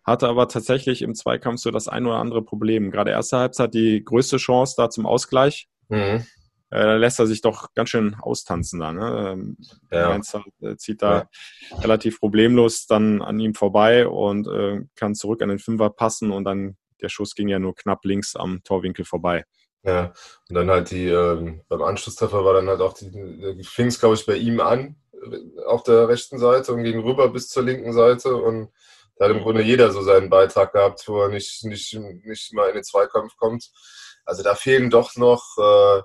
hatte 0.04 0.28
aber 0.28 0.48
tatsächlich 0.48 1.02
im 1.02 1.14
Zweikampf 1.14 1.60
so 1.60 1.70
das 1.70 1.88
ein 1.88 2.06
oder 2.06 2.16
andere 2.16 2.42
Problem. 2.42 2.90
Gerade 2.90 3.10
erste 3.10 3.38
Halbzeit 3.38 3.74
die 3.74 4.04
größte 4.04 4.36
Chance 4.36 4.74
da 4.76 4.90
zum 4.90 5.06
Ausgleich. 5.06 5.68
Mhm. 5.88 6.26
Äh, 6.72 6.84
da 6.84 6.96
lässt 6.96 7.18
er 7.18 7.26
sich 7.26 7.42
doch 7.42 7.74
ganz 7.74 7.90
schön 7.90 8.16
austanzen 8.18 8.80
da. 8.80 8.92
Ne? 8.92 9.32
Ähm, 9.32 9.56
ja. 9.90 10.08
Mainzer 10.08 10.42
äh, 10.62 10.76
zieht 10.76 11.02
da 11.02 11.28
ja. 11.70 11.78
relativ 11.78 12.18
problemlos 12.18 12.86
dann 12.86 13.20
an 13.20 13.38
ihm 13.38 13.54
vorbei 13.54 14.08
und 14.08 14.48
äh, 14.48 14.80
kann 14.96 15.14
zurück 15.14 15.42
an 15.42 15.50
den 15.50 15.58
Fünfer 15.58 15.90
passen 15.90 16.30
und 16.30 16.44
dann 16.44 16.78
der 17.02 17.10
Schuss 17.10 17.34
ging 17.34 17.48
ja 17.48 17.58
nur 17.58 17.74
knapp 17.74 18.04
links 18.04 18.36
am 18.36 18.62
Torwinkel 18.64 19.04
vorbei. 19.04 19.44
Ja, 19.82 20.14
und 20.48 20.54
dann 20.54 20.70
halt 20.70 20.92
die, 20.92 21.08
ähm, 21.08 21.60
beim 21.68 21.82
Anschlusstreffer 21.82 22.42
war 22.42 22.54
dann 22.54 22.68
halt 22.68 22.80
auch 22.80 22.94
die, 22.94 23.10
fing 23.64 23.88
es 23.88 24.00
glaube 24.00 24.14
ich 24.14 24.24
bei 24.24 24.36
ihm 24.36 24.60
an, 24.60 24.96
auf 25.66 25.82
der 25.82 26.08
rechten 26.08 26.38
Seite 26.38 26.72
und 26.72 26.84
ging 26.84 27.00
rüber 27.00 27.28
bis 27.28 27.48
zur 27.48 27.64
linken 27.64 27.92
Seite 27.92 28.34
und 28.34 28.70
da 29.16 29.26
hat 29.26 29.36
im 29.36 29.42
Grunde 29.42 29.62
jeder 29.62 29.90
so 29.92 30.00
seinen 30.00 30.30
Beitrag 30.30 30.72
gehabt, 30.72 31.06
wo 31.06 31.20
er 31.20 31.28
nicht, 31.28 31.64
nicht, 31.64 31.94
nicht 32.24 32.54
mal 32.54 32.68
in 32.68 32.74
den 32.76 32.84
Zweikampf 32.84 33.36
kommt. 33.36 33.70
Also 34.24 34.42
da 34.42 34.54
fehlen 34.54 34.88
doch 34.88 35.16
noch 35.16 35.44
äh, 35.58 36.02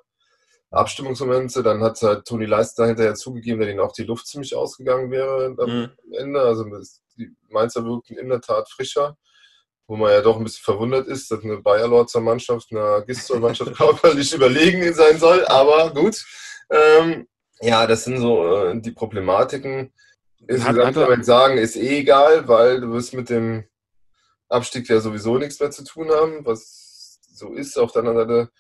Abstimmungsmomente. 0.72 1.64
Dann 1.64 1.82
hat 1.82 2.02
halt 2.02 2.26
Toni 2.26 2.46
Leister 2.46 2.86
hinterher 2.86 3.16
zugegeben, 3.16 3.60
dass 3.60 3.70
ihnen 3.70 3.80
auch 3.80 3.94
die 3.94 4.04
Luft 4.04 4.28
ziemlich 4.28 4.56
ausgegangen 4.56 5.12
wäre 5.12 5.56
am 5.58 5.70
mhm. 5.70 5.92
Ende. 6.14 6.42
Also 6.42 6.66
die 7.18 7.36
Mainzer 7.50 7.86
wirkten 7.86 8.18
in 8.18 8.30
der 8.30 8.42
Tat 8.42 8.70
frischer, 8.70 9.18
wo 9.88 9.96
man 9.96 10.12
ja 10.12 10.22
doch 10.22 10.38
ein 10.38 10.44
bisschen 10.44 10.64
verwundert 10.64 11.08
ist, 11.08 11.32
dass 11.32 11.44
eine 11.44 11.58
Bayer-Lorzer 11.58 12.20
Mannschaft 12.20 12.72
einer 12.72 13.02
Gistol-Mannschaft 13.02 13.74
körperlich 13.78 14.34
überlegen 14.34 14.94
sein 14.94 15.18
soll. 15.20 15.46
Aber 15.48 15.94
gut. 15.94 16.24
Ähm, 16.70 17.28
ja, 17.62 17.88
das 17.88 18.04
sind 18.04 18.20
so 18.20 18.66
äh, 18.66 18.80
die 18.80 18.92
Problematiken. 18.92 19.94
Insgesamt 20.48 20.94
kann 20.96 21.10
man 21.10 21.24
sagen, 21.24 21.58
ist 21.58 21.76
eh 21.76 22.00
egal, 22.00 22.48
weil 22.48 22.82
du 22.82 22.92
wirst 22.94 23.14
mit 23.14 23.30
dem 23.30 23.66
Abstieg 24.48 24.88
ja 24.88 25.00
sowieso 25.00 25.38
nichts 25.38 25.60
mehr 25.60 25.72
zu 25.72 25.84
tun 25.84 26.10
haben, 26.10 26.46
was 26.46 27.20
so 27.34 27.54
ist. 27.54 27.78
Auf 27.78 27.92
der 27.92 28.04
anderen 28.04 28.18
Seite 28.30 28.52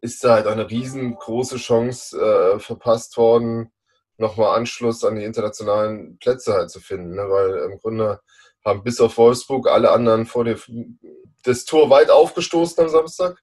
ist 0.00 0.24
da 0.24 0.34
halt 0.34 0.46
eine 0.46 0.68
riesengroße 0.68 1.56
Chance 1.56 2.18
äh, 2.18 2.58
verpasst 2.58 3.16
worden, 3.16 3.72
nochmal 4.16 4.56
Anschluss 4.56 5.04
an 5.04 5.16
die 5.16 5.24
internationalen 5.24 6.18
Plätze 6.18 6.54
halt 6.54 6.70
zu 6.70 6.80
finden, 6.80 7.14
ne? 7.14 7.28
weil 7.28 7.70
im 7.70 7.78
Grunde 7.78 8.20
haben 8.64 8.82
bis 8.82 9.00
auf 9.00 9.16
Wolfsburg 9.16 9.68
alle 9.68 9.90
anderen 9.90 10.26
vor 10.26 10.44
dir 10.44 10.58
das 11.44 11.64
Tor 11.64 11.90
weit 11.90 12.10
aufgestoßen 12.10 12.82
am 12.82 12.88
Samstag 12.88 13.40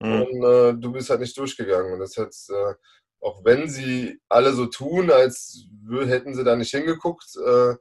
mhm. 0.00 0.22
und 0.22 0.44
äh, 0.44 0.74
du 0.74 0.92
bist 0.92 1.10
halt 1.10 1.20
nicht 1.20 1.38
durchgegangen 1.38 1.92
und 1.92 2.00
das 2.00 2.16
hat 2.16 2.34
äh, 2.50 2.74
auch 3.20 3.44
wenn 3.44 3.68
sie 3.68 4.20
alle 4.28 4.52
so 4.52 4.66
tun, 4.66 5.10
als 5.10 5.66
hätten 5.90 6.34
sie 6.34 6.44
da 6.44 6.54
nicht 6.54 6.70
hingeguckt, 6.70 7.36
äh, 7.36 7.74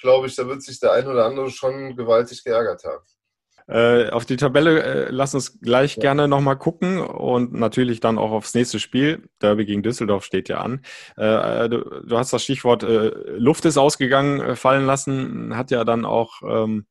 glaube 0.00 0.26
ich, 0.26 0.36
da 0.36 0.46
wird 0.46 0.62
sich 0.62 0.80
der 0.80 0.92
ein 0.92 1.06
oder 1.08 1.24
andere 1.24 1.50
schon 1.50 1.96
gewaltig 1.96 2.44
geärgert 2.44 2.84
haben. 2.84 3.04
Äh, 3.68 4.10
auf 4.10 4.24
die 4.24 4.36
Tabelle 4.36 4.82
äh, 4.82 5.06
lass 5.10 5.34
uns 5.34 5.60
gleich 5.60 5.96
ja. 5.96 6.00
gerne 6.00 6.28
nochmal 6.28 6.58
gucken 6.58 6.98
und 6.98 7.52
natürlich 7.52 8.00
dann 8.00 8.18
auch 8.18 8.32
aufs 8.32 8.54
nächste 8.54 8.78
Spiel. 8.78 9.28
Derby 9.40 9.64
gegen 9.64 9.82
Düsseldorf 9.82 10.24
steht 10.24 10.48
ja 10.48 10.60
an. 10.60 10.82
Äh, 11.16 11.68
du, 11.68 12.02
du, 12.04 12.18
hast 12.18 12.32
das 12.32 12.42
Stichwort 12.42 12.82
äh, 12.82 13.12
Luft 13.36 13.64
ist 13.64 13.78
ausgegangen 13.78 14.40
äh, 14.40 14.56
fallen 14.56 14.86
lassen, 14.86 15.56
hat 15.56 15.70
ja 15.70 15.84
dann 15.84 16.04
auch 16.04 16.42
ähm, 16.46 16.86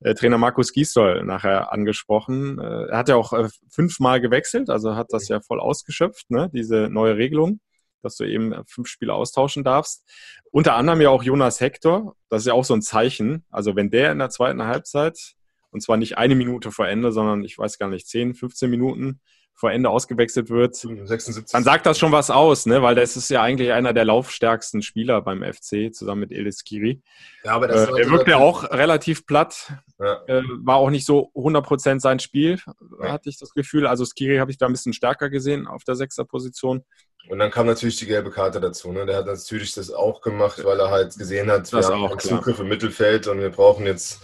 äh, 0.00 0.14
Trainer 0.14 0.38
Markus 0.38 0.72
Gisdol 0.72 1.24
nachher 1.24 1.72
angesprochen. 1.72 2.58
Äh, 2.58 2.86
er 2.90 2.98
hat 2.98 3.08
ja 3.08 3.16
auch 3.16 3.32
äh, 3.32 3.48
fünfmal 3.68 4.20
gewechselt, 4.20 4.70
also 4.70 4.94
hat 4.94 5.12
das 5.12 5.28
ja 5.28 5.40
voll 5.40 5.60
ausgeschöpft, 5.60 6.30
ne, 6.30 6.50
diese 6.52 6.88
neue 6.90 7.16
Regelung, 7.16 7.60
dass 8.02 8.16
du 8.16 8.24
eben 8.24 8.54
fünf 8.66 8.88
Spiele 8.88 9.14
austauschen 9.14 9.64
darfst. 9.64 10.04
Unter 10.50 10.74
anderem 10.76 11.00
ja 11.00 11.10
auch 11.10 11.22
Jonas 11.22 11.60
Hector, 11.60 12.14
das 12.28 12.42
ist 12.42 12.46
ja 12.46 12.52
auch 12.54 12.64
so 12.64 12.74
ein 12.74 12.82
Zeichen. 12.82 13.44
Also 13.50 13.76
wenn 13.76 13.90
der 13.90 14.12
in 14.12 14.18
der 14.18 14.30
zweiten 14.30 14.62
Halbzeit, 14.64 15.34
und 15.70 15.82
zwar 15.82 15.96
nicht 15.96 16.18
eine 16.18 16.34
Minute 16.34 16.70
vor 16.70 16.88
Ende, 16.88 17.12
sondern 17.12 17.44
ich 17.44 17.58
weiß 17.58 17.78
gar 17.78 17.88
nicht, 17.88 18.08
10, 18.08 18.34
15 18.34 18.70
Minuten 18.70 19.20
vor 19.56 19.72
Ende 19.72 19.88
ausgewechselt 19.88 20.50
wird, 20.50 20.76
76. 20.76 21.46
dann 21.50 21.64
sagt 21.64 21.86
das 21.86 21.98
schon 21.98 22.12
was 22.12 22.30
aus, 22.30 22.66
ne? 22.66 22.82
weil 22.82 22.94
das 22.94 23.16
ist 23.16 23.30
ja 23.30 23.40
eigentlich 23.40 23.72
einer 23.72 23.94
der 23.94 24.04
laufstärksten 24.04 24.82
Spieler 24.82 25.22
beim 25.22 25.42
FC, 25.42 25.94
zusammen 25.94 26.20
mit 26.20 26.32
Elis 26.32 26.62
Kiri. 26.62 27.00
Ja, 27.42 27.52
aber 27.52 27.66
das 27.66 27.88
äh, 27.88 28.02
er 28.02 28.10
wirkt 28.10 28.28
ja 28.28 28.36
auch 28.36 28.70
relativ 28.70 29.26
platt, 29.26 29.72
ja. 29.98 30.22
äh, 30.26 30.42
war 30.62 30.76
auch 30.76 30.90
nicht 30.90 31.06
so 31.06 31.30
100% 31.34 32.00
sein 32.00 32.18
Spiel, 32.18 32.60
ja. 33.00 33.12
hatte 33.12 33.30
ich 33.30 33.38
das 33.38 33.54
Gefühl. 33.54 33.86
Also 33.86 34.04
Skiri 34.04 34.36
habe 34.36 34.50
ich 34.50 34.58
da 34.58 34.66
ein 34.66 34.72
bisschen 34.72 34.92
stärker 34.92 35.30
gesehen 35.30 35.66
auf 35.66 35.84
der 35.84 35.96
Sechser-Position. 35.96 36.84
Und 37.28 37.38
dann 37.38 37.50
kam 37.50 37.66
natürlich 37.66 37.96
die 37.96 38.06
gelbe 38.06 38.30
Karte 38.30 38.60
dazu. 38.60 38.92
Ne? 38.92 39.06
Der 39.06 39.16
hat 39.16 39.26
natürlich 39.26 39.72
das 39.72 39.90
auch 39.90 40.20
gemacht, 40.20 40.62
weil 40.64 40.78
er 40.78 40.90
halt 40.90 41.16
gesehen 41.16 41.50
hat, 41.50 41.72
wir 41.72 41.78
das 41.78 41.90
haben 41.90 42.04
auch, 42.04 42.18
Zugriff 42.18 42.60
im 42.60 42.68
Mittelfeld 42.68 43.26
und 43.26 43.40
wir 43.40 43.50
brauchen 43.50 43.86
jetzt 43.86 44.20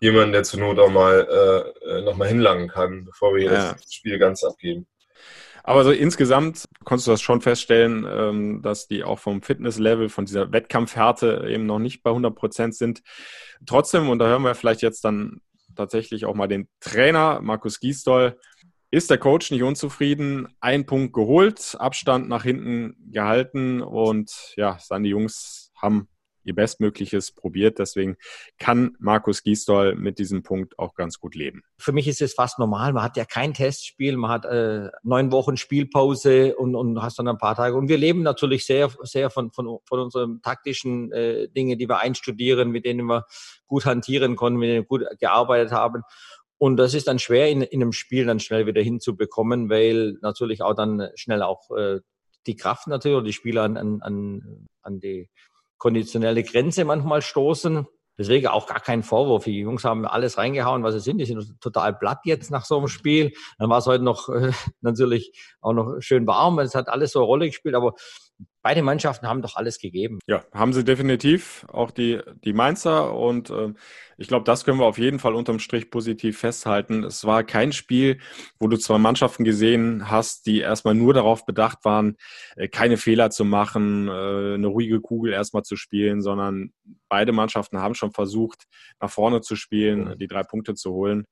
jemanden, 0.00 0.32
der 0.32 0.44
zur 0.44 0.60
Not 0.60 0.78
auch 0.78 0.90
mal 0.90 1.26
äh, 1.84 1.98
äh 1.98 2.02
nochmal 2.02 2.28
hinlangen 2.28 2.68
kann, 2.68 3.04
bevor 3.04 3.34
wir 3.34 3.44
ja. 3.44 3.72
das 3.72 3.92
Spiel 3.92 4.18
ganz 4.18 4.44
abgeben. 4.44 4.86
Aber 5.68 5.84
so 5.84 5.90
insgesamt 5.90 6.64
konntest 6.84 7.08
du 7.08 7.10
das 7.10 7.20
schon 7.20 7.42
feststellen, 7.42 8.06
ähm, 8.10 8.62
dass 8.62 8.88
die 8.88 9.04
auch 9.04 9.18
vom 9.18 9.42
Fitnesslevel, 9.42 10.08
von 10.08 10.24
dieser 10.24 10.50
Wettkampfhärte 10.50 11.44
eben 11.46 11.66
noch 11.66 11.78
nicht 11.78 12.02
bei 12.02 12.08
100 12.08 12.34
Prozent 12.34 12.74
sind. 12.74 13.02
Trotzdem, 13.66 14.08
und 14.08 14.18
da 14.18 14.28
hören 14.28 14.42
wir 14.42 14.54
vielleicht 14.54 14.80
jetzt 14.80 15.04
dann 15.04 15.42
tatsächlich 15.76 16.24
auch 16.24 16.34
mal 16.34 16.48
den 16.48 16.68
Trainer, 16.80 17.40
Markus 17.42 17.80
Giesdoll, 17.80 18.38
ist 18.90 19.10
der 19.10 19.18
Coach 19.18 19.50
nicht 19.50 19.62
unzufrieden? 19.62 20.48
Ein 20.60 20.86
Punkt 20.86 21.12
geholt, 21.12 21.76
Abstand 21.78 22.30
nach 22.30 22.44
hinten 22.44 22.96
gehalten 23.12 23.82
und 23.82 24.54
ja, 24.56 24.78
seine 24.80 25.08
Jungs 25.08 25.70
haben 25.76 26.08
ihr 26.48 26.54
Bestmögliches 26.54 27.32
probiert. 27.32 27.78
Deswegen 27.78 28.16
kann 28.58 28.96
Markus 28.98 29.42
Gisdol 29.42 29.94
mit 29.94 30.18
diesem 30.18 30.42
Punkt 30.42 30.78
auch 30.78 30.94
ganz 30.94 31.20
gut 31.20 31.34
leben. 31.34 31.62
Für 31.78 31.92
mich 31.92 32.08
ist 32.08 32.20
es 32.20 32.34
fast 32.34 32.58
normal. 32.58 32.92
Man 32.92 33.04
hat 33.04 33.16
ja 33.16 33.24
kein 33.24 33.54
Testspiel, 33.54 34.16
man 34.16 34.30
hat 34.30 34.44
äh, 34.46 34.88
neun 35.02 35.30
Wochen 35.30 35.56
Spielpause 35.56 36.56
und, 36.56 36.74
und 36.74 37.00
hast 37.00 37.18
dann 37.18 37.28
ein 37.28 37.38
paar 37.38 37.54
Tage. 37.54 37.76
Und 37.76 37.88
wir 37.88 37.98
leben 37.98 38.22
natürlich 38.22 38.66
sehr, 38.66 38.90
sehr 39.02 39.30
von, 39.30 39.52
von, 39.52 39.78
von 39.84 40.00
unseren 40.00 40.42
taktischen 40.42 41.12
äh, 41.12 41.48
Dinge, 41.48 41.76
die 41.76 41.88
wir 41.88 42.00
einstudieren, 42.00 42.70
mit 42.70 42.84
denen 42.84 43.06
wir 43.06 43.24
gut 43.66 43.84
hantieren 43.84 44.34
konnten, 44.34 44.58
mit 44.58 44.68
denen 44.68 44.82
wir 44.82 44.86
gut 44.86 45.04
gearbeitet 45.20 45.72
haben. 45.72 46.02
Und 46.58 46.76
das 46.76 46.94
ist 46.94 47.06
dann 47.06 47.20
schwer 47.20 47.48
in, 47.48 47.62
in 47.62 47.80
einem 47.80 47.92
Spiel 47.92 48.26
dann 48.26 48.40
schnell 48.40 48.66
wieder 48.66 48.82
hinzubekommen, 48.82 49.70
weil 49.70 50.18
natürlich 50.22 50.60
auch 50.62 50.74
dann 50.74 51.08
schnell 51.14 51.42
auch 51.42 51.70
äh, 51.70 52.00
die 52.46 52.56
Kraft 52.56 52.88
natürlich 52.88 53.16
oder 53.16 53.26
die 53.26 53.32
Spieler 53.32 53.62
an, 53.62 53.76
an, 53.76 54.66
an 54.82 55.00
die 55.00 55.30
konditionelle 55.78 56.42
Grenze 56.42 56.84
manchmal 56.84 57.22
stoßen. 57.22 57.86
Deswegen 58.18 58.48
auch 58.48 58.66
gar 58.66 58.80
kein 58.80 59.04
Vorwurf. 59.04 59.44
Die 59.44 59.60
Jungs 59.60 59.84
haben 59.84 60.04
alles 60.04 60.38
reingehauen, 60.38 60.82
was 60.82 60.94
sie 60.94 61.00
sind. 61.00 61.18
Die 61.18 61.24
sind 61.24 61.60
total 61.60 61.94
platt 61.94 62.18
jetzt 62.24 62.50
nach 62.50 62.64
so 62.64 62.78
einem 62.78 62.88
Spiel. 62.88 63.32
Dann 63.58 63.70
war 63.70 63.78
es 63.78 63.86
heute 63.86 64.02
noch 64.02 64.28
äh, 64.28 64.50
natürlich 64.80 65.32
auch 65.60 65.72
noch 65.72 66.00
schön 66.00 66.26
warm. 66.26 66.58
Es 66.58 66.74
hat 66.74 66.88
alles 66.88 67.12
so 67.12 67.20
eine 67.20 67.26
Rolle 67.26 67.46
gespielt, 67.46 67.76
aber 67.76 67.94
beide 68.62 68.82
Mannschaften 68.82 69.26
haben 69.26 69.40
doch 69.40 69.56
alles 69.56 69.78
gegeben. 69.78 70.18
Ja, 70.26 70.44
haben 70.52 70.72
sie 70.72 70.84
definitiv, 70.84 71.64
auch 71.68 71.90
die, 71.90 72.20
die 72.44 72.52
Mainzer. 72.52 73.14
Und 73.14 73.48
äh, 73.48 73.72
ich 74.18 74.28
glaube, 74.28 74.44
das 74.44 74.64
können 74.64 74.78
wir 74.78 74.84
auf 74.84 74.98
jeden 74.98 75.18
Fall 75.18 75.34
unterm 75.34 75.58
Strich 75.58 75.90
positiv 75.90 76.38
festhalten. 76.38 77.04
Es 77.04 77.24
war 77.24 77.44
kein 77.44 77.72
Spiel, 77.72 78.18
wo 78.58 78.68
du 78.68 78.76
zwei 78.76 78.98
Mannschaften 78.98 79.44
gesehen 79.44 80.10
hast, 80.10 80.46
die 80.46 80.60
erstmal 80.60 80.94
nur 80.94 81.14
darauf 81.14 81.46
bedacht 81.46 81.84
waren, 81.84 82.16
äh, 82.56 82.68
keine 82.68 82.98
Fehler 82.98 83.30
zu 83.30 83.44
machen, 83.44 84.08
äh, 84.08 84.54
eine 84.54 84.66
ruhige 84.66 85.00
Kugel 85.00 85.32
erstmal 85.32 85.62
zu 85.62 85.76
spielen, 85.76 86.20
sondern 86.20 86.72
beide 87.08 87.32
Mannschaften 87.32 87.80
haben 87.80 87.94
schon 87.94 88.12
versucht, 88.12 88.64
nach 89.00 89.10
vorne 89.10 89.40
zu 89.40 89.56
spielen, 89.56 90.18
die 90.18 90.28
drei 90.28 90.42
Punkte 90.42 90.74
zu 90.74 90.92
holen. 90.92 91.24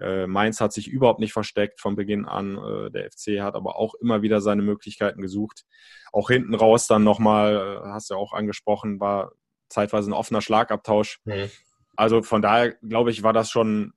Äh, 0.00 0.26
Mainz 0.26 0.60
hat 0.60 0.72
sich 0.72 0.88
überhaupt 0.88 1.20
nicht 1.20 1.32
versteckt 1.32 1.80
von 1.80 1.96
Beginn 1.96 2.24
an. 2.24 2.56
Äh, 2.56 2.90
der 2.90 3.10
FC 3.10 3.40
hat 3.40 3.54
aber 3.54 3.76
auch 3.76 3.94
immer 3.94 4.22
wieder 4.22 4.40
seine 4.40 4.62
Möglichkeiten 4.62 5.20
gesucht. 5.20 5.64
Auch 6.12 6.30
hinten 6.30 6.54
raus 6.54 6.86
dann 6.86 7.04
nochmal, 7.04 7.80
äh, 7.84 7.88
hast 7.88 8.10
du 8.10 8.14
ja 8.14 8.20
auch 8.20 8.32
angesprochen, 8.32 9.00
war 9.00 9.32
zeitweise 9.68 10.10
ein 10.10 10.14
offener 10.14 10.40
Schlagabtausch. 10.40 11.20
Mhm. 11.24 11.50
Also 11.96 12.22
von 12.22 12.42
daher, 12.42 12.72
glaube 12.82 13.10
ich, 13.10 13.22
war 13.22 13.32
das 13.32 13.50
schon 13.50 13.92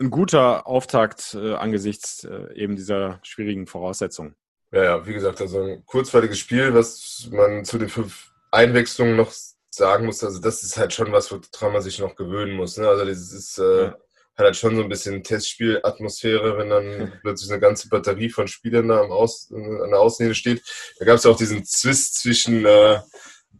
ein 0.00 0.10
guter 0.10 0.66
Auftakt 0.66 1.34
äh, 1.34 1.54
angesichts 1.54 2.24
äh, 2.24 2.52
eben 2.54 2.74
dieser 2.74 3.20
schwierigen 3.22 3.66
Voraussetzungen. 3.66 4.34
Ja, 4.72 4.84
ja, 4.84 5.06
wie 5.06 5.12
gesagt, 5.12 5.40
also 5.40 5.62
ein 5.62 5.84
kurzweiliges 5.84 6.38
Spiel, 6.38 6.74
was 6.74 7.28
man 7.32 7.64
zu 7.64 7.78
den 7.78 7.88
fünf 7.88 8.32
Einwechslungen 8.50 9.16
noch 9.16 9.32
sagen 9.72 10.06
muss, 10.06 10.24
also 10.24 10.40
das 10.40 10.62
ist 10.62 10.76
halt 10.76 10.92
schon 10.92 11.12
was, 11.12 11.30
woran 11.30 11.72
man 11.72 11.82
sich 11.82 11.98
noch 11.98 12.16
gewöhnen 12.16 12.56
muss. 12.56 12.76
Ne? 12.76 12.88
Also 12.88 13.04
das 13.04 13.32
ist 13.32 13.58
äh, 13.58 13.84
ja 13.84 13.96
hat 14.40 14.46
halt 14.46 14.56
schon 14.56 14.76
so 14.76 14.82
ein 14.82 14.88
bisschen 14.88 15.22
Testspielatmosphäre, 15.22 16.58
wenn 16.58 16.70
dann 16.70 17.12
plötzlich 17.22 17.50
eine 17.50 17.60
ganze 17.60 17.88
Batterie 17.88 18.30
von 18.30 18.48
Spielern 18.48 18.88
da 18.88 19.02
am 19.02 19.12
Aus, 19.12 19.52
an 19.52 19.90
der 19.90 20.00
Außenlinie 20.00 20.34
steht. 20.34 20.64
Da 20.98 21.04
gab 21.04 21.14
es 21.16 21.26
auch 21.26 21.36
diesen 21.36 21.64
Zwist 21.64 22.20
zwischen 22.20 22.66
äh, 22.66 22.98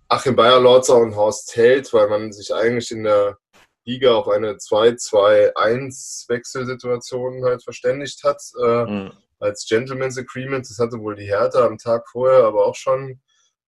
Achim 0.08 0.34
Bayer-Lorzer 0.34 0.96
und 0.96 1.14
Horst 1.14 1.54
Held, 1.54 1.92
weil 1.92 2.08
man 2.08 2.32
sich 2.32 2.52
eigentlich 2.52 2.90
in 2.90 3.04
der 3.04 3.38
Liga 3.84 4.14
auf 4.14 4.26
eine 4.28 4.54
2-2-1-Wechselsituation 4.54 7.44
halt 7.44 7.62
verständigt 7.62 8.24
hat, 8.24 8.42
äh, 8.62 8.84
mhm. 8.84 9.12
als 9.38 9.66
Gentleman's 9.68 10.18
Agreement. 10.18 10.68
Das 10.68 10.78
hatte 10.78 10.98
wohl 10.98 11.14
die 11.14 11.26
Hertha 11.26 11.64
am 11.64 11.78
Tag 11.78 12.08
vorher 12.08 12.42
aber 12.44 12.66
auch 12.66 12.74
schon 12.74 13.20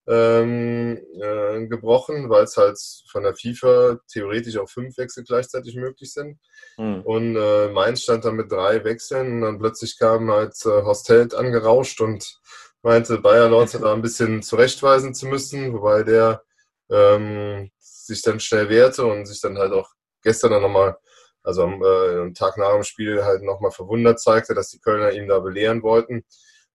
ähm, 0.09 0.99
äh, 1.21 1.67
gebrochen, 1.67 2.29
weil 2.29 2.45
es 2.45 2.57
halt 2.57 2.79
von 3.11 3.23
der 3.23 3.37
FIFA 3.37 4.01
theoretisch 4.11 4.57
auch 4.57 4.69
fünf 4.69 4.97
Wechsel 4.99 5.25
gleichzeitig 5.25 5.77
möglich 5.77 6.13
sind. 6.13 6.39
Mhm. 6.77 7.03
Und 7.03 7.37
äh, 7.37 7.69
Mainz 7.69 8.03
stand 8.03 8.25
dann 8.25 8.37
mit 8.37 8.51
drei 8.51 8.85
Wechseln 8.85 9.35
und 9.35 9.41
dann 9.43 9.59
plötzlich 9.59 9.99
kam 9.99 10.31
halt 10.31 10.55
äh, 10.65 10.83
Hostelt 10.83 11.35
angerauscht 11.35 12.01
und 12.01 12.41
meinte, 12.83 13.19
Bayer 13.19 13.49
Lorz 13.49 13.73
da 13.73 13.93
ein 13.93 14.03
bisschen 14.03 14.43
zurechtweisen 14.43 15.15
zu 15.15 15.27
müssen, 15.27 15.73
wobei 15.73 16.03
der 16.03 16.43
ähm, 16.91 17.71
sich 17.79 18.23
dann 18.23 18.41
schnell 18.41 18.69
wehrte 18.69 19.07
und 19.07 19.27
sich 19.27 19.41
dann 19.41 19.57
halt 19.57 19.73
auch 19.73 19.89
gestern 20.23 20.51
dann 20.51 20.63
nochmal, 20.63 20.97
also 21.45 21.63
am 21.63 21.83
äh, 21.83 22.33
Tag 22.33 22.57
nach 22.59 22.73
dem 22.73 22.83
Spiel 22.83 23.25
halt 23.25 23.43
nochmal 23.43 23.71
verwundert 23.71 24.21
zeigte, 24.21 24.55
dass 24.55 24.71
die 24.71 24.81
Kölner 24.81 25.13
ihn 25.13 25.29
da 25.29 25.39
belehren 25.39 25.83
wollten. 25.83 26.25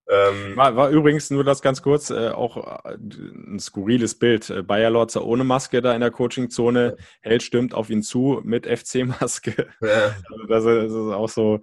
Ähm, 0.10 0.56
war, 0.56 0.76
war, 0.76 0.89
übrigens 0.89 1.30
nur 1.30 1.43
das 1.43 1.62
ganz 1.62 1.82
kurz, 1.82 2.10
äh, 2.10 2.30
auch 2.30 2.86
äh, 2.86 2.93
ein 2.96 3.60
skurriles 3.60 4.17
Bild. 4.17 4.50
Äh, 4.50 4.63
Bayer 4.63 4.89
Lorzer 4.89 5.26
ohne 5.26 5.43
Maske 5.43 5.82
da 5.82 5.93
in 5.93 6.02
der 6.02 6.12
Coachingzone, 6.12 6.96
ja. 6.98 7.06
Held 7.22 7.43
stimmt 7.43 7.74
auf 7.74 7.89
ihn 7.89 8.04
zu 8.04 8.41
mit 8.43 8.65
FC-Maske. 8.65 9.67
Ja. 9.82 10.15
Also 10.50 10.82
das, 10.82 10.91
ist 10.91 10.93
auch 10.93 11.30
so 11.30 11.60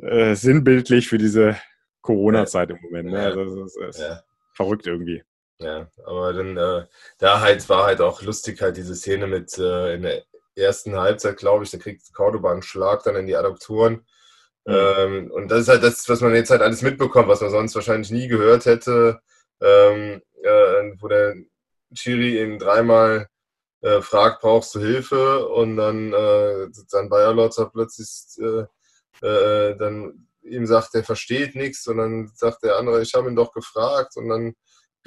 äh, 0.00 0.34
sinnbildlich 0.34 1.08
für 1.08 1.18
diese 1.18 1.56
Corona-Zeit 2.02 2.70
im 2.70 2.78
Moment. 2.82 3.10
Ne? 3.10 3.20
Also 3.20 3.44
das 3.44 3.76
ist, 3.76 4.00
ist 4.00 4.24
verrückt 4.54 4.86
irgendwie. 4.86 5.24
Ja, 5.58 5.88
aber 6.04 6.32
dann 6.34 6.56
äh, 6.56 6.86
da 7.18 7.40
halt 7.40 7.68
war 7.68 7.86
halt 7.86 8.00
auch 8.00 8.22
lustig 8.22 8.60
halt 8.60 8.76
diese 8.76 8.94
Szene 8.94 9.26
mit 9.26 9.58
äh, 9.58 9.94
in 9.94 10.02
der 10.02 10.22
ersten 10.54 10.96
Halbzeit, 10.96 11.38
glaube 11.38 11.64
ich, 11.64 11.70
da 11.70 11.78
kriegt 11.78 12.12
Cordoba 12.14 12.52
einen 12.52 12.62
Schlag 12.62 13.02
dann 13.02 13.16
in 13.16 13.26
die 13.26 13.36
Adaptoren 13.36 13.94
Mhm. 13.94 14.04
Ähm, 14.66 15.30
und 15.30 15.48
das 15.50 15.60
ist 15.62 15.68
halt 15.68 15.82
das, 15.82 16.08
was 16.08 16.20
man 16.20 16.34
jetzt 16.34 16.50
halt 16.50 16.62
alles 16.62 16.82
mitbekommt, 16.82 17.28
was 17.28 17.40
man 17.40 17.50
sonst 17.50 17.74
wahrscheinlich 17.74 18.10
nie 18.10 18.28
gehört 18.28 18.66
hätte, 18.66 19.20
ähm, 19.60 20.20
äh, 20.42 20.92
wo 20.98 21.08
der 21.08 21.36
Chiri 21.94 22.38
eben 22.38 22.58
dreimal 22.58 23.28
äh, 23.82 24.00
fragt, 24.02 24.42
brauchst 24.42 24.74
du 24.74 24.80
Hilfe? 24.80 25.48
Und 25.48 25.76
dann 25.76 26.12
äh, 26.12 26.68
sein 26.70 27.08
Bayerlotzer 27.08 27.70
plötzlich 27.72 28.08
äh, 28.38 28.66
äh, 29.26 29.76
dann 29.76 30.26
ihm 30.42 30.66
sagt, 30.66 30.94
er 30.94 31.04
versteht 31.04 31.54
nichts 31.54 31.86
und 31.86 31.98
dann 31.98 32.30
sagt 32.34 32.62
der 32.62 32.76
andere, 32.76 33.02
ich 33.02 33.14
habe 33.14 33.28
ihn 33.28 33.36
doch 33.36 33.52
gefragt. 33.52 34.16
Und 34.16 34.28
dann 34.28 34.54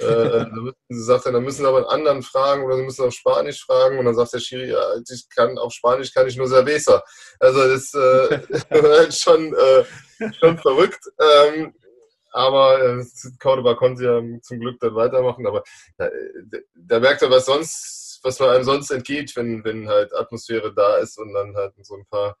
äh, 0.00 0.04
äh 0.04 0.46
dann 0.46 0.74
sagt 0.88 1.26
er, 1.26 1.32
dann 1.32 1.44
müssen 1.44 1.62
sie 1.62 1.68
aber 1.68 1.78
einen 1.78 1.86
anderen 1.86 2.22
fragen 2.22 2.64
oder 2.64 2.76
sie 2.76 2.82
müssen 2.82 3.04
auf 3.04 3.12
Spanisch 3.12 3.64
fragen 3.64 3.98
und 3.98 4.04
dann 4.04 4.14
sagt 4.14 4.32
der 4.32 4.40
Schiri, 4.40 4.70
ja, 4.70 4.82
ich 5.08 5.28
kann 5.28 5.58
auf 5.58 5.72
Spanisch 5.72 6.12
kann 6.12 6.26
ich 6.26 6.36
nur 6.36 6.48
Cerveza. 6.48 7.02
Also 7.38 7.68
das 7.68 7.94
äh, 7.94 8.40
ist 9.08 9.22
schon, 9.22 9.54
äh, 9.54 9.84
schon 10.38 10.58
verrückt. 10.58 11.04
Ähm, 11.18 11.74
aber 12.32 12.82
äh, 12.82 13.04
Cordoba 13.40 13.74
konnte 13.74 14.04
ja 14.04 14.40
zum 14.42 14.60
Glück 14.60 14.78
dann 14.80 14.94
weitermachen, 14.94 15.46
aber 15.46 15.62
da, 15.96 16.08
da 16.74 17.00
merkt 17.00 17.22
er, 17.22 17.30
was 17.30 17.46
sonst, 17.46 18.20
was 18.22 18.38
man 18.38 18.50
einem 18.50 18.64
sonst 18.64 18.90
entgeht, 18.90 19.34
wenn, 19.36 19.64
wenn 19.64 19.88
halt 19.88 20.14
Atmosphäre 20.14 20.72
da 20.72 20.98
ist 20.98 21.18
und 21.18 21.32
dann 21.32 21.56
halt 21.56 21.74
so 21.82 21.96
ein 21.96 22.06
paar 22.06 22.36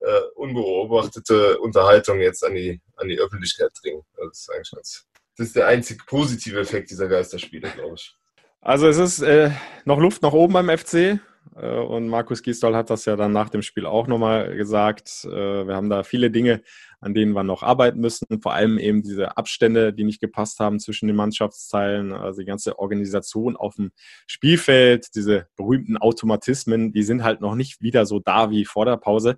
äh, 0.00 0.20
unbeobachtete 0.34 1.58
Unterhaltungen 1.58 2.22
jetzt 2.22 2.44
an 2.44 2.54
die, 2.54 2.80
an 2.96 3.08
die 3.08 3.18
Öffentlichkeit 3.18 3.70
dringen. 3.82 4.02
Das 4.16 4.40
ist 4.40 4.50
eigentlich 4.50 4.70
ganz, 4.70 5.06
das 5.36 5.48
ist 5.48 5.56
der 5.56 5.66
einzig 5.66 6.06
positive 6.06 6.60
Effekt 6.60 6.90
dieser 6.90 7.08
Geisterspiele, 7.08 7.68
glaube 7.70 7.96
ich. 7.96 8.16
Also 8.60 8.88
es 8.88 8.96
ist 8.96 9.20
äh, 9.20 9.50
noch 9.84 9.98
Luft 9.98 10.22
nach 10.22 10.32
oben 10.32 10.54
beim 10.54 10.70
FC. 10.70 11.20
Äh, 11.56 11.78
und 11.78 12.08
Markus 12.08 12.42
Gisdol 12.42 12.74
hat 12.74 12.90
das 12.90 13.04
ja 13.04 13.16
dann 13.16 13.32
nach 13.32 13.50
dem 13.50 13.62
Spiel 13.62 13.86
auch 13.86 14.06
nochmal 14.06 14.56
gesagt. 14.56 15.24
Äh, 15.24 15.66
wir 15.66 15.74
haben 15.74 15.90
da 15.90 16.02
viele 16.02 16.30
Dinge, 16.30 16.62
an 17.00 17.14
denen 17.14 17.32
wir 17.32 17.42
noch 17.42 17.62
arbeiten 17.62 18.00
müssen. 18.00 18.40
Vor 18.40 18.54
allem 18.54 18.78
eben 18.78 19.02
diese 19.02 19.36
Abstände, 19.36 19.92
die 19.92 20.04
nicht 20.04 20.20
gepasst 20.20 20.60
haben 20.60 20.80
zwischen 20.80 21.08
den 21.08 21.16
Mannschaftsteilen. 21.16 22.12
Also 22.12 22.40
die 22.40 22.46
ganze 22.46 22.78
Organisation 22.78 23.56
auf 23.56 23.74
dem 23.74 23.92
Spielfeld, 24.26 25.14
diese 25.14 25.46
berühmten 25.56 25.96
Automatismen, 25.98 26.92
die 26.92 27.02
sind 27.02 27.22
halt 27.22 27.40
noch 27.40 27.54
nicht 27.54 27.82
wieder 27.82 28.06
so 28.06 28.18
da 28.18 28.50
wie 28.50 28.64
vor 28.64 28.86
der 28.86 28.96
Pause. 28.96 29.36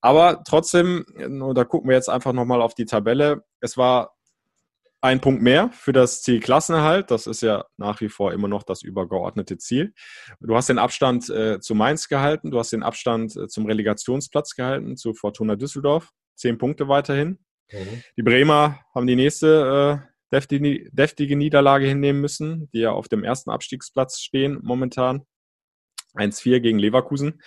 Aber 0.00 0.44
trotzdem, 0.46 1.04
da 1.16 1.64
gucken 1.64 1.90
wir 1.90 1.96
jetzt 1.96 2.08
einfach 2.08 2.32
nochmal 2.32 2.62
auf 2.62 2.74
die 2.74 2.84
Tabelle. 2.84 3.42
Es 3.60 3.76
war 3.76 4.17
ein 5.00 5.20
Punkt 5.20 5.42
mehr 5.42 5.70
für 5.72 5.92
das 5.92 6.22
Ziel 6.22 6.40
Klassenerhalt. 6.40 7.10
Das 7.10 7.26
ist 7.26 7.42
ja 7.42 7.64
nach 7.76 8.00
wie 8.00 8.08
vor 8.08 8.32
immer 8.32 8.48
noch 8.48 8.64
das 8.64 8.82
übergeordnete 8.82 9.58
Ziel. 9.58 9.94
Du 10.40 10.56
hast 10.56 10.68
den 10.68 10.78
Abstand 10.78 11.28
äh, 11.30 11.60
zu 11.60 11.74
Mainz 11.74 12.08
gehalten, 12.08 12.50
du 12.50 12.58
hast 12.58 12.72
den 12.72 12.82
Abstand 12.82 13.36
äh, 13.36 13.46
zum 13.48 13.66
Relegationsplatz 13.66 14.54
gehalten, 14.54 14.96
zu 14.96 15.14
Fortuna 15.14 15.56
Düsseldorf. 15.56 16.10
Zehn 16.34 16.58
Punkte 16.58 16.88
weiterhin. 16.88 17.38
Mhm. 17.72 18.02
Die 18.16 18.22
Bremer 18.22 18.80
haben 18.94 19.06
die 19.06 19.16
nächste 19.16 20.02
äh, 20.02 20.34
deftige, 20.34 20.90
deftige 20.90 21.36
Niederlage 21.36 21.86
hinnehmen 21.86 22.20
müssen, 22.20 22.68
die 22.72 22.80
ja 22.80 22.90
auf 22.90 23.08
dem 23.08 23.24
ersten 23.24 23.50
Abstiegsplatz 23.50 24.20
stehen 24.20 24.58
momentan. 24.62 25.24
1-4 26.14 26.60
gegen 26.60 26.78
Leverkusen. 26.78 27.40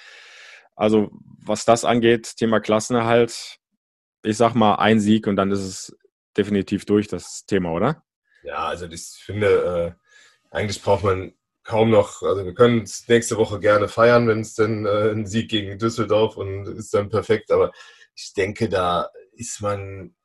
Also 0.76 1.12
was 1.44 1.66
das 1.66 1.84
angeht, 1.84 2.38
Thema 2.38 2.60
Klassenerhalt, 2.60 3.58
ich 4.24 4.38
sag 4.38 4.54
mal 4.54 4.76
ein 4.76 5.00
Sieg 5.00 5.28
und 5.28 5.36
dann 5.36 5.52
ist 5.52 5.60
es 5.60 5.98
definitiv 6.38 6.86
durch, 6.86 7.08
das 7.08 7.46
Thema, 7.46 7.72
oder? 7.72 8.04
Ja, 8.44 8.68
also 8.68 8.88
ich 8.88 9.22
finde, 9.24 9.98
äh, 9.98 10.56
eigentlich 10.56 10.82
braucht 10.82 11.04
man 11.04 11.34
kaum 11.64 11.92
noch, 11.92 12.22
also 12.24 12.44
wir 12.44 12.54
können 12.54 12.82
es 12.84 13.08
nächste 13.08 13.38
Woche 13.38 13.60
gerne 13.60 13.88
feiern, 13.88 14.28
wenn 14.28 14.42
es 14.42 14.56
dann 14.56 14.86
äh, 14.86 15.12
ein 15.12 15.28
Sieg 15.28 15.50
gegen 15.50 15.78
Düsseldorf 15.78 16.38
und 16.38 16.68
ist 16.68 16.94
dann 16.94 17.10
perfekt, 17.10 17.52
aber 17.52 17.72
ich 18.16 18.34
denke, 18.34 18.68
da 18.68 19.10
ist 19.34 19.62
man, 19.62 20.16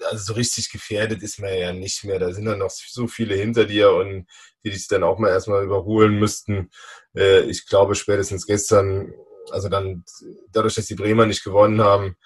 also 0.00 0.24
so 0.24 0.32
richtig 0.34 0.70
gefährdet 0.70 1.22
ist 1.22 1.38
man 1.40 1.56
ja 1.56 1.72
nicht 1.72 2.04
mehr. 2.04 2.18
Da 2.18 2.32
sind 2.32 2.44
dann 2.44 2.58
noch 2.58 2.70
so 2.70 3.06
viele 3.06 3.34
hinter 3.34 3.64
dir 3.64 3.92
und 3.92 4.26
die 4.64 4.70
dich 4.70 4.88
dann 4.88 5.02
auch 5.02 5.18
mal 5.18 5.30
erstmal 5.30 5.64
überholen 5.64 6.18
müssten. 6.18 6.70
Äh, 7.14 7.42
ich 7.42 7.66
glaube, 7.66 7.94
spätestens 7.94 8.46
gestern, 8.46 9.12
also 9.50 9.68
dann 9.68 10.04
dadurch, 10.50 10.74
dass 10.74 10.86
die 10.86 10.94
Bremer 10.94 11.26
nicht 11.26 11.44
gewonnen 11.44 11.80
haben, 11.80 12.16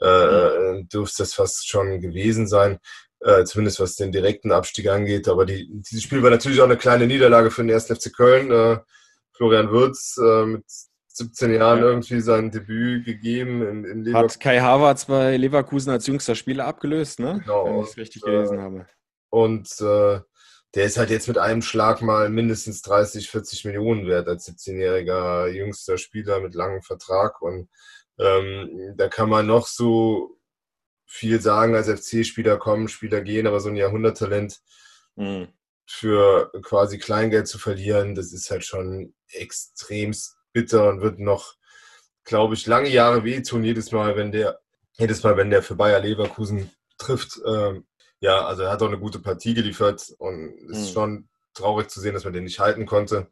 äh, 0.00 0.06
äh, 0.06 0.84
dürfte 0.84 1.22
das 1.22 1.34
fast 1.34 1.68
schon 1.68 2.00
gewesen 2.00 2.46
sein. 2.46 2.78
Äh, 3.20 3.44
zumindest 3.44 3.80
was 3.80 3.96
den 3.96 4.12
direkten 4.12 4.52
Abstieg 4.52 4.88
angeht. 4.88 5.28
Aber 5.28 5.46
die, 5.46 5.68
dieses 5.70 6.02
Spiel 6.02 6.22
war 6.22 6.30
natürlich 6.30 6.60
auch 6.60 6.66
eine 6.66 6.76
kleine 6.76 7.06
Niederlage 7.06 7.50
für 7.50 7.64
den 7.64 7.74
1. 7.74 7.86
FC 7.86 8.14
Köln. 8.14 8.50
Äh, 8.50 8.78
Florian 9.32 9.70
Würz 9.70 10.18
äh, 10.18 10.44
mit 10.44 10.64
17 11.08 11.54
Jahren 11.54 11.78
ja. 11.78 11.84
irgendwie 11.86 12.20
sein 12.20 12.50
Debüt 12.50 13.06
gegeben 13.06 13.62
in, 13.62 13.84
in 13.84 14.04
Leverkusen. 14.04 14.34
Hat 14.34 14.40
Kai 14.40 14.60
Havertz 14.60 15.06
bei 15.06 15.36
Leverkusen 15.36 15.90
als 15.90 16.06
jüngster 16.06 16.34
Spieler 16.34 16.66
abgelöst, 16.66 17.20
ne? 17.20 17.40
Genau. 17.42 17.64
Wenn 17.64 17.80
ich 17.80 17.88
es 17.88 17.96
richtig 17.96 18.22
gelesen 18.22 18.60
habe. 18.60 18.86
Und 19.30 19.68
äh, 19.80 20.20
der 20.74 20.84
ist 20.84 20.98
halt 20.98 21.08
jetzt 21.08 21.28
mit 21.28 21.38
einem 21.38 21.62
Schlag 21.62 22.02
mal 22.02 22.28
mindestens 22.28 22.82
30, 22.82 23.30
40 23.30 23.64
Millionen 23.64 24.06
wert 24.06 24.28
als 24.28 24.46
17-jähriger 24.46 25.48
jüngster 25.48 25.96
Spieler 25.96 26.40
mit 26.40 26.54
langem 26.54 26.82
Vertrag. 26.82 27.40
Und 27.40 27.70
ähm, 28.18 28.94
da 28.96 29.08
kann 29.08 29.28
man 29.28 29.46
noch 29.46 29.66
so 29.66 30.38
viel 31.06 31.40
sagen, 31.40 31.74
als 31.74 31.88
FC-Spieler 31.88 32.58
kommen, 32.58 32.88
Spieler 32.88 33.20
gehen, 33.20 33.46
aber 33.46 33.60
so 33.60 33.68
ein 33.68 33.76
Jahrhunderttalent 33.76 34.60
mhm. 35.14 35.48
für 35.86 36.50
quasi 36.62 36.98
Kleingeld 36.98 37.46
zu 37.46 37.58
verlieren, 37.58 38.14
das 38.14 38.32
ist 38.32 38.50
halt 38.50 38.64
schon 38.64 39.14
extremst 39.28 40.36
bitter 40.52 40.88
und 40.88 41.00
wird 41.00 41.18
noch, 41.18 41.54
glaube 42.24 42.54
ich, 42.54 42.66
lange 42.66 42.88
Jahre 42.88 43.24
wehtun, 43.24 43.62
jedes 43.62 43.92
Mal, 43.92 44.16
wenn 44.16 44.32
der, 44.32 44.58
jedes 44.98 45.22
Mal, 45.22 45.36
wenn 45.36 45.50
der 45.50 45.62
für 45.62 45.76
Bayer 45.76 46.00
Leverkusen 46.00 46.70
trifft. 46.98 47.40
Ähm, 47.46 47.86
ja, 48.20 48.46
also 48.46 48.62
er 48.62 48.70
hat 48.70 48.82
auch 48.82 48.88
eine 48.88 48.98
gute 48.98 49.20
Partie 49.20 49.54
geliefert 49.54 50.12
und 50.18 50.58
es 50.70 50.78
ist 50.78 50.88
mhm. 50.88 50.92
schon 50.94 51.28
traurig 51.54 51.90
zu 51.90 52.00
sehen, 52.00 52.14
dass 52.14 52.24
man 52.24 52.32
den 52.32 52.44
nicht 52.44 52.58
halten 52.58 52.86
konnte. 52.86 53.28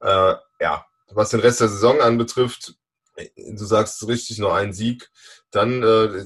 Äh, 0.00 0.34
ja, 0.60 0.86
was 1.10 1.30
den 1.30 1.40
Rest 1.40 1.60
der 1.60 1.68
Saison 1.68 2.00
anbetrifft, 2.00 2.74
du 3.16 3.64
sagst 3.64 4.06
richtig, 4.06 4.38
nur 4.38 4.54
ein 4.54 4.72
Sieg. 4.72 5.10
Dann, 5.50 5.82
äh, 5.82 6.24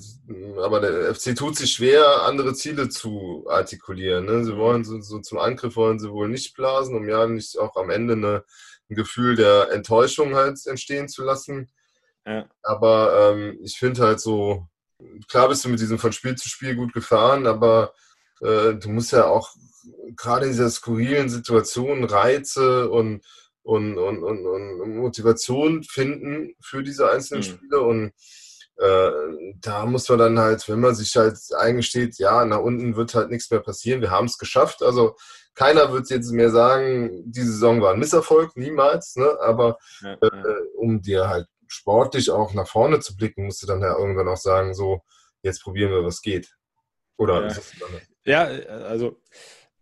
aber 0.63 0.81
der 0.81 1.15
FC 1.15 1.35
tut 1.37 1.57
sich 1.57 1.73
schwer, 1.73 2.23
andere 2.23 2.55
Ziele 2.55 2.89
zu 2.89 3.45
artikulieren. 3.49 4.27
Ne? 4.27 4.45
Sie 4.45 4.57
wollen 4.57 4.85
so, 4.85 5.01
so, 5.01 5.19
zum 5.21 5.39
Angriff 5.39 5.77
wollen 5.77 5.99
sie 5.99 6.11
wohl 6.11 6.29
nicht 6.29 6.55
blasen, 6.55 6.97
um 6.97 7.09
ja 7.09 7.27
nicht 7.27 7.59
auch 7.59 7.77
am 7.77 7.91
Ende 7.91 8.15
eine, 8.15 8.45
ein 8.89 8.95
Gefühl 8.95 9.37
der 9.37 9.73
Enttäuschung 9.73 10.35
halt 10.35 10.65
entstehen 10.67 11.09
zu 11.09 11.25
lassen. 11.25 11.71
Ja. 12.25 12.49
Aber 12.63 13.33
ähm, 13.35 13.59
ich 13.63 13.79
finde 13.79 14.03
halt 14.03 14.21
so, 14.21 14.69
klar 15.29 15.49
bist 15.49 15.65
du 15.65 15.69
mit 15.69 15.81
diesem 15.81 15.99
von 15.99 16.13
Spiel 16.13 16.37
zu 16.37 16.49
Spiel 16.49 16.77
gut 16.77 16.93
gefahren, 16.93 17.47
aber 17.47 17.93
äh, 18.41 18.75
du 18.75 18.89
musst 18.89 19.13
ja 19.13 19.27
auch 19.27 19.51
gerade 20.17 20.47
in 20.47 20.53
dieser 20.53 20.71
skurrilen 20.71 21.29
Situation 21.29 22.05
Reize 22.05 22.91
und, 22.91 23.25
und, 23.67 23.99
und, 23.99 24.23
und, 24.23 24.47
und 24.47 24.97
Motivation 24.97 25.83
finden 25.83 26.55
für 26.63 26.85
diese 26.85 27.11
einzelnen 27.11 27.41
mhm. 27.41 27.45
Spiele 27.45 27.81
und 27.81 28.13
äh, 28.77 29.11
da 29.61 29.87
muss 29.87 30.09
man 30.09 30.19
dann 30.19 30.39
halt, 30.39 30.69
wenn 30.69 30.81
man 30.81 30.95
sich 30.95 31.17
halt 31.17 31.37
eingesteht, 31.59 32.19
ja, 32.19 32.45
nach 32.45 32.61
unten 32.61 32.95
wird 32.95 33.15
halt 33.15 33.31
nichts 33.31 33.51
mehr 33.51 33.59
passieren, 33.59 34.03
wir 34.03 34.13
haben 34.13 34.27
es 34.27 34.39
geschafft. 34.39 34.85
Also 34.85 35.17
keiner 35.55 35.93
wird 35.93 36.11
jetzt 36.11 36.31
mehr 36.31 36.51
sagen, 36.51 37.25
diese 37.25 37.53
Saison 37.53 37.83
war 37.83 37.95
ein 37.95 37.99
Misserfolg, 37.99 38.57
niemals, 38.57 39.17
ne? 39.17 39.37
aber 39.41 39.79
ja, 40.01 40.13
äh, 40.13 40.19
ja. 40.23 40.55
um 40.77 41.03
dir 41.03 41.29
halt 41.29 41.49
sportlich 41.67 42.31
auch 42.31 42.55
nach 42.55 42.69
vorne 42.69 43.01
zu 43.01 43.17
blicken, 43.17 43.47
musst 43.47 43.65
du 43.65 43.67
dann 43.67 43.81
ja 43.81 43.99
irgendwann 43.99 44.29
auch 44.29 44.37
sagen, 44.37 44.75
so, 44.75 45.01
jetzt 45.43 45.63
probieren 45.63 45.91
wir, 45.91 46.05
was 46.05 46.23
geht. 46.23 46.55
Oder 47.17 47.49
ja. 48.25 48.49
ja, 48.49 48.67
also 48.85 49.21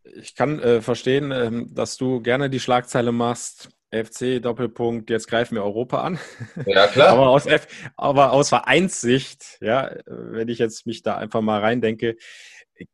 ich 0.05 0.35
kann 0.35 0.61
äh, 0.61 0.81
verstehen, 0.81 1.31
äh, 1.33 1.51
dass 1.69 1.97
du 1.97 2.21
gerne 2.21 2.51
die 2.51 2.61
Schlagzeile 2.61 3.13
machst. 3.13 3.71
FC 3.91 4.43
Doppelpunkt, 4.43 5.09
jetzt 5.09 5.29
greifen 5.29 5.55
wir 5.55 5.63
Europa 5.63 6.03
an. 6.03 6.19
Ja, 6.67 6.89
klar. 6.89 7.11
aber, 7.11 7.29
aus 7.29 7.47
F, 7.47 7.69
aber 7.97 8.33
aus 8.33 8.49
Vereinssicht, 8.49 9.59
ja, 9.61 9.95
wenn 10.07 10.49
ich 10.49 10.59
jetzt 10.59 10.85
mich 10.85 11.03
da 11.03 11.17
einfach 11.17 11.43
mal 11.43 11.61
reindenke, 11.61 12.17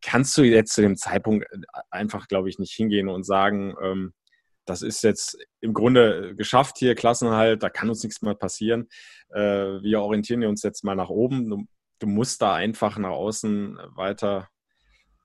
kannst 0.02 0.36
du 0.36 0.42
jetzt 0.42 0.74
zu 0.74 0.82
dem 0.82 0.96
Zeitpunkt 0.96 1.46
einfach, 1.90 2.28
glaube 2.28 2.50
ich, 2.50 2.58
nicht 2.58 2.72
hingehen 2.72 3.08
und 3.08 3.24
sagen, 3.24 3.74
ähm, 3.82 4.12
das 4.66 4.82
ist 4.82 5.02
jetzt 5.02 5.38
im 5.60 5.72
Grunde 5.72 6.34
geschafft 6.36 6.78
hier, 6.78 6.94
Klassenhalt, 6.94 7.62
da 7.62 7.70
kann 7.70 7.88
uns 7.88 8.02
nichts 8.02 8.22
mehr 8.22 8.34
passieren. 8.34 8.88
Äh, 9.30 9.40
wir 9.40 10.00
orientieren 10.00 10.44
uns 10.44 10.62
jetzt 10.62 10.84
mal 10.84 10.94
nach 10.94 11.08
oben. 11.08 11.48
Du, 11.48 11.64
du, 11.98 12.06
musst 12.06 12.42
da 12.42 12.54
einfach 12.54 12.98
nach 12.98 13.10
außen 13.10 13.78
weiter 13.96 14.48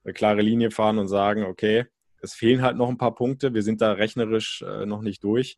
eine 0.06 0.14
klare 0.14 0.42
Linie 0.42 0.72
fahren 0.72 0.98
und 1.00 1.08
sagen, 1.08 1.44
okay, 1.44 1.86
es 2.22 2.34
fehlen 2.34 2.62
halt 2.62 2.78
noch 2.78 2.90
ein 2.90 2.98
paar 2.98 3.16
Punkte, 3.16 3.54
wir 3.54 3.64
sind 3.64 3.82
da 3.82 3.94
rechnerisch 3.94 4.64
äh, 4.68 4.86
noch 4.86 5.02
nicht 5.02 5.24
durch. 5.24 5.58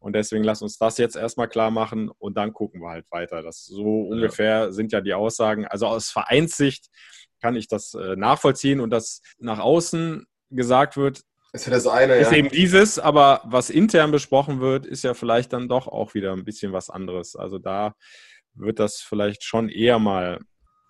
Und 0.00 0.14
deswegen 0.14 0.44
lass 0.44 0.62
uns 0.62 0.78
das 0.78 0.96
jetzt 0.98 1.16
erstmal 1.16 1.48
klar 1.48 1.72
machen 1.72 2.08
und 2.18 2.36
dann 2.36 2.52
gucken 2.52 2.80
wir 2.80 2.90
halt 2.90 3.06
weiter. 3.10 3.42
Das 3.42 3.64
so 3.64 4.04
ja. 4.04 4.14
ungefähr 4.14 4.72
sind 4.72 4.92
ja 4.92 5.00
die 5.00 5.14
Aussagen. 5.14 5.66
Also 5.66 5.86
aus 5.86 6.10
Vereinssicht 6.10 6.86
kann 7.40 7.56
ich 7.56 7.66
das 7.66 7.94
äh, 7.94 8.14
nachvollziehen 8.14 8.80
und 8.80 8.90
dass 8.90 9.22
nach 9.38 9.58
außen 9.58 10.26
gesagt 10.50 10.96
wird, 10.96 11.22
ist 11.52 11.66
ja 11.66 11.72
das 11.72 11.86
eine, 11.86 12.14
ist 12.16 12.30
ja. 12.30 12.38
eben 12.38 12.50
dieses, 12.50 12.98
aber 12.98 13.40
was 13.44 13.70
intern 13.70 14.10
besprochen 14.10 14.60
wird, 14.60 14.84
ist 14.84 15.02
ja 15.02 15.14
vielleicht 15.14 15.52
dann 15.54 15.66
doch 15.66 15.88
auch 15.88 16.12
wieder 16.12 16.32
ein 16.32 16.44
bisschen 16.44 16.72
was 16.72 16.90
anderes. 16.90 17.36
Also 17.36 17.58
da 17.58 17.94
wird 18.52 18.78
das 18.78 19.00
vielleicht 19.00 19.44
schon 19.44 19.70
eher 19.70 19.98
mal 19.98 20.40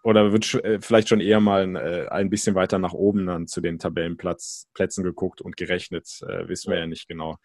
oder 0.03 0.33
wird 0.33 0.55
äh, 0.55 0.81
vielleicht 0.81 1.09
schon 1.09 1.21
eher 1.21 1.41
mal 1.41 1.77
äh, 1.77 2.09
ein 2.09 2.31
bisschen 2.31 2.55
weiter 2.55 2.79
nach 2.79 2.93
oben 2.93 3.27
dann 3.27 3.47
zu 3.47 3.61
den 3.61 3.79
Tabellenplätzen 3.79 5.05
geguckt 5.05 5.41
und 5.41 5.57
gerechnet, 5.57 6.21
äh, 6.23 6.49
wissen 6.49 6.71
wir 6.71 6.79
ja 6.79 6.87
nicht 6.87 7.09
genau. 7.09 7.37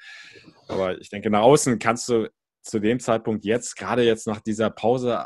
Aber 0.68 1.00
ich 1.00 1.10
denke, 1.10 1.30
nach 1.30 1.42
außen 1.42 1.80
kannst 1.80 2.10
du 2.10 2.30
zu 2.62 2.80
dem 2.80 3.00
Zeitpunkt 3.00 3.44
jetzt, 3.44 3.76
gerade 3.76 4.04
jetzt 4.04 4.26
nach 4.28 4.40
dieser 4.40 4.70
Pause 4.70 5.26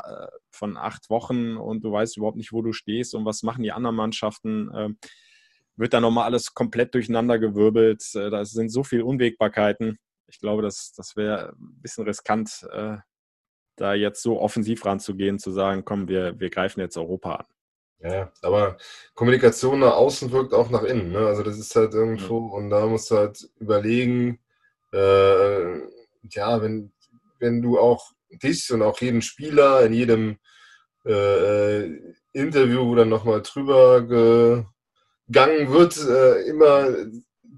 von 0.50 0.76
acht 0.76 1.08
Wochen 1.08 1.56
und 1.56 1.84
du 1.84 1.92
weißt 1.92 2.16
überhaupt 2.16 2.36
nicht, 2.36 2.52
wo 2.52 2.62
du 2.62 2.72
stehst 2.72 3.14
und 3.14 3.24
was 3.24 3.44
machen 3.44 3.62
die 3.62 3.70
anderen 3.70 3.94
Mannschaften, 3.94 4.70
ähm, 4.74 4.98
wird 5.76 5.94
da 5.94 6.00
nochmal 6.00 6.24
alles 6.24 6.54
komplett 6.54 6.94
durcheinander 6.94 7.38
gewirbelt. 7.38 8.02
Da 8.12 8.44
sind 8.44 8.70
so 8.70 8.82
viele 8.82 9.04
Unwägbarkeiten. 9.04 9.96
Ich 10.26 10.40
glaube, 10.40 10.62
das, 10.62 10.92
das 10.96 11.14
wäre 11.14 11.50
ein 11.50 11.80
bisschen 11.80 12.04
riskant, 12.04 12.66
da 13.80 13.94
jetzt 13.94 14.22
so 14.22 14.40
offensiv 14.40 14.84
ranzugehen, 14.84 15.38
zu 15.38 15.50
sagen, 15.50 15.84
komm, 15.84 16.08
wir, 16.08 16.38
wir 16.38 16.50
greifen 16.50 16.80
jetzt 16.80 16.96
Europa 16.96 17.36
an. 17.36 17.46
Ja, 18.00 18.32
aber 18.42 18.76
Kommunikation 19.14 19.80
nach 19.80 19.94
außen 19.94 20.30
wirkt 20.30 20.54
auch 20.54 20.70
nach 20.70 20.84
innen. 20.84 21.10
Ne? 21.10 21.26
Also 21.26 21.42
das 21.42 21.58
ist 21.58 21.74
halt 21.74 21.94
irgendwo, 21.94 22.40
mhm. 22.40 22.52
und 22.52 22.70
da 22.70 22.86
musst 22.86 23.10
du 23.10 23.16
halt 23.16 23.48
überlegen, 23.58 24.38
äh, 24.92 25.78
ja, 26.30 26.62
wenn, 26.62 26.92
wenn 27.40 27.60
du 27.60 27.78
auch 27.78 28.12
dich 28.30 28.72
und 28.72 28.82
auch 28.82 29.00
jeden 29.00 29.22
Spieler 29.22 29.84
in 29.84 29.92
jedem 29.92 30.38
äh, 31.04 31.86
Interview 32.32 32.94
dann 32.94 33.08
nochmal 33.08 33.42
drüber 33.42 34.02
gegangen 34.02 35.72
wird, 35.72 35.96
äh, 36.06 36.42
immer 36.42 36.88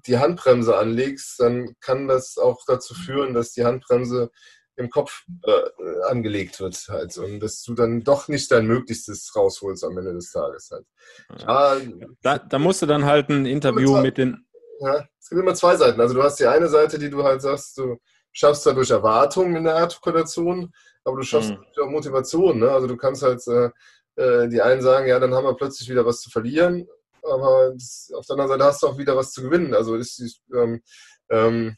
die 0.06 0.18
Handbremse 0.18 0.76
anlegst, 0.76 1.38
dann 1.40 1.76
kann 1.80 2.08
das 2.08 2.38
auch 2.38 2.64
dazu 2.66 2.94
führen, 2.94 3.34
dass 3.34 3.52
die 3.52 3.64
Handbremse 3.64 4.30
im 4.80 4.90
Kopf 4.90 5.24
äh, 5.44 6.08
angelegt 6.08 6.58
wird 6.60 6.76
halt 6.88 7.16
und 7.18 7.40
dass 7.40 7.62
du 7.62 7.74
dann 7.74 8.02
doch 8.02 8.28
nicht 8.28 8.50
dein 8.50 8.66
Möglichstes 8.66 9.34
rausholst 9.36 9.84
am 9.84 9.98
Ende 9.98 10.14
des 10.14 10.32
Tages 10.32 10.70
halt. 10.70 10.86
Ja, 11.40 11.76
da, 12.22 12.38
da 12.38 12.58
musst 12.58 12.82
du 12.82 12.86
dann 12.86 13.04
halt 13.04 13.28
ein 13.28 13.46
Interview 13.46 13.98
mit 13.98 14.18
den... 14.18 14.46
Ja, 14.80 15.06
es 15.18 15.28
gibt 15.28 15.40
immer 15.42 15.54
zwei 15.54 15.76
Seiten. 15.76 16.00
Also 16.00 16.14
du 16.14 16.22
hast 16.22 16.40
die 16.40 16.46
eine 16.46 16.68
Seite, 16.68 16.98
die 16.98 17.10
du 17.10 17.22
halt 17.22 17.42
sagst, 17.42 17.76
du 17.76 17.98
schaffst 18.32 18.64
dadurch 18.64 18.90
Erwartungen 18.90 19.56
in 19.56 19.64
der 19.64 19.76
Artikulation, 19.76 20.72
aber 21.04 21.16
du 21.18 21.22
schaffst 21.22 21.50
mhm. 21.50 21.64
auch 21.82 21.90
Motivation. 21.90 22.58
Ne? 22.58 22.70
Also 22.70 22.86
du 22.86 22.96
kannst 22.96 23.22
halt 23.22 23.46
äh, 23.46 23.70
äh, 24.16 24.48
die 24.48 24.62
einen 24.62 24.80
sagen, 24.80 25.06
ja, 25.06 25.18
dann 25.18 25.34
haben 25.34 25.44
wir 25.44 25.54
plötzlich 25.54 25.88
wieder 25.88 26.06
was 26.06 26.20
zu 26.20 26.30
verlieren, 26.30 26.86
aber 27.22 27.72
das, 27.74 28.10
auf 28.14 28.26
der 28.26 28.34
anderen 28.34 28.50
Seite 28.50 28.64
hast 28.64 28.82
du 28.82 28.86
auch 28.88 28.98
wieder 28.98 29.16
was 29.16 29.32
zu 29.32 29.42
gewinnen. 29.42 29.74
Also 29.74 29.96
ist 29.96 30.40
ähm, 30.54 30.82
ähm, 31.30 31.76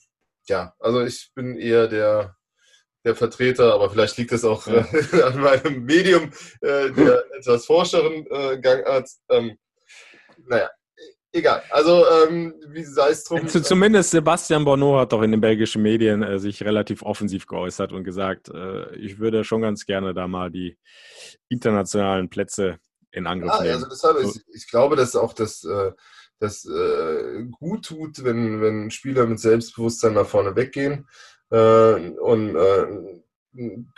ja, 0.49 0.75
also 0.79 1.03
ich 1.03 1.31
bin 1.35 1.57
eher 1.57 1.89
der 1.89 2.37
der 3.05 3.17
Vertreter, 3.17 3.75
aber 3.75 3.91
vielleicht 3.91 4.17
liegt 4.19 4.33
es 4.33 4.45
auch 4.45 4.67
ja. 4.67 4.87
äh, 4.93 5.23
an 5.23 5.41
meinem 5.41 5.85
Medium, 5.85 6.31
äh, 6.61 6.91
der 6.91 7.25
etwas 7.39 7.67
forscheren 7.67 8.27
äh, 8.31 8.59
Gangart. 8.61 9.09
Ähm, 9.29 9.57
naja, 10.47 10.71
egal. 11.33 11.63
Also, 11.71 12.05
ähm, 12.09 12.55
wie 12.69 12.85
sei 12.85 13.11
es 13.11 13.25
drum. 13.25 13.47
Z 13.49 13.65
zumindest 13.65 14.11
Sebastian 14.11 14.65
Bonneau 14.65 14.99
hat 14.99 15.13
doch 15.13 15.23
in 15.23 15.33
den 15.33 15.41
belgischen 15.41 15.83
Medien 15.83 16.23
äh, 16.23 16.39
sich 16.39 16.63
relativ 16.63 17.03
offensiv 17.03 17.47
geäußert 17.47 17.93
und 17.93 18.05
gesagt, 18.05 18.49
äh, 18.49 18.95
ich 18.97 19.19
würde 19.19 19.45
schon 19.45 19.63
ganz 19.63 19.85
gerne 19.85 20.15
da 20.15 20.29
mal 20.29 20.51
die 20.51 20.79
internationalen 21.49 22.29
Plätze 22.29 22.79
in 23.11 23.27
Angriff 23.27 23.53
ja, 23.55 23.63
nehmen. 23.63 23.75
Also 23.75 23.89
deshalb, 23.89 24.19
so. 24.19 24.29
ich, 24.29 24.43
ich, 24.55 24.69
glaube, 24.69 24.97
dass 24.97 25.17
auch 25.17 25.33
das, 25.33 25.65
äh, 25.65 25.93
das 26.39 26.65
äh, 26.65 27.45
gut 27.51 27.87
tut, 27.87 28.25
wenn, 28.25 28.61
wenn 28.61 28.91
Spieler 28.91 29.27
mit 29.27 29.39
Selbstbewusstsein 29.39 30.15
nach 30.15 30.27
vorne 30.27 30.57
weggehen. 30.57 31.07
Äh, 31.53 32.11
und, 32.19 32.57
äh, 32.57 33.23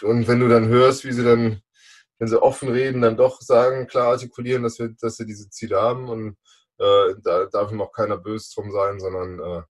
und 0.03 0.29
wenn 0.29 0.41
du 0.41 0.49
dann 0.49 0.67
hörst, 0.67 1.05
wie 1.05 1.13
sie 1.13 1.25
dann, 1.25 1.63
wenn 2.19 2.29
sie 2.29 2.43
offen 2.43 2.69
reden, 2.69 3.01
dann 3.01 3.17
doch 3.17 3.41
sagen, 3.41 3.87
klar 3.87 4.09
artikulieren, 4.09 4.65
dass, 4.65 4.81
wir, 4.81 4.89
dass 5.01 5.17
sie 5.17 5.27
diese 5.27 5.49
Ziele 5.51 5.81
haben 5.81 6.09
und 6.09 6.37
äh, 6.79 7.15
da 7.23 7.47
darf 7.47 7.71
ihm 7.71 7.81
auch 7.81 7.93
keiner 7.93 8.19
böse 8.19 8.53
drum 8.55 8.73
sein, 8.73 8.99
sondern 8.99 9.39
äh, 9.39 9.63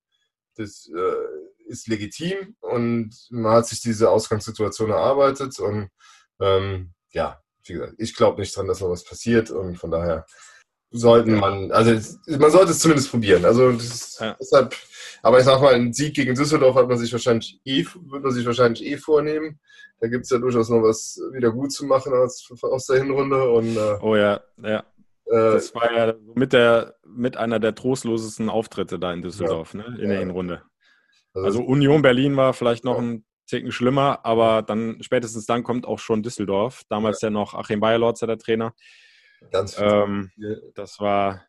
das 0.56 0.90
äh, 0.96 1.66
ist 1.66 1.86
legitim 1.88 2.56
und 2.60 3.14
man 3.30 3.52
hat 3.52 3.66
sich 3.66 3.82
diese 3.82 4.08
Ausgangssituation 4.10 4.90
erarbeitet 4.90 5.58
und 5.58 5.90
ähm, 6.40 6.94
ja, 7.10 7.42
wie 7.66 7.74
gesagt, 7.74 7.94
ich 7.98 8.14
glaube 8.14 8.40
nicht 8.40 8.56
dran, 8.56 8.66
dass 8.66 8.80
noch 8.80 8.90
was 8.90 9.04
passiert 9.04 9.50
und 9.50 9.76
von 9.76 9.90
daher 9.90 10.24
sollten 10.90 11.34
man, 11.36 11.72
also 11.72 12.18
man 12.38 12.50
sollte 12.50 12.70
es 12.70 12.78
zumindest 12.78 13.10
probieren. 13.10 13.44
Also 13.44 13.70
ja. 14.20 14.36
deshalb, 14.40 14.74
aber 15.22 15.38
ich 15.38 15.44
sag 15.44 15.60
mal, 15.60 15.74
ein 15.74 15.92
Sieg 15.92 16.14
gegen 16.14 16.34
Düsseldorf 16.34 16.76
hat 16.76 16.88
man 16.88 16.98
sich 16.98 17.12
wahrscheinlich 17.12 17.60
eh, 17.64 17.84
wird 17.84 18.22
man 18.22 18.32
sich 18.32 18.46
wahrscheinlich 18.46 18.84
eh 18.84 18.96
vornehmen. 18.96 19.58
Da 20.00 20.08
gibt 20.08 20.24
es 20.24 20.30
ja 20.30 20.38
durchaus 20.38 20.68
noch 20.68 20.82
was 20.82 21.20
wieder 21.32 21.50
gut 21.50 21.72
zu 21.72 21.86
machen 21.86 22.12
aus, 22.12 22.48
aus 22.62 22.86
der 22.86 22.98
Hinrunde. 22.98 23.50
Und, 23.50 23.76
äh, 23.76 23.98
oh 24.02 24.16
ja, 24.16 24.40
ja. 24.62 24.84
das 25.26 25.74
war 25.74 25.92
ja 25.92 26.14
mit, 26.34 26.52
der, 26.52 26.94
mit 27.06 27.36
einer 27.36 27.58
der 27.58 27.74
trostlosesten 27.74 28.48
Auftritte 28.48 28.98
da 28.98 29.12
in 29.12 29.22
Düsseldorf, 29.22 29.74
ja. 29.74 29.88
ne? 29.88 29.98
in 30.00 30.10
der 30.10 30.18
Hinrunde. 30.18 30.62
Also, 31.32 31.46
also 31.46 31.62
Union 31.62 32.02
Berlin 32.02 32.36
war 32.36 32.52
vielleicht 32.52 32.84
noch 32.84 32.98
ein 32.98 33.24
Ticken 33.46 33.72
schlimmer, 33.72 34.20
aber 34.24 34.62
dann 34.62 35.02
spätestens 35.02 35.46
dann 35.46 35.64
kommt 35.64 35.86
auch 35.86 35.98
schon 35.98 36.22
Düsseldorf. 36.22 36.82
Damals 36.88 37.20
ja, 37.20 37.30
noch 37.30 37.54
Achim 37.54 37.80
Bayerlorz 37.80 38.20
der 38.20 38.38
Trainer. 38.38 38.74
Ganz 39.50 39.76
ähm, 39.78 40.30
das 40.74 41.00
war, 41.00 41.44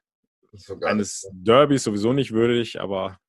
war 0.52 0.90
eines 0.90 1.28
Derbys 1.32 1.84
sowieso 1.84 2.14
nicht 2.14 2.32
würdig, 2.32 2.80
aber 2.80 3.20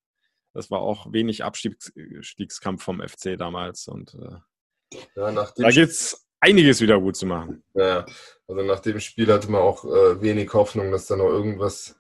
das 0.53 0.71
war 0.71 0.81
auch 0.81 1.13
wenig 1.13 1.45
Abstiegskampf 1.45 2.83
vom 2.83 3.07
FC 3.07 3.37
damals. 3.39 3.89
Und 3.89 4.15
äh, 4.15 4.97
ja, 5.15 5.33
da 5.33 5.71
gibt 5.71 5.91
es 5.91 6.27
einiges 6.41 6.81
wieder 6.81 7.01
gut 7.01 7.17
zu 7.17 7.27
machen. 7.27 7.63
Ja, 7.75 8.07
also 8.47 8.63
nach 8.63 8.81
dem 8.81 9.01
Spiel 9.01 9.33
hatte 9.33 9.51
man 9.51 9.61
auch 9.61 9.85
äh, 9.85 10.21
wenig 10.21 10.53
Hoffnung, 10.53 10.91
dass 10.91 11.07
da 11.07 11.17
noch 11.17 11.29
irgendwas 11.29 11.97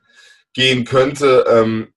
gehen 0.54 0.84
könnte. 0.84 1.44
Ähm, 1.48 1.92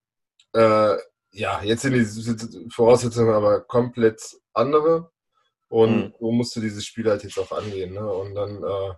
äh, 0.54 0.96
ja, 1.32 1.62
jetzt 1.64 1.84
sind 1.84 1.94
die 1.94 2.70
Voraussetzungen 2.70 3.34
aber 3.34 3.62
komplett 3.62 4.22
andere. 4.54 5.12
Und 5.70 5.98
mhm. 5.98 6.14
so 6.20 6.32
musst 6.32 6.56
du 6.56 6.60
dieses 6.60 6.86
Spiel 6.86 7.10
halt 7.10 7.24
jetzt 7.24 7.38
auch 7.38 7.52
angehen. 7.52 7.94
Ne? 7.94 8.12
Und 8.12 8.36
dann, 8.36 8.64
äh, 8.64 8.94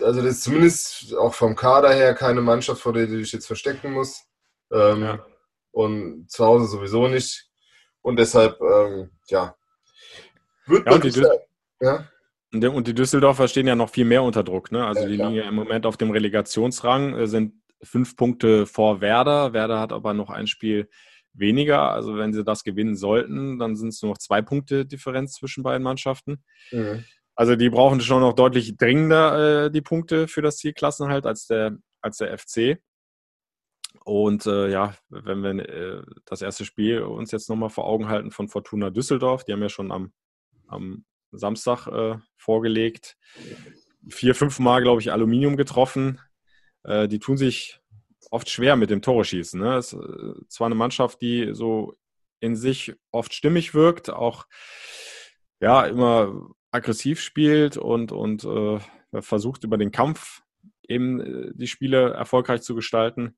also 0.00 0.22
das 0.22 0.36
ist 0.36 0.44
zumindest 0.44 1.14
auch 1.16 1.34
vom 1.34 1.54
Kader 1.54 1.92
her 1.92 2.14
keine 2.14 2.40
Mannschaft, 2.40 2.80
vor 2.80 2.92
der 2.92 3.06
du 3.06 3.18
dich 3.18 3.32
jetzt 3.32 3.46
verstecken 3.46 3.92
musst. 3.92 4.24
Ähm, 4.72 5.02
ja. 5.02 5.26
Und 5.70 6.30
zu 6.30 6.44
Hause 6.44 6.66
sowieso 6.66 7.08
nicht. 7.08 7.48
Und 8.00 8.18
deshalb, 8.18 8.60
ähm, 8.60 9.10
ja, 9.28 9.54
wird 10.66 10.86
ja, 10.86 10.92
und, 10.92 11.04
die 11.04 11.22
ja? 11.80 12.68
und 12.70 12.86
die 12.86 12.94
Düsseldorfer 12.94 13.48
stehen 13.48 13.66
ja 13.66 13.74
noch 13.74 13.90
viel 13.90 14.04
mehr 14.04 14.22
unter 14.22 14.42
Druck. 14.42 14.72
Ne? 14.72 14.84
Also 14.84 15.02
ja, 15.02 15.08
die 15.08 15.16
liegen 15.16 15.34
ja 15.34 15.48
im 15.48 15.54
Moment 15.54 15.86
auf 15.86 15.96
dem 15.96 16.10
Relegationsrang, 16.10 17.14
äh, 17.14 17.26
sind 17.26 17.54
fünf 17.82 18.16
Punkte 18.16 18.66
vor 18.66 19.00
Werder. 19.00 19.52
Werder 19.52 19.80
hat 19.80 19.92
aber 19.92 20.14
noch 20.14 20.30
ein 20.30 20.46
Spiel 20.46 20.88
weniger. 21.32 21.90
Also 21.90 22.16
wenn 22.16 22.32
sie 22.32 22.44
das 22.44 22.64
gewinnen 22.64 22.96
sollten, 22.96 23.58
dann 23.58 23.76
sind 23.76 23.88
es 23.88 24.02
nur 24.02 24.12
noch 24.12 24.18
zwei 24.18 24.42
Punkte 24.42 24.86
Differenz 24.86 25.34
zwischen 25.34 25.62
beiden 25.62 25.82
Mannschaften. 25.82 26.44
Mhm. 26.70 27.04
Also 27.34 27.56
die 27.56 27.70
brauchen 27.70 28.00
schon 28.00 28.20
noch 28.20 28.34
deutlich 28.34 28.76
dringender 28.76 29.66
äh, 29.66 29.70
die 29.70 29.80
Punkte 29.80 30.28
für 30.28 30.42
das 30.42 30.58
Ziel 30.58 30.72
Klassenhalt 30.72 31.26
als 31.26 31.46
der, 31.46 31.78
als 32.00 32.18
der 32.18 32.36
FC. 32.36 32.78
Und 34.04 34.46
äh, 34.46 34.68
ja, 34.68 34.94
wenn 35.08 35.42
wir 35.42 35.68
äh, 35.68 36.02
das 36.24 36.42
erste 36.42 36.64
Spiel 36.64 37.02
uns 37.02 37.30
jetzt 37.30 37.48
nochmal 37.48 37.70
vor 37.70 37.84
Augen 37.84 38.08
halten 38.08 38.30
von 38.30 38.48
Fortuna 38.48 38.90
Düsseldorf, 38.90 39.44
die 39.44 39.52
haben 39.52 39.62
ja 39.62 39.68
schon 39.68 39.92
am, 39.92 40.12
am 40.66 41.04
Samstag 41.30 41.86
äh, 41.86 42.18
vorgelegt. 42.36 43.16
Vier, 44.08 44.34
fünf 44.34 44.58
Mal, 44.58 44.82
glaube 44.82 45.00
ich, 45.00 45.12
Aluminium 45.12 45.56
getroffen. 45.56 46.20
Äh, 46.84 47.08
die 47.08 47.18
tun 47.18 47.36
sich 47.36 47.80
oft 48.30 48.50
schwer 48.50 48.76
mit 48.76 48.90
dem 48.90 49.02
Tore 49.02 49.24
schießen. 49.24 49.60
Ne? 49.60 49.76
Es 49.76 49.92
ist 49.92 50.00
äh, 50.00 50.48
zwar 50.48 50.66
eine 50.66 50.74
Mannschaft, 50.74 51.20
die 51.20 51.50
so 51.52 51.96
in 52.40 52.56
sich 52.56 52.94
oft 53.12 53.32
stimmig 53.34 53.72
wirkt, 53.72 54.10
auch 54.10 54.46
ja 55.60 55.84
immer 55.86 56.50
aggressiv 56.72 57.20
spielt 57.20 57.76
und, 57.76 58.10
und 58.10 58.44
äh, 58.44 58.80
versucht 59.20 59.62
über 59.62 59.78
den 59.78 59.92
Kampf 59.92 60.42
eben 60.88 61.20
äh, 61.20 61.52
die 61.54 61.66
Spiele 61.66 62.12
erfolgreich 62.12 62.62
zu 62.62 62.74
gestalten. 62.74 63.36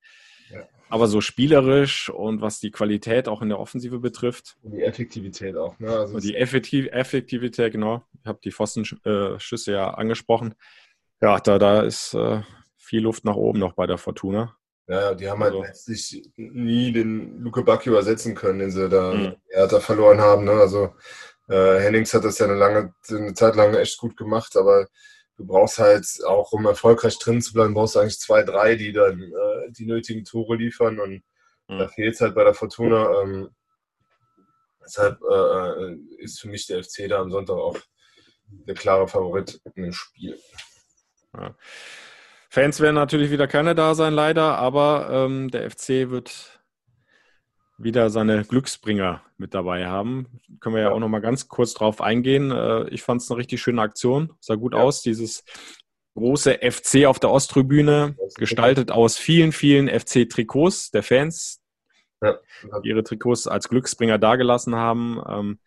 Ja. 0.50 0.60
Aber 0.88 1.08
so 1.08 1.20
spielerisch 1.20 2.08
und 2.10 2.40
was 2.40 2.60
die 2.60 2.70
Qualität 2.70 3.28
auch 3.28 3.42
in 3.42 3.48
der 3.48 3.58
Offensive 3.58 3.98
betrifft. 3.98 4.56
Und 4.62 4.72
die 4.72 4.82
Effektivität 4.82 5.56
auch. 5.56 5.78
Ne? 5.78 5.90
Also 5.90 6.20
die 6.20 6.36
Effektiv 6.36 6.86
Effektivität, 6.92 7.72
genau. 7.72 8.04
Ich 8.20 8.26
habe 8.26 8.38
die 8.44 8.52
Pfostenschüsse 8.52 9.72
ja 9.72 9.90
angesprochen. 9.94 10.54
Ja, 11.20 11.40
da, 11.40 11.58
da 11.58 11.82
ist 11.82 12.14
äh, 12.14 12.42
viel 12.76 13.02
Luft 13.02 13.24
nach 13.24 13.36
oben 13.36 13.58
noch 13.58 13.72
bei 13.72 13.86
der 13.86 13.98
Fortuna. 13.98 14.56
Ja, 14.86 15.14
die 15.14 15.28
haben 15.28 15.42
halt 15.42 15.54
also. 15.54 15.64
letztlich 15.64 16.30
nie 16.36 16.92
den 16.92 17.40
Luke 17.40 17.62
Bacchio 17.62 17.94
ersetzen 17.94 18.34
können, 18.34 18.58
den 18.58 18.70
sie 18.70 18.88
da, 18.90 19.14
mhm. 19.14 19.34
da 19.50 19.80
verloren 19.80 20.20
haben. 20.20 20.44
Ne? 20.44 20.52
Also 20.52 20.94
äh, 21.48 21.80
Hennings 21.80 22.14
hat 22.14 22.24
das 22.24 22.38
ja 22.38 22.46
eine 22.46 22.54
lange, 22.54 22.94
eine 23.08 23.34
Zeit 23.34 23.56
lang 23.56 23.74
echt 23.74 23.98
gut 23.98 24.16
gemacht, 24.16 24.56
aber 24.56 24.88
du 25.36 25.46
brauchst 25.46 25.78
halt 25.78 26.06
auch, 26.26 26.52
um 26.52 26.66
erfolgreich 26.66 27.18
drin 27.18 27.42
zu 27.42 27.52
bleiben, 27.52 27.74
brauchst 27.74 27.96
du 27.96 28.00
eigentlich 28.00 28.20
zwei, 28.20 28.42
drei, 28.42 28.76
die 28.76 28.92
dann 28.92 29.20
äh, 29.20 29.70
die 29.70 29.86
nötigen 29.86 30.24
Tore 30.24 30.56
liefern 30.56 31.00
und 31.00 31.22
mhm. 31.68 31.78
da 31.78 31.88
fehlt 31.88 32.14
es 32.14 32.20
halt 32.20 32.34
bei 32.34 32.44
der 32.44 32.54
Fortuna. 32.54 33.22
Ähm, 33.22 33.50
deshalb 34.82 35.20
äh, 35.22 35.92
äh 35.92 35.98
ist 36.18 36.40
für 36.40 36.48
mich 36.48 36.66
der 36.66 36.82
FC 36.82 37.08
da 37.08 37.20
am 37.20 37.30
Sonntag 37.30 37.56
auch 37.56 37.78
der 38.46 38.74
klare 38.74 39.08
Favorit 39.08 39.60
in 39.74 39.84
dem 39.84 39.92
Spiel. 39.92 40.38
Ja. 41.34 41.54
Fans 42.48 42.78
werden 42.80 42.94
natürlich 42.94 43.30
wieder 43.30 43.48
keine 43.48 43.74
da 43.74 43.94
sein, 43.94 44.14
leider, 44.14 44.58
aber 44.58 45.08
ähm, 45.10 45.50
der 45.50 45.68
FC 45.70 46.10
wird 46.10 46.53
wieder 47.84 48.10
seine 48.10 48.44
Glücksbringer 48.44 49.22
mit 49.36 49.54
dabei 49.54 49.86
haben. 49.86 50.40
Können 50.60 50.74
wir 50.74 50.82
ja, 50.82 50.88
ja. 50.88 50.94
auch 50.94 50.98
noch 50.98 51.08
mal 51.08 51.20
ganz 51.20 51.48
kurz 51.48 51.74
drauf 51.74 52.00
eingehen. 52.00 52.50
Äh, 52.50 52.88
ich 52.88 53.02
fand 53.02 53.20
es 53.20 53.30
eine 53.30 53.38
richtig 53.38 53.62
schöne 53.62 53.82
Aktion, 53.82 54.32
sah 54.40 54.56
gut 54.56 54.74
ja. 54.74 54.80
aus. 54.80 55.02
Dieses 55.02 55.44
große 56.14 56.58
FC 56.62 57.06
auf 57.06 57.20
der 57.20 57.30
Osttribüne, 57.30 58.16
gestaltet 58.36 58.90
aus 58.90 59.18
vielen, 59.18 59.52
vielen 59.52 59.88
FC-Trikots 59.88 60.90
der 60.90 61.02
Fans, 61.02 61.60
ja. 62.22 62.38
die 62.82 62.88
ihre 62.88 63.04
Trikots 63.04 63.46
als 63.46 63.68
Glücksbringer 63.68 64.18
dagelassen 64.18 64.74
haben. 64.74 65.20
Ähm, 65.28 65.58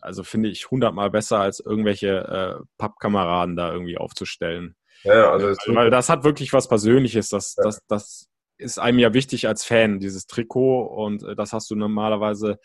also 0.00 0.24
finde 0.24 0.48
ich 0.48 0.70
hundertmal 0.70 1.10
besser, 1.10 1.38
als 1.38 1.60
irgendwelche 1.60 2.60
äh, 2.60 2.64
Pappkameraden 2.78 3.56
da 3.56 3.72
irgendwie 3.72 3.98
aufzustellen. 3.98 4.76
Ja, 5.04 5.32
also, 5.32 5.48
also 5.48 5.74
weil 5.74 5.90
das 5.90 6.08
hat 6.08 6.24
wirklich 6.24 6.52
was 6.52 6.68
Persönliches. 6.68 7.28
Das, 7.28 7.54
das, 7.54 7.80
das 7.88 8.28
ist 8.62 8.78
einem 8.78 8.98
ja 8.98 9.12
wichtig 9.12 9.48
als 9.48 9.64
Fan, 9.64 10.00
dieses 10.00 10.26
Trikot. 10.26 10.86
Und 10.86 11.22
äh, 11.22 11.34
das 11.34 11.52
hast 11.52 11.70
du 11.70 11.74
normalerweise 11.74 12.58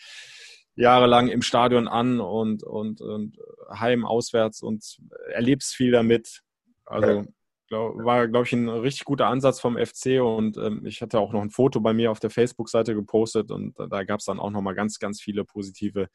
jahrelang 0.76 1.28
im 1.28 1.42
Stadion 1.42 1.88
an 1.88 2.20
und, 2.20 2.64
und, 2.64 3.02
und 3.02 3.38
heim, 3.72 4.06
auswärts 4.06 4.62
und 4.62 5.00
erlebst 5.32 5.74
viel 5.76 5.92
damit. 5.92 6.42
Also 6.86 7.26
glaub, 7.68 7.98
war, 7.98 8.28
glaube 8.28 8.46
ich, 8.46 8.54
ein 8.54 8.70
richtig 8.70 9.06
guter 9.06 9.28
Ansatz 9.28 9.60
vom 9.60 9.78
FC 9.78 10.22
und 10.22 10.58
ähm, 10.58 10.86
ich 10.86 11.02
hatte 11.02 11.20
auch 11.20 11.34
noch 11.34 11.42
ein 11.42 11.50
Foto 11.50 11.82
bei 11.82 11.94
mir 11.94 12.12
auf 12.12 12.20
der 12.20 12.30
Facebook-Seite 12.30 12.94
gepostet 12.94 13.52
und 13.52 13.76
da 13.78 14.04
gab 14.04 14.20
es 14.20 14.26
dann 14.26 14.40
auch 14.40 14.52
nochmal 14.52 14.76
ganz, 14.76 15.00
ganz 15.00 15.20
viele 15.20 15.44
positive 15.44 16.08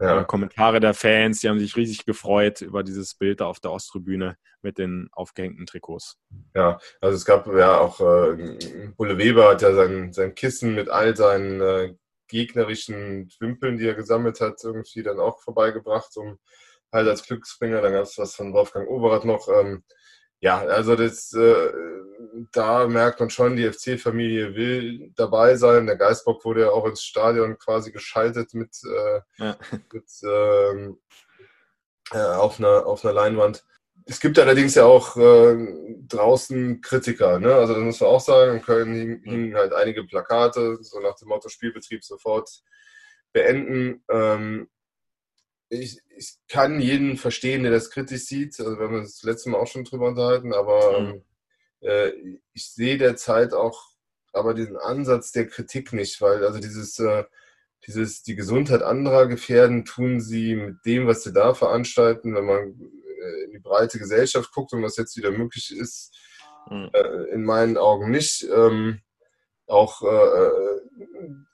ja. 0.00 0.24
Kommentare 0.24 0.80
der 0.80 0.94
Fans, 0.94 1.40
die 1.40 1.48
haben 1.48 1.58
sich 1.58 1.76
riesig 1.76 2.04
gefreut 2.04 2.60
über 2.60 2.82
dieses 2.82 3.14
Bild 3.14 3.40
da 3.40 3.46
auf 3.46 3.60
der 3.60 3.72
Osttribüne 3.72 4.36
mit 4.62 4.78
den 4.78 5.08
aufgehängten 5.12 5.66
Trikots. 5.66 6.18
Ja, 6.54 6.78
also 7.00 7.16
es 7.16 7.24
gab 7.24 7.46
ja 7.48 7.78
auch, 7.78 8.00
äh, 8.00 8.92
Bulle 8.96 9.18
Weber 9.18 9.50
hat 9.50 9.62
ja 9.62 9.74
sein, 9.74 10.12
sein 10.12 10.34
Kissen 10.34 10.74
mit 10.74 10.88
all 10.88 11.16
seinen 11.16 11.60
äh, 11.60 11.94
gegnerischen 12.28 13.28
Wimpeln, 13.40 13.78
die 13.78 13.86
er 13.86 13.94
gesammelt 13.94 14.40
hat, 14.40 14.62
irgendwie 14.62 15.02
dann 15.02 15.18
auch 15.18 15.40
vorbeigebracht, 15.40 16.16
um 16.16 16.38
halt 16.92 17.08
als 17.08 17.24
Glücksbringer. 17.24 17.80
Dann 17.80 17.92
gab 17.92 18.04
es 18.04 18.18
was 18.18 18.34
von 18.34 18.52
Wolfgang 18.52 18.88
Overath 18.88 19.24
noch. 19.24 19.48
Ähm, 19.48 19.82
ja, 20.40 20.58
also 20.60 20.94
das, 20.94 21.32
äh, 21.32 21.72
da 22.52 22.86
merkt 22.86 23.20
man 23.20 23.30
schon, 23.30 23.56
die 23.56 23.70
FC-Familie 23.70 24.54
will 24.54 25.12
dabei 25.16 25.56
sein. 25.56 25.86
Der 25.86 25.96
Geistbock 25.96 26.44
wurde 26.44 26.62
ja 26.62 26.70
auch 26.70 26.86
ins 26.86 27.02
Stadion 27.02 27.58
quasi 27.58 27.90
geschaltet 27.90 28.54
mit, 28.54 28.76
äh, 28.84 29.20
ja. 29.38 29.56
mit 29.92 30.08
ähm, 30.22 30.98
äh, 32.12 32.18
auf, 32.18 32.60
einer, 32.60 32.86
auf 32.86 33.04
einer 33.04 33.14
Leinwand. 33.14 33.64
Es 34.06 34.20
gibt 34.20 34.38
allerdings 34.38 34.74
ja 34.76 34.84
auch 34.84 35.16
äh, 35.16 35.56
draußen 36.06 36.80
Kritiker, 36.80 37.38
ne? 37.40 37.54
also 37.54 37.74
das 37.74 37.82
muss 37.82 38.00
man 38.00 38.10
auch 38.10 38.20
sagen. 38.20 38.56
In 38.56 38.62
Köln 38.62 38.94
hingen, 38.94 39.22
hingen 39.24 39.54
halt 39.54 39.74
einige 39.74 40.04
Plakate, 40.04 40.78
so 40.80 41.00
nach 41.00 41.16
dem 41.16 41.28
Motto 41.28 41.48
Spielbetrieb 41.48 42.04
sofort 42.04 42.62
beenden. 43.32 44.02
Ähm, 44.08 44.68
ich, 45.70 45.98
ich 46.16 46.36
kann 46.48 46.80
jeden 46.80 47.16
verstehen, 47.16 47.62
der 47.62 47.72
das 47.72 47.90
kritisch 47.90 48.24
sieht. 48.24 48.58
Also 48.58 48.78
wir 48.78 48.86
haben 48.86 48.96
uns 48.96 49.16
das 49.16 49.22
letzte 49.22 49.50
Mal 49.50 49.58
auch 49.58 49.66
schon 49.66 49.84
drüber 49.84 50.08
unterhalten, 50.08 50.54
aber 50.54 51.00
mhm. 51.00 51.22
äh, 51.80 52.12
ich 52.52 52.70
sehe 52.70 52.98
derzeit 52.98 53.52
auch 53.52 53.88
aber 54.32 54.54
diesen 54.54 54.76
Ansatz 54.76 55.32
der 55.32 55.48
Kritik 55.48 55.92
nicht, 55.92 56.20
weil 56.20 56.44
also 56.44 56.60
dieses, 56.60 56.98
äh, 56.98 57.24
dieses 57.86 58.22
die 58.22 58.36
Gesundheit 58.36 58.82
anderer 58.82 59.26
gefährden, 59.26 59.84
tun 59.84 60.20
sie 60.20 60.54
mit 60.54 60.84
dem, 60.84 61.06
was 61.06 61.22
sie 61.22 61.32
da 61.32 61.54
veranstalten, 61.54 62.34
wenn 62.34 62.44
man 62.44 62.58
äh, 62.58 63.44
in 63.44 63.52
die 63.52 63.58
breite 63.58 63.98
Gesellschaft 63.98 64.52
guckt 64.52 64.72
und 64.72 64.82
was 64.82 64.96
jetzt 64.96 65.16
wieder 65.16 65.30
möglich 65.30 65.74
ist, 65.76 66.14
mhm. 66.70 66.90
in 67.32 67.44
meinen 67.44 67.76
Augen 67.76 68.10
nicht. 68.10 68.44
Ähm, 68.44 69.00
auch 69.66 70.02
äh, 70.02 70.06
äh, 70.06 70.80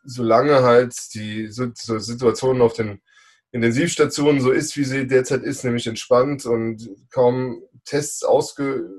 solange 0.04 0.62
halt 0.62 0.94
die 1.14 1.48
so, 1.48 1.66
so 1.74 1.98
Situationen 1.98 2.62
auf 2.62 2.74
den 2.74 3.02
Intensivstation 3.54 4.40
so 4.40 4.50
ist, 4.50 4.76
wie 4.76 4.82
sie 4.82 5.06
derzeit 5.06 5.44
ist, 5.44 5.62
nämlich 5.62 5.86
entspannt 5.86 6.44
und 6.44 6.90
kaum 7.12 7.62
Tests 7.84 8.24
ausge, 8.24 8.90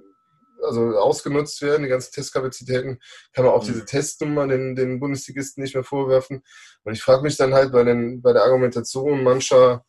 also 0.63 0.97
ausgenutzt 0.97 1.61
werden, 1.61 1.83
die 1.83 1.89
ganzen 1.89 2.13
Testkapazitäten, 2.13 2.99
kann 3.33 3.43
man 3.43 3.53
auch 3.53 3.63
mhm. 3.63 3.67
diese 3.67 3.85
Testnummer 3.85 4.47
den, 4.47 4.73
den 4.73 5.01
Bundesligisten 5.01 5.61
nicht 5.61 5.75
mehr 5.75 5.83
vorwerfen. 5.83 6.41
Und 6.85 6.93
ich 6.93 7.01
frage 7.01 7.23
mich 7.23 7.35
dann 7.35 7.53
halt 7.53 7.73
bei, 7.73 7.83
den, 7.83 8.21
bei 8.21 8.31
der 8.31 8.43
Argumentation 8.43 9.23
mancher, 9.23 9.83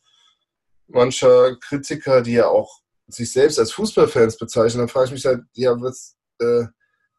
mancher 0.87 1.55
Kritiker, 1.61 2.21
die 2.21 2.33
ja 2.33 2.47
auch 2.47 2.81
sich 3.07 3.31
selbst 3.31 3.59
als 3.59 3.71
Fußballfans 3.71 4.37
bezeichnen, 4.37 4.79
dann 4.79 4.89
frage 4.89 5.05
ich 5.05 5.11
mich 5.13 5.25
halt, 5.25 5.43
ja, 5.53 5.79
was, 5.79 6.17
äh, 6.39 6.65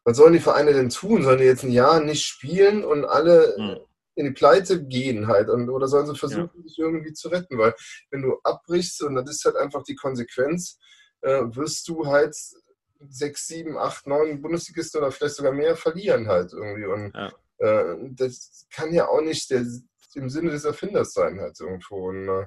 was 0.03 0.17
sollen 0.17 0.33
die 0.33 0.39
Vereine 0.39 0.73
denn 0.73 0.91
tun? 0.91 1.23
Sollen 1.23 1.39
die 1.39 1.45
jetzt 1.45 1.63
ein 1.63 1.71
Jahr 1.71 1.99
nicht 1.99 2.25
spielen 2.25 2.83
und 2.83 3.05
alle 3.05 3.55
Mhm. 3.57 3.88
In 4.19 4.25
die 4.25 4.31
Pleite 4.31 4.83
gehen 4.85 5.27
halt? 5.27 5.49
Und, 5.49 5.69
oder 5.69 5.87
sollen 5.87 6.05
sie 6.07 6.15
versuchen, 6.15 6.49
Ja. 6.55 6.63
sich 6.63 6.77
irgendwie 6.77 7.13
zu 7.13 7.29
retten? 7.29 7.57
Weil 7.57 7.73
wenn 8.11 8.21
du 8.21 8.37
abbrichst, 8.43 9.01
und 9.03 9.15
das 9.15 9.29
ist 9.29 9.45
halt 9.45 9.55
einfach 9.55 9.83
die 9.83 9.95
Konsequenz, 9.95 10.77
äh, 11.21 11.41
wirst 11.55 11.87
du 11.87 12.05
halt 12.05 12.35
sechs, 13.09 13.47
sieben, 13.47 13.77
acht, 13.77 14.05
neun 14.07 14.41
Bundesligisten 14.41 14.99
oder 15.01 15.11
vielleicht 15.11 15.35
sogar 15.35 15.53
mehr 15.53 15.75
verlieren 15.75 16.27
halt 16.27 16.51
irgendwie. 16.53 16.85
Und 16.85 17.13
Ja. 17.15 17.31
äh, 17.59 17.95
das 18.11 18.65
kann 18.73 18.93
ja 18.93 19.07
auch 19.07 19.21
nicht 19.21 19.49
der, 19.51 19.65
im 20.15 20.29
Sinne 20.29 20.51
des 20.51 20.65
Erfinders 20.65 21.13
sein 21.13 21.39
halt 21.39 21.59
irgendwo. 21.59 22.09
Und, 22.09 22.27
äh, 22.27 22.45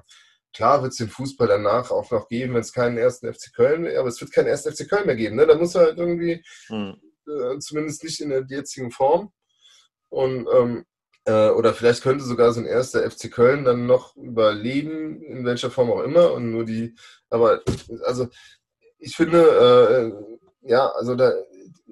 Klar 0.55 0.83
wird 0.83 0.91
es 0.91 0.99
den 0.99 1.09
Fußball 1.09 1.47
danach 1.47 1.89
auch 1.89 2.11
noch 2.11 2.27
geben, 2.27 2.53
wenn 2.53 2.61
es 2.61 2.71
keinen 2.73 2.99
ersten 2.99 3.25
FC 3.33 3.51
Köln, 3.55 3.87
aber 3.97 4.07
es 4.09 4.21
wird 4.21 4.31
keinen 4.31 4.45
ersten 4.45 4.71
FC 4.71 4.87
Köln 4.87 5.07
mehr 5.07 5.15
geben. 5.15 5.35
Ne? 5.35 5.47
Da 5.47 5.55
muss 5.55 5.73
er 5.73 5.81
halt 5.81 5.97
irgendwie 5.97 6.43
Mhm. 6.69 7.01
äh, 7.27 7.57
zumindest 7.57 8.03
nicht 8.03 8.21
in 8.21 8.29
der 8.29 8.45
jetzigen 8.47 8.91
Form. 8.91 9.33
Und 10.09 10.47
ähm, 10.53 10.85
äh, 11.25 11.49
oder 11.49 11.73
vielleicht 11.73 12.03
könnte 12.03 12.23
sogar 12.23 12.51
so 12.53 12.59
ein 12.59 12.65
erster 12.65 13.09
FC 13.09 13.31
Köln 13.31 13.63
dann 13.63 13.85
noch 13.85 14.15
überleben, 14.15 15.21
in 15.21 15.45
welcher 15.45 15.71
Form 15.71 15.91
auch 15.91 16.01
immer. 16.01 16.33
Und 16.33 16.51
nur 16.51 16.65
die, 16.65 16.95
aber 17.29 17.61
also 18.05 18.27
ich 18.99 19.15
finde, 19.15 20.13
äh, 20.61 20.69
ja, 20.69 20.87
also 20.91 21.15
da 21.15 21.33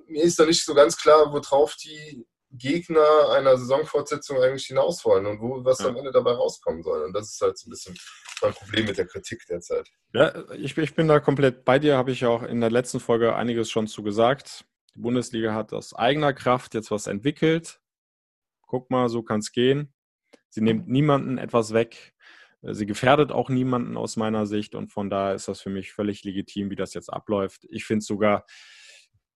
mir 0.07 0.23
ist 0.23 0.39
da 0.39 0.45
nicht 0.45 0.63
so 0.63 0.73
ganz 0.73 0.97
klar, 0.97 1.31
worauf 1.31 1.75
die 1.75 2.25
Gegner 2.51 3.29
einer 3.31 3.57
Saisonfortsetzung 3.57 4.41
eigentlich 4.41 4.65
hinaus 4.65 5.05
wollen 5.05 5.25
und 5.25 5.39
wo 5.39 5.63
was 5.63 5.79
Ja. 5.79 5.87
am 5.87 5.95
Ende 5.95 6.11
dabei 6.11 6.31
rauskommen 6.33 6.83
soll. 6.83 7.03
Und 7.03 7.13
das 7.13 7.29
ist 7.31 7.41
halt 7.41 7.57
so 7.57 7.67
ein 7.67 7.71
bisschen 7.71 7.97
mein 8.41 8.53
Problem 8.53 8.85
mit 8.85 8.97
der 8.97 9.07
Kritik 9.07 9.45
derzeit. 9.49 9.87
Ja, 10.13 10.33
ich, 10.55 10.77
ich 10.77 10.93
bin 10.95 11.07
da 11.07 11.19
komplett 11.19 11.63
bei 11.63 11.79
dir, 11.79 11.95
habe 11.95 12.11
ich 12.11 12.21
ja 12.21 12.29
auch 12.29 12.43
in 12.43 12.59
der 12.59 12.71
letzten 12.71 12.99
Folge 12.99 13.35
einiges 13.35 13.71
schon 13.71 13.87
zu 13.87 14.03
gesagt. 14.03 14.65
Die 14.95 14.99
Bundesliga 14.99 15.53
hat 15.53 15.71
aus 15.71 15.93
eigener 15.95 16.33
Kraft 16.33 16.73
jetzt 16.73 16.91
was 16.91 17.07
entwickelt. 17.07 17.79
Guck 18.71 18.89
mal, 18.89 19.09
so 19.09 19.21
kann 19.21 19.41
es 19.41 19.51
gehen. 19.51 19.93
Sie 20.47 20.61
nimmt 20.61 20.87
niemanden 20.87 21.37
etwas 21.37 21.73
weg. 21.73 22.13
Äh, 22.61 22.73
Sie 22.73 22.85
gefährdet 22.85 23.33
auch 23.33 23.49
niemanden 23.49 23.97
aus 23.97 24.15
meiner 24.15 24.45
Sicht 24.45 24.75
und 24.75 24.87
von 24.93 25.09
daher 25.09 25.35
ist 25.35 25.49
das 25.49 25.59
für 25.59 25.69
mich 25.69 25.91
völlig 25.91 26.23
legitim, 26.23 26.69
wie 26.69 26.77
das 26.77 26.93
jetzt 26.93 27.09
abläuft. 27.11 27.65
Ich 27.69 27.83
finde 27.83 27.97
es 27.99 28.05
sogar 28.07 28.45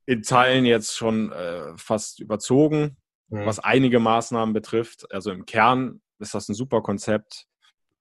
in 0.06 0.22
Teilen 0.22 0.64
jetzt 0.66 0.96
schon 0.96 1.34
äh, 1.34 1.76
fast 1.76 2.22
überzogen, 2.22 2.96
Mhm. 3.28 3.46
was 3.46 3.60
einige 3.60 4.00
Maßnahmen 4.00 4.54
betrifft. 4.54 5.12
Also 5.12 5.32
im 5.32 5.46
Kern 5.46 6.00
ist 6.20 6.34
das 6.34 6.48
ein 6.48 6.54
super 6.54 6.82
Konzept. 6.82 7.48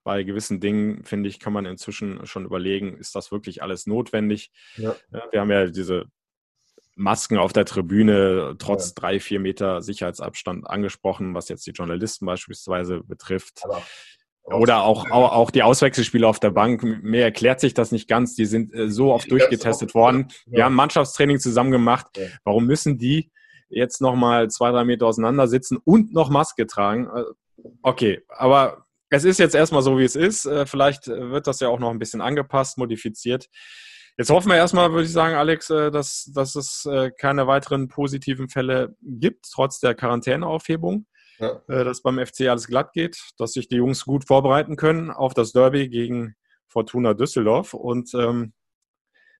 Bei 0.05 0.23
gewissen 0.23 0.61
Dingen, 0.61 1.03
finde 1.05 1.29
ich, 1.31 1.41
kann 1.41 1.53
man 1.55 1.65
inzwischen 1.67 2.27
schon 2.27 2.45
überlegen, 2.45 2.97
ist 2.99 3.15
das 3.17 3.33
wirklich 3.33 3.61
alles 3.63 3.87
notwendig? 3.87 4.53
Ja. 4.77 4.95
wir 5.33 5.41
haben 5.41 5.51
ja 5.51 5.67
diese 5.67 6.05
Masken 6.97 7.39
auf 7.39 7.53
der 7.53 7.65
Tribüne 7.65 8.57
trotz 8.59 8.95
drei, 8.95 9.21
vier 9.21 9.41
Meter 9.41 9.83
Sicherheitsabstand 9.83 10.69
angesprochen, 10.69 11.35
was 11.35 11.49
jetzt 11.49 11.67
die 11.67 11.73
Journalisten 11.73 12.27
beispielsweise 12.27 13.01
betrifft. 13.01 13.63
Aber 13.65 13.83
Oder 14.45 14.83
auch, 14.83 15.11
auch, 15.11 15.33
auch 15.33 15.51
die 15.51 15.63
Auswechselspieler 15.63 16.29
auf 16.29 16.41
der 16.41 16.51
Bank. 16.51 16.83
Mir 16.83 17.23
erklärt 17.23 17.61
sich 17.61 17.75
das 17.75 17.93
nicht 17.93 18.09
ganz. 18.09 18.35
Die 18.35 18.47
sind 18.47 18.75
äh, 18.75 18.91
so 18.91 19.13
oft 19.13 19.31
durchgetestet 19.31 19.95
worden. 19.95 20.29
Wir 20.47 20.61
ja. 20.61 20.65
haben 20.67 20.75
Mannschaftstraining 20.75 21.39
zusammen 21.39 21.71
gemacht. 21.71 22.07
Ja. 22.17 22.27
Warum 22.45 22.67
müssen 22.67 22.99
die 22.99 23.33
jetzt 23.69 24.01
nochmal 24.01 24.51
zwei, 24.51 24.71
drei 24.71 24.85
Meter 24.85 25.07
auseinander 25.07 25.49
sitzen 25.49 25.79
und 25.83 26.13
noch 26.13 26.29
Maske 26.31 26.67
tragen? 26.67 27.09
Äh, 27.15 27.23
Okay, 27.83 28.23
aber 28.29 28.87
es 29.11 29.25
ist 29.25 29.39
jetzt 29.39 29.55
erstmal 29.55 29.83
so, 29.83 29.99
wie 29.99 30.05
es 30.05 30.17
ist. 30.17 30.47
Äh, 30.47 30.67
Vielleicht 30.67 31.09
äh, 31.09 31.31
wird 31.31 31.47
das 31.47 31.61
ja 31.61 31.69
auch 31.69 31.79
noch 31.79 31.91
ein 31.91 31.99
bisschen 31.99 32.21
angepasst, 32.21 32.79
modifiziert. 32.79 33.49
Jetzt 34.17 34.31
hoffen 34.31 34.49
wir 34.49 34.57
erstmal, 34.57 34.93
würde 34.93 35.05
ich 35.05 35.13
sagen, 35.13 35.35
Alex, 35.35 35.71
äh, 35.71 35.91
dass, 35.91 36.31
dass 36.33 36.55
es 36.55 36.87
äh, 36.87 37.11
keine 37.11 37.47
weiteren 37.47 37.89
positiven 37.89 38.49
Fälle 38.49 38.95
gibt, 39.03 39.47
trotz 39.53 39.81
der 39.81 39.95
Quarantäneaufhebung 39.95 41.07
Ja. 41.41 41.61
äh, 41.69 41.85
dass 41.85 42.01
beim 42.03 42.25
FC 42.25 42.43
alles 42.43 42.69
glatt 42.69 42.93
geht, 42.93 43.19
dass 43.39 43.53
sich 43.55 43.67
die 43.69 43.77
Jungs 43.77 44.05
gut 44.05 44.25
vorbereiten 44.27 44.77
können 44.77 45.11
auf 45.11 45.35
das 45.35 45.53
Derby 45.53 45.89
gegen 45.89 46.37
Fortuna 46.69 47.15
Düsseldorf. 47.15 47.75
Und 47.75 48.15
ähm, 48.15 48.53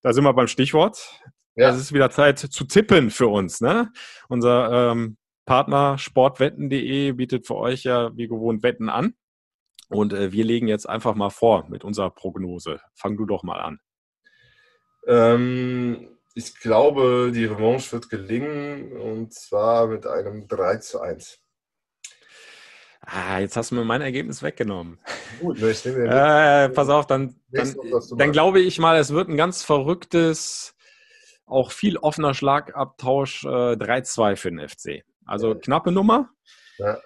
da 0.01 0.11
sind 0.11 0.25
wir 0.25 0.33
beim 0.33 0.47
Stichwort. 0.47 1.21
Ja. 1.55 1.69
Es 1.69 1.77
ist 1.77 1.93
wieder 1.93 2.09
Zeit 2.09 2.39
zu 2.39 2.65
tippen 2.65 3.11
für 3.11 3.27
uns. 3.27 3.61
Ne? 3.61 3.91
Unser 4.27 4.91
ähm, 4.91 5.17
Partner 5.45 5.97
sportwetten.de 5.97 7.13
bietet 7.13 7.47
für 7.47 7.55
euch 7.55 7.83
ja 7.83 8.11
wie 8.17 8.27
gewohnt 8.27 8.61
Wetten 8.61 8.89
an. 8.89 9.13
Und 9.87 10.11
äh, 10.11 10.33
wir 10.33 10.43
legen 10.43 10.67
jetzt 10.67 10.89
einfach 10.89 11.15
mal 11.15 11.29
vor 11.29 11.65
mit 11.69 11.85
unserer 11.85 12.09
Prognose. 12.09 12.81
Fang 12.95 13.15
du 13.15 13.25
doch 13.25 13.43
mal 13.43 13.61
an. 13.61 13.79
Ähm, 15.07 16.17
ich 16.33 16.59
glaube, 16.59 17.31
die 17.33 17.45
Revanche 17.45 17.93
wird 17.93 18.09
gelingen 18.09 18.91
und 18.97 19.33
zwar 19.33 19.87
mit 19.87 20.05
einem 20.05 20.47
3 20.47 20.77
zu 20.77 20.99
1. 20.99 21.39
Ah, 23.01 23.39
jetzt 23.39 23.55
hast 23.55 23.71
du 23.71 23.75
mir 23.75 23.85
mein 23.85 24.01
Ergebnis 24.01 24.41
weggenommen. 24.41 24.99
Gut, 25.39 25.61
ne, 25.61 25.69
ich 25.69 25.85
nehme 25.85 26.05
Äh, 26.05 26.69
pass 26.69 26.89
auf, 26.89 27.05
dann, 27.05 27.35
dann, 27.49 27.75
dann 28.17 28.31
glaube 28.31 28.59
ich 28.59 28.79
mal, 28.79 28.97
es 28.97 29.13
wird 29.13 29.29
ein 29.29 29.37
ganz 29.37 29.63
verrücktes, 29.63 30.75
auch 31.45 31.71
viel 31.71 31.97
offener 31.97 32.33
Schlagabtausch 32.33 33.45
äh, 33.45 33.73
3-2 33.75 34.35
für 34.35 34.49
den 34.49 34.67
FC. 34.67 35.03
Also 35.25 35.53
knappe 35.53 35.91
Nummer. 35.91 36.29
Ja. 36.77 36.97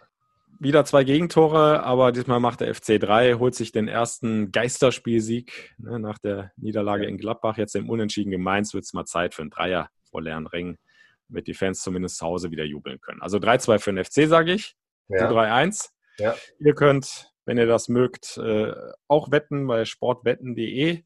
Wieder 0.61 0.83
zwei 0.83 1.05
Gegentore, 1.05 1.83
aber 1.83 2.11
diesmal 2.11 2.41
macht 2.41 2.59
der 2.59 2.75
FC 2.75 2.99
3, 2.99 3.35
holt 3.35 3.55
sich 3.55 3.71
den 3.71 3.87
ersten 3.87 4.51
Geisterspielsieg 4.51 5.73
ne, 5.77 5.99
nach 5.99 6.17
der 6.17 6.51
Niederlage 6.57 7.05
in 7.05 7.17
Gladbach. 7.17 7.57
Jetzt 7.57 7.75
im 7.75 7.89
Unentschieden 7.89 8.31
gegen 8.31 8.43
Mainz 8.43 8.73
wird 8.73 8.83
es 8.83 8.91
mal 8.91 9.05
Zeit 9.05 9.33
für 9.33 9.41
einen 9.41 9.51
Dreier 9.51 9.89
vor 10.11 10.21
leeren 10.21 10.47
Ringen, 10.47 10.77
damit 11.29 11.47
die 11.47 11.53
Fans 11.53 11.81
zumindest 11.81 12.17
zu 12.17 12.25
Hause 12.25 12.51
wieder 12.51 12.65
jubeln 12.65 12.99
können. 12.99 13.21
Also 13.21 13.37
3-2 13.37 13.79
für 13.79 13.93
den 13.93 14.03
FC, 14.03 14.27
sage 14.27 14.51
ich. 14.51 14.75
Ja. 15.07 15.31
3-1. 15.31 15.91
Ja. 16.17 16.35
Ihr 16.59 16.75
könnt, 16.75 17.31
wenn 17.45 17.57
ihr 17.57 17.67
das 17.67 17.87
mögt, 17.87 18.37
äh, 18.37 18.73
auch 19.07 19.31
wetten 19.31 19.65
bei 19.65 19.85
sportwetten.de. 19.85 21.03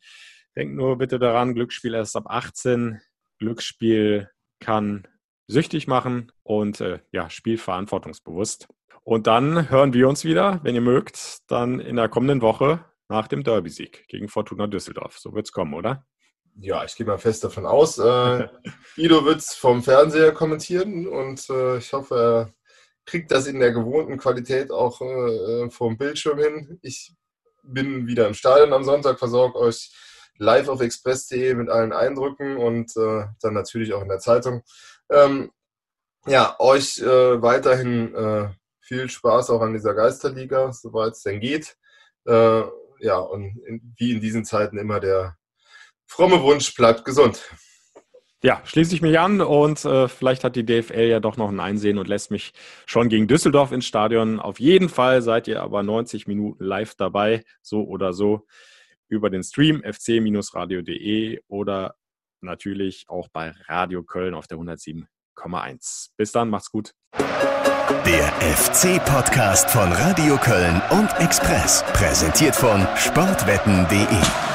Denkt 0.56 0.76
nur 0.76 0.98
bitte 0.98 1.20
daran, 1.20 1.54
Glücksspiel 1.54 1.94
erst 1.94 2.16
ab 2.16 2.26
18. 2.26 3.02
Glücksspiel 3.38 4.32
kann 4.60 5.08
süchtig 5.48 5.88
machen 5.88 6.32
und 6.42 6.82
äh, 6.82 7.00
ja, 7.12 7.30
Spiel 7.30 7.60
verantwortungsbewusst. 7.60 8.68
Und 9.04 9.28
dann 9.28 9.70
hören 9.70 9.94
wir 9.94 10.08
uns 10.08 10.24
wieder, 10.24 10.60
wenn 10.64 10.76
ihr 10.76 10.82
mögt, 10.82 11.40
dann 11.48 11.80
in 11.80 11.98
der 11.98 12.10
kommenden 12.10 12.42
Woche 12.42 12.86
nach 13.10 13.28
dem 13.28 13.44
Derby-Sieg 13.44 14.08
gegen 14.08 14.30
Fortuna 14.30 14.68
Düsseldorf. 14.68 15.18
So 15.20 15.34
wird's 15.34 15.52
kommen, 15.52 15.74
oder? 15.74 16.06
ja, 16.60 16.84
ich 16.84 16.96
gehe 16.96 17.06
mal 17.06 17.18
fest 17.18 17.44
davon 17.44 17.66
aus. 17.66 17.98
Äh, 17.98 18.48
Guido 18.96 19.26
wird 19.26 19.40
es 19.40 19.54
vom 19.54 19.84
Fernseher 19.84 20.32
kommentieren 20.32 21.08
und 21.08 21.50
äh, 21.50 21.78
ich 21.78 21.94
hoffe, 21.94 22.16
er 22.16 22.54
kriegt 23.06 23.32
das 23.32 23.48
in 23.48 23.60
der 23.60 23.72
gewohnten 23.72 24.18
Qualität 24.18 24.72
auch 24.72 25.02
äh, 25.02 25.70
vom 25.70 25.98
Bildschirm 25.98 26.40
hin. 26.40 26.80
Ich 26.82 27.14
bin 27.64 28.08
wieder 28.08 28.28
im 28.28 28.34
Stadion 28.34 28.74
am 28.74 28.84
Sonntag, 28.84 29.20
versorge 29.20 29.58
euch 29.58 29.92
live 30.38 30.68
auf 30.70 30.82
express.de 30.82 31.54
mit 31.56 31.70
allen 31.70 31.94
Eindrücken 31.94 32.58
und 32.58 32.96
äh, 32.98 33.26
dann 33.42 33.54
natürlich 33.54 33.94
auch 33.94 34.02
in 34.02 34.10
der 34.10 34.20
Zeitung. 34.20 34.64
Ähm, 35.10 35.52
ja, 36.26 36.56
euch 36.60 37.00
äh, 37.00 37.42
weiterhin 37.42 38.16
äh, 38.16 38.50
viel 38.94 39.10
Spaß 39.10 39.50
auch 39.50 39.62
an 39.62 39.74
dieser 39.74 39.96
Geisterliga, 39.96 40.72
soweit 40.72 41.14
es 41.14 41.24
denn 41.24 41.40
geht. 41.40 41.76
Äh, 42.26 42.64
ja, 43.00 43.18
und 43.18 43.58
in, 43.66 43.94
wie 43.98 44.12
in 44.12 44.22
diesen 44.22 44.46
Zeiten 44.46 44.78
immer 44.78 45.00
der 45.00 45.36
fromme 46.06 46.42
Wunsch, 46.44 46.76
bleibt 46.76 47.04
gesund. 47.04 47.44
Ja, 48.44 48.62
schließe 48.66 48.94
ich 48.94 49.02
mich 49.02 49.18
an 49.18 49.42
und 49.42 49.84
äh, 49.86 50.08
vielleicht 50.08 50.44
hat 50.44 50.56
die 50.56 50.66
DFL 50.66 51.08
ja 51.08 51.20
doch 51.20 51.38
noch 51.38 51.50
ein 51.50 51.60
Einsehen 51.60 51.98
und 51.98 52.08
lässt 52.08 52.30
mich 52.30 52.52
schon 52.86 53.10
gegen 53.10 53.28
Düsseldorf 53.28 53.72
ins 53.72 53.86
Stadion. 53.86 54.40
Auf 54.40 54.60
jeden 54.60 54.90
Fall 54.90 55.22
seid 55.22 55.48
ihr 55.48 55.64
aber 55.64 55.82
90 55.82 56.28
Minuten 56.28 56.64
live 56.64 56.94
dabei, 56.96 57.44
so 57.62 57.84
oder 57.86 58.14
so, 58.14 58.46
über 59.08 59.30
den 59.30 59.44
Stream 59.44 59.82
fc-radio.de 59.82 61.40
oder 61.48 61.96
natürlich 62.42 63.06
auch 63.08 63.30
bei 63.30 63.54
Radio 63.68 64.04
Köln 64.04 64.34
auf 64.34 64.48
der 64.48 64.60
107,1. 65.36 66.10
Bis 66.18 66.32
dann, 66.32 66.50
macht's 66.50 66.72
gut. 66.72 66.94
Der 68.06 68.28
FC-Podcast 68.42 69.70
von 69.70 69.92
Radio 69.94 70.38
Köln 70.38 70.82
und 70.90 71.10
Express. 71.20 71.84
Präsentiert 71.94 72.56
von 72.56 72.86
sportwetten.de. 72.98 74.53